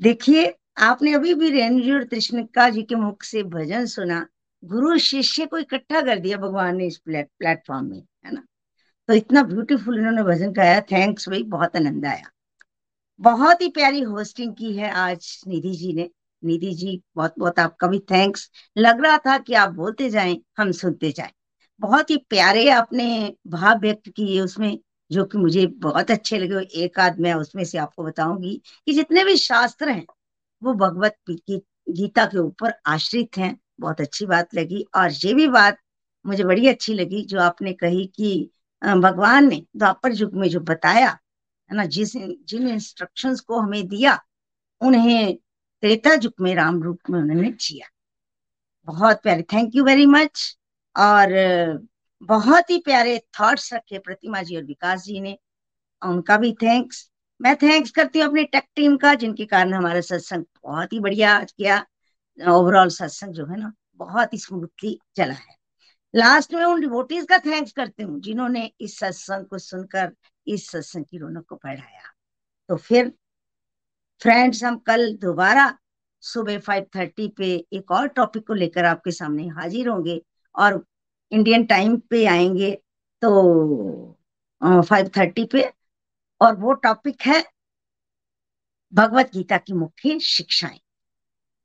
देखिए, 0.00 0.54
आपने 0.78 1.14
अभी 1.14 1.34
भी 1.34 1.50
रेणु 1.50 1.94
और 1.94 2.04
कृष्णिका 2.04 2.68
जी 2.70 2.82
के 2.82 2.94
मुख 2.94 3.22
से 3.22 3.42
भजन 3.42 3.86
सुना, 3.86 4.26
गुरु 4.64 4.98
शिष्य 4.98 5.46
को 5.46 5.58
इकट्ठा 5.58 6.00
कर 6.02 6.18
दिया 6.18 6.36
भगवान 6.36 6.76
ने 6.76 6.86
इस 6.86 6.98
प्लेटफॉर्म 6.98 7.86
में, 7.86 8.02
है 8.26 8.32
ना? 8.32 8.42
तो 9.08 9.14
इतना 9.14 9.42
ब्यूटीफुल 9.42 9.98
इन्होंने 9.98 10.22
भजन 10.22 10.52
गाया। 10.52 10.80
थैंक्स 10.80 11.28
भाई, 11.28 11.42
बहुत 11.42 11.76
आनंद 11.76 12.06
आया। 12.06 12.30
बहुत 13.20 13.62
ही 13.62 13.68
प्यारी 13.68 14.00
होस्टिंग 14.00 14.54
की 14.54 14.76
है 14.76 14.90
आज 14.90 15.44
निधि 15.48 15.74
जी 15.76 15.92
ने। 15.92 16.10
निधि 16.44 16.72
जी 16.74 17.00
बहुत 17.16 17.34
बहुत 17.38 17.58
आपका 17.58 17.86
भी 17.86 17.98
थैंक्स 18.10 18.50
लग 18.76 19.04
रहा 19.04 19.18
था 19.18 19.36
कि 19.38 19.54
आप 19.54 19.70
बोलते 19.72 20.10
जाएँ, 20.10 20.36
हम 20.58 20.72
सुनते 20.72 21.10
जाएँ। 21.12 21.32
बहुत 21.80 22.10
ही 22.10 22.16
प्यारे 22.30 22.68
आपने 22.70 23.34
भाव 23.46 23.78
व्यक्त 23.78 24.08
किए 24.08 24.40
उसमें, 24.40 24.78
जो 25.10 25.24
कि 25.24 25.38
मुझे 25.38 25.66
बहुत 25.78 26.10
अच्छे 26.10 26.38
लगे। 26.38 26.64
एक 26.84 27.00
आध 27.00 27.18
मैं 27.20 27.34
उसमें 27.34 27.64
से 27.64 27.78
आपको 27.78 28.04
बताऊँगी 28.04 28.60
कि 28.86 28.92
जितने 28.92 29.24
भी 29.24 29.36
शास्त्र 29.36 29.88
हैं, 29.88 30.06
वो 30.62 30.74
भगवत 30.74 31.16
गीता 31.30 32.24
के 32.26 32.38
ऊपर 32.38 32.72
आश्रित 32.86 33.38
हैं। 33.38 33.56
बहुत 33.80 34.00
अच्छी 34.00 34.26
बात 34.26 34.54
लगी। 34.54 34.84
और 34.96 35.10
ये 35.24 35.32
भी 35.34 35.46
बात 35.48 35.78
मुझे 36.24 36.44
बड़ी 36.44 36.68
अच्छी 36.68 36.94
लगी, 36.94 37.24
जो 37.24 37.40
आपने 37.40 37.72
कही 37.72 38.04
कि 38.16 38.50
भगवान 38.82 39.48
ने 39.48 39.62
द्वापर 39.76 40.12
युग 40.12 40.34
में 40.34 40.48
जो 40.48 40.60
बताया, 40.60 41.08
है 41.70 41.76
ना, 41.76 41.84
जिस 41.86 42.12
जिन 42.16 42.68
इंस्ट्रक्शंस 42.68 43.40
को 43.40 43.58
हमें 43.60 43.86
दिया, 43.88 44.18
उन्हें 44.80 45.38
त्रेता 45.82 46.12
युग 46.14 46.32
में 46.40 46.54
राम 46.54 46.82
रूप 46.82 46.98
में 47.10 47.20
उन्होंने 47.20 47.50
जिया। 47.50 47.86
बहुत 48.88 49.22
प्यारे। 49.22 49.42
थैंक 49.42 49.74
यू 49.74 49.84
वेरी 49.84 50.06
मच 50.06 50.58
और 50.96 51.28
बहुत 52.22 52.70
ही 52.70 52.78
प्यारे 52.78 53.18
थॉट्स 53.40 53.72
रखे 53.72 53.98
प्रतिमा 53.98 54.42
जी 54.42 54.56
और 54.56 54.64
विकास 54.64 55.04
जी 55.04 55.20
ने। 55.20 55.38
उनका 56.02 56.36
भी 56.36 56.52
थैंक्स 56.52 57.10
मैं 57.40 57.54
थैंक्स 57.56 57.90
करती 57.90 58.18
हूँ 58.18 58.28
अपनी 58.28 58.44
टेक 58.44 58.64
टीम 58.76 58.96
का, 58.96 59.14
जिनके 59.14 59.44
कारण 59.44 59.74
हमारा 59.74 60.00
सत्संग 60.00 60.44
बहुत 60.64 60.92
ही 60.92 61.00
बढ़िया 61.00 61.34
आज 61.36 61.52
किया। 61.52 61.86
ओवरऑल 62.48 62.88
सत्संग 62.88 63.34
जो 63.34 63.46
है 63.46 63.56
ना, 63.60 63.72
बहुत 63.96 64.32
ही 64.32 64.38
स्मूथली 64.38 64.98
चला 65.16 65.34
है। 65.34 65.56
लास्ट 66.14 66.54
में 66.54 66.64
उन 66.64 66.80
डिवोटीज 66.80 67.26
का 67.26 67.38
थैंक्स 67.38 67.72
करती 67.72 68.02
हूँ, 68.02 68.20
जिन्होंने 68.20 68.70
इस 68.80 68.98
सत्संग 68.98 69.46
को 69.46 69.58
सुनकर, 69.58 70.12
इस 70.46 70.70
सत्संग 70.70 71.04
की 71.04 71.18
रौनक 71.18 71.44
को 71.48 71.56
बढ़ाया। 71.56 72.02
तो 72.68 72.76
फिर 72.76 73.12
फ्रेंड्स, 74.22 74.62
हम 74.64 74.76
कल 74.78 75.12
दोबारा 75.22 75.66
सुबह 76.22 76.58
फाइव 76.58 76.86
थर्टी 76.96 77.26
पे 77.28 77.46
एक 77.72 77.90
और 77.90 78.06
टॉपिक 78.08 78.46
को 78.46 78.54
लेकर 78.54 78.84
आपके 78.84 79.10
सामने 79.10 79.46
हाजिर 79.48 79.88
होंगे 79.88 80.20
और 80.54 80.84
इंडियन 81.32 81.64
टाइम 81.66 81.96
पे 82.10 82.24
आएँगे 82.26 82.70
तो 83.22 84.16
फाइव 84.62 85.10
थर्टी 85.16 85.44
पे 85.44 85.62
और 86.40 86.56
वो 86.56 86.72
टॉपिक 86.82 87.22
है 87.22 87.42
भगवत 88.92 89.30
गीता 89.34 89.58
की 89.58 89.72
मुख्य 89.72 90.18
शिक्षाएँ। 90.20 90.80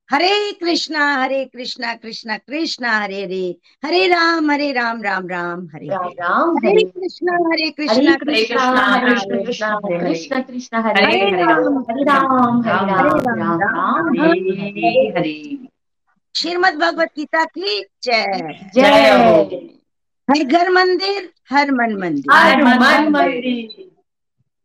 हरे 0.09 0.51
कृष्णा 0.51 1.05
हरे 1.13 1.43
कृष्णा 1.45 1.93
कृष्णा 1.93 2.37
कृष्णा 2.37 2.91
हरे 2.99 3.21
हरे। 3.23 3.55
हरे 3.85 4.07
राम 4.07 4.51
हरे 4.51 4.71
राम 4.73 5.01
राम 5.03 5.27
राम 5.27 5.65
हरे 5.73 5.87
राम 5.87 6.57
हरे। 6.57 6.83
कृष्णा 6.83 7.37
हरे 7.45 7.69
कृष्णा 7.69 8.15
कृष्णा 8.15 8.65
कृष्णा 8.99 9.79
कृष्ण 9.85 10.41
कृष्ण 10.41 10.81
हरे 10.85 11.05
हरे। 11.05 11.31
राम 11.43 11.79
हरे 11.89 12.03
राम 12.03 12.61
हरे 12.61 13.19
राम 13.27 13.59
राम 13.61 14.09
हरे 14.21 14.93
हरे 15.17 15.35
श्रीमद 16.35 16.75
भगवत 16.75 17.09
गीता 17.17 17.43
की 17.45 17.79
जय। 18.03 18.23
जय 18.75 19.69
हर 20.27 20.43
घर 20.43 20.69
मंदिर 20.69 21.29
हर 21.51 21.71
मन 21.71 21.95
मंदिर। 21.99 22.31
हर 22.31 22.63
मन 22.63 23.09
मंदिर। 23.11 23.91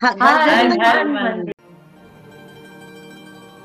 हर 0.01 0.23
हर 0.23 0.69
घर 0.69 1.05
मंदिर। 1.09 1.52